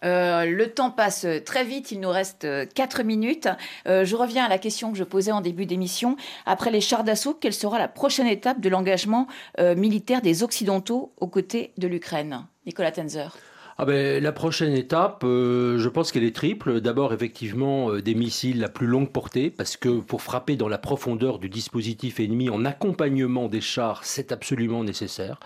Euh, 0.05 0.45
le 0.45 0.73
temps 0.73 0.91
passe 0.91 1.27
très 1.45 1.65
vite, 1.65 1.93
il 1.93 2.01
nous 2.01 2.11
reste 2.11 2.47
4 2.75 3.01
euh, 3.01 3.05
minutes. 3.05 3.49
Euh, 3.87 4.05
je 4.05 4.17
reviens 4.17 4.45
à 4.45 4.49
la 4.49 4.59
question 4.59 4.93
que 4.93 4.99
je 4.99 5.05
posais 5.05 5.33
en 5.33 5.41
début 5.41 5.67
d'émission. 5.67 6.17
Après 6.47 6.71
les 6.71 6.81
chars 6.81 7.05
d'assaut, 7.05 7.35
quelle 7.35 7.53
sera 7.53 7.79
la 7.79 7.89
prochaine 7.89 8.27
étape 8.27 8.61
de 8.61 8.69
l'engagement 8.69 9.27
militaire 9.59 10.23
des 10.23 10.43
Occidentaux 10.43 11.13
aux 11.19 11.27
côtés 11.27 11.73
de 11.79 11.87
l'Ukraine? 11.87 12.47
Nicolas 12.67 12.93
Tenzer. 12.93 13.37
Ah 13.79 13.87
ben, 13.87 14.23
la 14.23 14.33
prochaine 14.33 14.75
étape, 14.75 15.25
euh, 15.25 15.79
je 15.79 15.89
pense 15.89 16.13
qu'elle 16.13 16.25
est 16.25 16.37
triple. 16.37 16.83
D'abord, 16.83 17.15
effectivement, 17.15 17.91
euh, 17.91 18.03
des 18.03 18.15
missiles 18.15 18.63
à 18.65 18.69
plus 18.69 18.87
longue 18.87 19.11
portée, 19.11 19.49
parce 19.49 19.79
que 19.79 20.01
pour 20.01 20.21
frapper 20.21 20.57
dans 20.57 20.69
la 20.69 20.77
profondeur 20.77 21.39
du 21.39 21.49
dispositif 21.49 22.21
ennemi 22.21 22.51
en 22.51 22.67
accompagnement 22.67 23.49
des 23.49 23.63
chars, 23.63 24.05
c'est 24.05 24.31
absolument 24.31 24.85
nécessaire. 24.85 25.41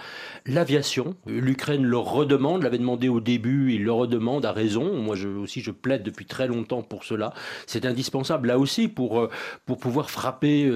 L'aviation, 0.44 1.14
l'Ukraine 1.26 1.84
le 1.84 1.98
redemande, 1.98 2.64
l'avait 2.64 2.78
demandé 2.78 3.08
au 3.08 3.20
début, 3.20 3.72
il 3.72 3.84
le 3.84 3.92
redemande 3.92 4.44
à 4.44 4.50
raison. 4.50 5.00
Moi 5.00 5.14
je, 5.14 5.28
aussi, 5.28 5.60
je 5.60 5.70
plaide 5.70 6.02
depuis 6.02 6.26
très 6.26 6.48
longtemps 6.48 6.82
pour 6.82 7.04
cela. 7.04 7.32
C'est 7.66 7.86
indispensable, 7.86 8.48
là 8.48 8.58
aussi, 8.58 8.88
pour, 8.88 9.20
euh, 9.20 9.30
pour 9.66 9.78
pouvoir 9.78 10.10
frapper 10.10 10.68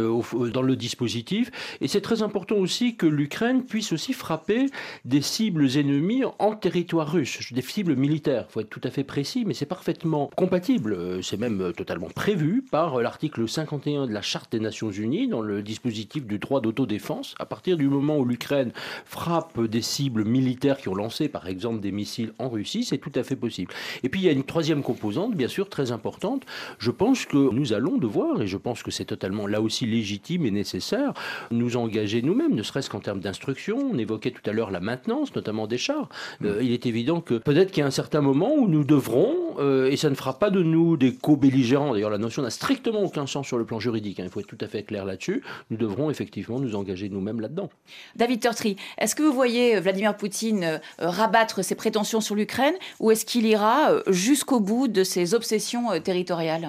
dans 0.53 0.63
le 0.63 0.77
dispositif. 0.77 1.51
Et 1.81 1.89
c'est 1.89 2.01
très 2.01 2.23
important 2.23 2.57
aussi 2.57 2.95
que 2.95 3.07
l'Ukraine 3.07 3.65
puisse 3.65 3.93
aussi 3.93 4.13
frapper 4.13 4.67
des 5.05 5.21
cibles 5.21 5.77
ennemies 5.77 6.23
en 6.39 6.55
territoire 6.55 7.11
russe 7.11 7.41
des 7.53 7.63
cibles 7.63 7.97
militaires. 7.97 8.47
Il 8.49 8.53
faut 8.53 8.61
être 8.61 8.71
tout 8.71 8.81
à 8.85 8.91
fait 8.91 9.05
précis, 9.05 9.45
mais 9.47 9.55
c'est 9.55 9.67
parfaitement 9.67 10.31
compatible. 10.37 10.93
Euh, 10.93 11.23
c'est 11.23 11.37
même 11.37 11.61
euh, 11.61 11.73
totalement 11.73 12.09
prévu 12.09 12.63
par 12.63 12.97
euh, 12.97 13.03
l'article 13.03 13.49
51 13.49 14.07
de 14.07 14.13
la 14.13 14.23
Charte 14.23 14.53
des 14.53 14.61
Nations 14.61 14.91
Unies 14.91 15.29
dans 15.29 15.41
le 15.41 15.63
dispositif 15.63 16.27
du 16.27 16.39
droit 16.39 16.61
d'autodéfense. 16.61 17.35
À 17.39 17.47
partir 17.47 17.77
du 17.77 17.89
moment 17.89 18.19
où 18.19 18.25
l'Ukraine 18.25 18.73
frappe 19.05 19.61
des 19.61 19.83
cibles 19.83 20.25
militaires 20.25 20.79
qui 20.79 20.89
ont 20.89 20.95
lancé, 20.95 21.29
par 21.29 21.49
exemple, 21.49 21.81
des 21.81 21.93
missiles 21.93 22.33
en 22.39 22.49
Russie, 22.49 22.85
c'est 22.85 22.99
tout 22.99 23.13
à 23.15 23.23
fait 23.23 23.37
possible. 23.37 23.73
Et 24.03 24.09
puis 24.09 24.21
il 24.21 24.25
y 24.25 24.29
a 24.29 24.33
une 24.33 24.45
troisième 24.45 24.83
composante, 24.83 25.35
bien 25.35 25.49
sûr, 25.49 25.69
très 25.69 25.93
importante. 25.93 26.45
Je 26.79 26.91
pense 26.91 27.27
que 27.27 27.37
nous 27.37 27.73
allons 27.73 27.99
devoir, 27.99 28.43
et 28.43 28.47
je 28.47 28.57
pense 28.57 28.83
que 28.83 28.91
c'est 28.91 29.05
totalement 29.05 29.47
là 29.47 29.61
aussi 29.61 29.87
légitime 29.87 30.47
et 30.47 30.51
nécessaire, 30.51 31.13
nous 31.51 31.77
engager 31.77 32.23
nous-mêmes, 32.23 32.55
ne 32.55 32.63
serait-ce 32.63 32.91
qu'en 32.91 33.01
termes 33.01 33.21
d'instruction. 33.21 33.79
On 33.93 33.99
évoquait 33.99 34.31
tout 34.31 34.49
à 34.49 34.53
l'heure 34.53 34.71
la 34.71 34.81
maintenance, 34.81 35.35
notamment 35.35 35.67
des 35.67 35.79
chars. 35.79 36.09
il 36.43 36.73
est 36.73 36.87
évident 36.87 37.21
peut-être 37.39 37.71
qu'il 37.71 37.81
y 37.81 37.85
a 37.85 37.87
un 37.87 37.91
certain 37.91 38.21
moment 38.21 38.55
où 38.55 38.69
nous 38.69 38.85
devrons, 38.85 39.35
euh, 39.59 39.91
et 39.91 39.97
ça 39.97 40.11
ne 40.11 40.15
fera 40.15 40.39
pas 40.39 40.51
de 40.51 40.63
nous 40.63 40.97
des 40.97 41.15
co-belligérants, 41.15 41.93
d'ailleurs 41.93 42.11
la 42.11 42.19
notion 42.19 42.43
n'a 42.43 42.51
strictement 42.51 43.03
aucun 43.03 43.27
sens 43.27 43.47
sur 43.47 43.59
le 43.59 43.65
plan 43.65 43.81
juridique, 43.81 44.21
hein, 44.21 44.25
il 44.25 44.31
faut 44.31 44.41
être 44.41 44.47
tout 44.47 44.59
à 44.61 44.67
fait 44.67 44.83
clair 44.83 45.05
là-dessus, 45.05 45.43
nous 45.71 45.77
devrons 45.77 46.11
effectivement 46.11 46.59
nous 46.59 46.75
engager 46.75 47.09
nous-mêmes 47.09 47.41
là-dedans. 47.41 47.71
David 48.17 48.41
Turtry, 48.41 48.77
est-ce 48.99 49.15
que 49.15 49.23
vous 49.23 49.33
voyez 49.33 49.77
euh, 49.77 49.81
Vladimir 49.81 50.17
Poutine 50.17 50.65
euh, 50.65 50.79
rabattre 50.99 51.65
ses 51.65 51.75
prétentions 51.75 52.21
sur 52.21 52.35
l'Ukraine 52.35 52.75
ou 52.99 53.11
est-ce 53.11 53.25
qu'il 53.25 53.47
ira 53.47 53.91
jusqu'au 54.09 54.61
bout 54.61 54.89
de 54.89 55.05
ses 55.05 55.35
obsessions 55.35 56.01
territoriales? 56.01 56.69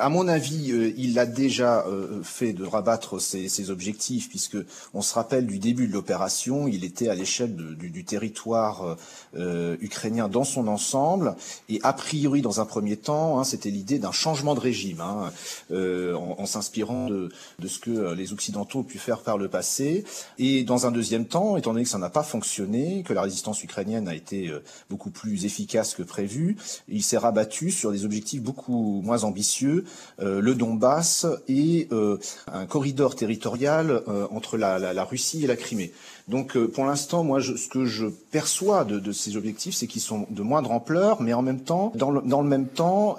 À 0.00 0.08
mon 0.08 0.28
avis, 0.28 0.72
euh, 0.72 0.92
il 0.96 1.18
a 1.18 1.26
déjà 1.26 1.84
euh, 1.86 2.22
fait 2.22 2.52
de 2.52 2.64
rabattre 2.64 3.20
ses, 3.20 3.70
objectifs, 3.70 4.28
puisque 4.28 4.56
on 4.94 5.02
se 5.02 5.14
rappelle 5.14 5.46
du 5.46 5.58
début 5.58 5.86
de 5.86 5.92
l'opération, 5.92 6.66
il 6.66 6.84
était 6.84 7.08
à 7.08 7.14
l'échelle 7.14 7.54
du, 7.54 8.04
territoire 8.04 8.96
euh, 9.36 9.76
ukrainien 9.80 10.28
dans 10.28 10.44
son 10.44 10.66
ensemble, 10.66 11.36
et 11.68 11.78
a 11.82 11.92
priori, 11.92 12.40
dans 12.40 12.60
un 12.60 12.64
premier 12.64 12.96
temps, 12.96 13.38
hein, 13.38 13.44
c'était 13.44 13.70
l'idée 13.70 13.98
d'un 13.98 14.12
changement 14.12 14.54
de 14.54 14.60
régime, 14.60 15.00
hein, 15.00 15.32
en, 15.70 16.46
s'inspirant 16.46 17.08
de, 17.08 17.30
de, 17.58 17.68
ce 17.68 17.78
que 17.78 18.14
les 18.14 18.32
Occidentaux 18.32 18.80
ont 18.80 18.84
pu 18.84 18.98
faire 18.98 19.18
par 19.18 19.36
le 19.36 19.48
passé. 19.48 20.04
Et 20.38 20.64
dans 20.64 20.86
un 20.86 20.90
deuxième 20.90 21.26
temps, 21.26 21.56
étant 21.56 21.72
donné 21.72 21.84
que 21.84 21.90
ça 21.90 21.98
n'a 21.98 22.10
pas 22.10 22.22
fonctionné, 22.22 23.04
que 23.06 23.12
la 23.12 23.22
résistance 23.22 23.62
ukrainienne 23.62 24.08
a 24.08 24.14
été 24.14 24.50
beaucoup 24.88 25.10
plus 25.10 25.44
efficace 25.44 25.94
que 25.94 26.02
prévu, 26.02 26.56
il 26.88 27.02
s'est 27.02 27.18
rabattu 27.18 27.70
sur 27.70 27.92
des 27.92 28.04
objectifs 28.04 28.42
beaucoup 28.42 29.02
moins 29.04 29.24
ambitieux 29.24 29.84
le 30.18 30.54
Donbass 30.54 31.26
et 31.48 31.88
euh, 31.92 32.18
un 32.52 32.66
corridor 32.66 33.16
territorial 33.16 33.90
euh, 33.90 34.26
entre 34.30 34.56
la, 34.56 35.04
Russie 35.04 35.44
et 35.44 35.46
la 35.46 35.56
Crimée. 35.56 35.92
Donc 36.28 36.56
pour 36.58 36.84
l'instant, 36.84 37.24
moi, 37.24 37.40
ce 37.40 37.68
que 37.68 37.86
je 37.86 38.06
perçois 38.06 38.84
de, 38.84 39.12
ces 39.12 39.36
objectifs, 39.36 39.74
c'est 39.74 39.86
qu'ils 39.86 40.02
sont 40.02 40.26
de 40.30 40.42
moindre 40.42 40.70
ampleur, 40.70 41.20
mais 41.20 41.32
en 41.32 41.42
même 41.42 41.60
temps, 41.60 41.92
dans 41.96 42.10
le, 42.10 42.48
même 42.48 42.68
temps, 42.68 43.16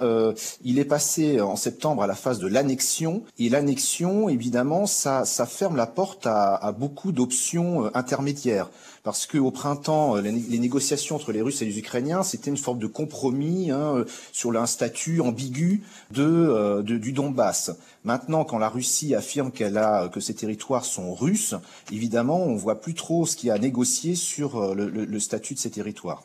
il 0.64 0.78
est 0.78 0.86
passé 0.86 1.40
en 1.40 1.56
septembre 1.56 2.02
à 2.04 2.06
la 2.06 2.14
phase 2.14 2.38
de 2.38 2.46
l'annexion, 2.46 3.22
et 3.38 3.50
l'annexion, 3.50 4.30
évidemment, 4.30 4.86
ça, 4.86 5.24
ferme 5.46 5.76
la 5.76 5.86
porte 5.86 6.26
à 6.26 6.74
beaucoup 6.78 7.12
d'options 7.12 7.90
intermédiaires 7.94 8.70
parce 9.02 9.26
qu'au 9.26 9.50
printemps, 9.50 10.16
euh, 10.16 10.20
les, 10.20 10.58
négociations 10.58 11.16
entre 11.16 11.32
les 11.32 11.42
Russes 11.42 11.60
et 11.62 11.64
les 11.64 11.78
Ukrainiens, 11.78 12.22
c'était 12.22 12.50
une 12.50 12.56
forme 12.56 12.78
de 12.78 12.86
compromis 12.86 13.70
hein, 13.70 13.96
euh, 13.96 14.04
sur 14.32 14.56
un 14.56 14.66
statut 14.66 15.20
ambigu 15.20 15.82
euh, 16.18 16.82
de, 16.82 16.96
du 16.98 17.12
Donbass. 17.12 17.72
Maintenant, 18.04 18.44
quand 18.44 18.58
la 18.58 18.68
Russie 18.68 19.14
affirme 19.14 19.50
qu'elle 19.50 19.76
a 19.76 20.08
que 20.08 20.20
ces 20.20 20.34
territoires 20.34 20.84
sont 20.84 21.14
russes, 21.14 21.54
évidemment, 21.90 22.42
on 22.42 22.54
voit 22.54 22.80
plus 22.80 22.94
trop 22.94 23.26
ce 23.26 23.36
qu'il 23.36 23.48
y 23.48 23.50
a 23.50 23.54
à 23.54 23.58
négocier 23.58 24.14
sur 24.14 24.74
le, 24.74 25.18
statut 25.20 25.54
de 25.54 25.58
ces 25.58 25.70
territoires. 25.70 26.24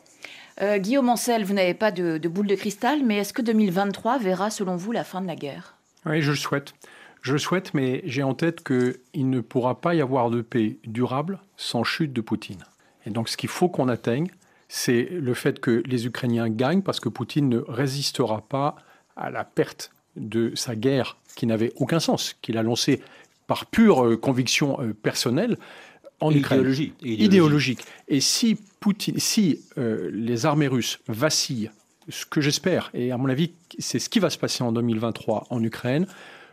Guillaume 0.78 1.08
Ancel, 1.08 1.44
vous 1.44 1.54
n'avez 1.54 1.74
pas 1.74 1.92
de, 1.92 2.18
de, 2.18 2.28
boule 2.28 2.48
de 2.48 2.56
cristal, 2.56 3.04
mais 3.04 3.18
est-ce 3.18 3.32
que 3.32 3.42
2023 3.42 4.18
verra, 4.18 4.50
selon 4.50 4.74
vous, 4.74 4.90
la 4.90 5.04
fin 5.04 5.20
de 5.20 5.28
la 5.28 5.36
guerre? 5.36 5.76
Oui, 6.04 6.20
je 6.20 6.30
le 6.30 6.36
souhaite. 6.36 6.74
Je 7.22 7.32
le 7.32 7.38
souhaite, 7.38 7.74
mais 7.74 8.02
j'ai 8.04 8.22
en 8.22 8.34
tête 8.34 8.62
qu'il 8.62 9.30
ne 9.30 9.40
pourra 9.40 9.80
pas 9.80 9.94
y 9.94 10.00
avoir 10.00 10.30
de 10.30 10.40
paix 10.40 10.78
durable 10.86 11.40
sans 11.56 11.84
chute 11.84 12.12
de 12.12 12.20
Poutine. 12.20 12.64
Et 13.06 13.10
donc 13.10 13.28
ce 13.28 13.36
qu'il 13.36 13.48
faut 13.48 13.68
qu'on 13.68 13.88
atteigne, 13.88 14.28
c'est 14.68 15.08
le 15.10 15.34
fait 15.34 15.60
que 15.60 15.82
les 15.86 16.06
Ukrainiens 16.06 16.48
gagnent 16.48 16.82
parce 16.82 17.00
que 17.00 17.08
Poutine 17.08 17.48
ne 17.48 17.58
résistera 17.58 18.42
pas 18.42 18.76
à 19.16 19.30
la 19.30 19.44
perte 19.44 19.90
de 20.16 20.52
sa 20.54 20.76
guerre 20.76 21.16
qui 21.36 21.46
n'avait 21.46 21.72
aucun 21.76 22.00
sens, 22.00 22.36
qu'il 22.42 22.58
a 22.58 22.62
lancée 22.62 23.00
par 23.46 23.66
pure 23.66 24.04
euh, 24.04 24.16
conviction 24.16 24.80
euh, 24.80 24.92
personnelle 24.92 25.56
en 26.20 26.32
Ukraine. 26.32 26.60
Idéologie. 26.60 26.92
Idéologique. 27.02 27.80
Et 28.08 28.20
si, 28.20 28.58
Poutine, 28.80 29.18
si 29.18 29.60
euh, 29.78 30.10
les 30.12 30.46
armées 30.46 30.68
russes 30.68 30.98
vacillent, 31.08 31.70
ce 32.08 32.26
que 32.26 32.40
j'espère, 32.40 32.90
et 32.94 33.12
à 33.12 33.16
mon 33.18 33.28
avis 33.28 33.52
c'est 33.78 33.98
ce 33.98 34.08
qui 34.08 34.18
va 34.18 34.30
se 34.30 34.38
passer 34.38 34.64
en 34.64 34.72
2023 34.72 35.46
en 35.50 35.62
Ukraine, 35.62 36.06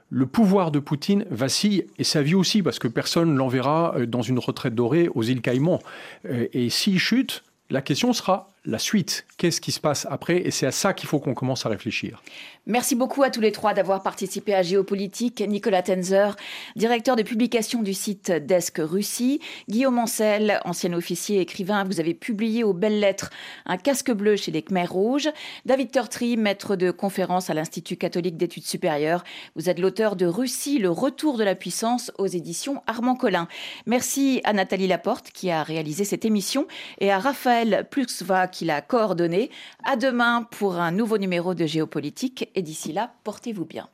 le 0.10 0.26
pouvoir 0.26 0.72
de 0.72 0.80
Poutine 0.80 1.26
vacille 1.30 1.86
et 1.98 2.04
sa 2.04 2.22
vie 2.22 2.36
aussi, 2.36 2.62
parce 2.62 2.80
que 2.80 2.88
personne 2.88 3.34
ne 3.34 3.38
l'enverra 3.38 3.96
euh, 3.98 4.06
dans 4.06 4.22
une 4.22 4.40
retraite 4.40 4.76
dorée 4.76 5.10
aux 5.14 5.24
îles 5.24 5.42
Caïmans. 5.42 5.82
Euh, 6.30 6.48
et 6.54 6.70
s'il 6.70 7.00
chute, 7.00 7.44
la 7.70 7.82
question 7.82 8.14
sera 8.14 8.52
la 8.66 8.80
suite. 8.80 9.26
Qu'est-ce 9.38 9.62
qui 9.62 9.72
se 9.72 9.80
passe 9.80 10.08
après? 10.10 10.38
Et 10.38 10.52
c'est 10.52 10.66
à 10.66 10.72
ça 10.72 10.94
qu'il 10.94 11.08
faut 11.08 11.20
qu'on 11.20 11.34
commence 11.34 11.66
à 11.66 11.70
réfléchir. 11.70 12.22
Merci 12.68 12.96
beaucoup 12.96 13.22
à 13.22 13.30
tous 13.30 13.42
les 13.42 13.52
trois 13.52 13.76
d'avoir 13.76 14.02
participé 14.02 14.56
à 14.56 14.64
Géopolitique. 14.64 15.44
Nicolas 15.48 15.84
Tenzer, 15.84 16.36
directeur 16.76 17.16
de 17.16 17.22
publication 17.22 17.84
du 17.84 17.94
site 17.94 18.32
Desk 18.32 18.78
Russie. 18.80 19.40
Guillaume 19.70 20.00
Ancel, 20.00 20.60
ancien 20.66 20.92
officier 20.94 21.42
écrivain, 21.42 21.84
vous 21.84 22.00
avez 22.00 22.16
publié 22.16 22.64
aux 22.64 22.74
belles 22.74 23.00
lettres 23.00 23.30
Un 23.68 23.78
casque 23.78 24.12
bleu 24.12 24.36
chez 24.36 24.52
les 24.52 24.64
Khmers 24.64 24.92
rouges. 24.92 25.30
David 25.66 25.92
Turtry, 25.92 26.38
maître 26.38 26.76
de 26.76 26.90
conférence 26.90 27.52
à 27.52 27.54
l'Institut 27.54 27.98
catholique 27.98 28.36
d'études 28.36 28.66
supérieures. 28.66 29.24
Vous 29.56 29.70
êtes 29.70 29.78
l'auteur 29.78 30.16
de 30.16 30.26
Russie, 30.26 30.80
le 30.80 30.90
retour 30.90 31.38
de 31.38 31.44
la 31.44 31.54
puissance 31.54 32.12
aux 32.18 32.26
éditions 32.26 32.82
Armand 32.88 33.16
Collin. 33.16 33.48
Merci 33.86 34.42
à 34.44 34.54
Nathalie 34.54 34.88
Laporte 34.88 35.30
qui 35.30 35.52
a 35.52 35.62
réalisé 35.62 36.04
cette 36.04 36.26
émission 36.26 36.68
et 37.00 37.12
à 37.12 37.20
Raphaël 37.20 37.88
Pluxva 37.92 38.48
qui 38.56 38.64
l'a 38.64 38.82
coordonné. 38.82 39.52
À 39.84 39.98
demain 39.98 40.44
pour 40.44 40.78
un 40.78 40.92
nouveau 40.92 41.18
numéro 41.18 41.54
de 41.54 41.66
Géopolitique 41.66 42.50
et 42.56 42.62
d'ici 42.62 42.94
là, 42.94 43.12
portez-vous 43.26 43.66
bien. 43.66 43.90